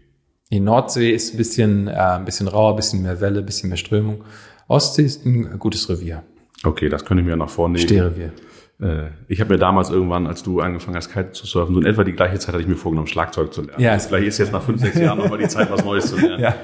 Die 0.51 0.61
Nordsee 0.61 1.11
ist 1.11 1.35
ein 1.35 1.37
bisschen, 1.37 1.89
äh, 1.89 1.93
ein 1.93 2.25
bisschen 2.25 2.49
rauer, 2.49 2.71
ein 2.71 2.77
bisschen 2.77 3.03
mehr 3.03 3.21
Welle, 3.21 3.41
ein 3.41 3.47
bisschen 3.47 3.69
mehr 3.69 3.77
Strömung. 3.77 4.25
Ostsee 4.67 5.03
ist 5.03 5.27
ein 5.27 5.59
gutes 5.59 5.91
Revier. 5.91 6.23
Okay, 6.65 6.89
das 6.89 7.05
könnte 7.05 7.23
ich 7.23 7.27
mir 7.27 7.37
nach 7.37 7.51
vorne 7.51 7.75
nehmen. 7.75 7.87
Stehrevier. 7.87 8.33
Äh, 8.81 9.09
ich 9.27 9.41
habe 9.41 9.55
mir 9.55 9.59
damals 9.59 9.91
irgendwann, 9.91 10.27
als 10.27 10.43
du 10.43 10.61
angefangen 10.61 10.97
hast, 10.97 11.13
Kite 11.13 11.33
zu 11.33 11.47
surfen, 11.47 11.75
so 11.75 11.81
in 11.81 11.87
etwa 11.87 12.05
die 12.05 12.13
gleiche 12.13 12.39
Zeit 12.39 12.55
hatte 12.55 12.63
ich 12.63 12.69
mir 12.69 12.77
vorgenommen, 12.77 13.09
Schlagzeug 13.09 13.53
zu 13.53 13.63
lernen. 13.63 13.83
Ja, 13.83 13.93
also 13.93 14.09
vielleicht 14.09 14.29
ist 14.29 14.39
jetzt 14.39 14.53
nach 14.53 14.63
fünf, 14.63 14.81
sechs 14.81 14.97
Jahren 15.01 15.19
nochmal 15.19 15.39
die 15.39 15.49
Zeit, 15.49 15.71
was 15.71 15.85
Neues 15.85 16.11
zu 16.11 16.17
lernen. 16.17 16.43
Ja. 16.43 16.55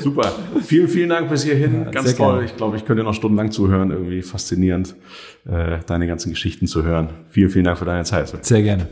Super. 0.00 0.32
Vielen, 0.62 0.88
vielen 0.88 1.08
Dank 1.08 1.28
bis 1.28 1.44
hierhin. 1.44 1.84
Ja, 1.84 1.90
Ganz 1.90 2.14
toll. 2.14 2.34
Gerne. 2.34 2.44
Ich 2.46 2.56
glaube, 2.56 2.76
ich 2.76 2.84
könnte 2.84 3.02
noch 3.02 3.14
stundenlang 3.14 3.50
zuhören. 3.50 3.90
Irgendwie 3.90 4.22
faszinierend, 4.22 4.94
äh, 5.46 5.78
deine 5.86 6.06
ganzen 6.06 6.30
Geschichten 6.30 6.66
zu 6.66 6.84
hören. 6.84 7.08
Vielen, 7.30 7.50
vielen 7.50 7.64
Dank 7.64 7.78
für 7.78 7.84
deine 7.84 8.04
Zeit. 8.04 8.44
Sehr 8.44 8.62
gerne. 8.62 8.86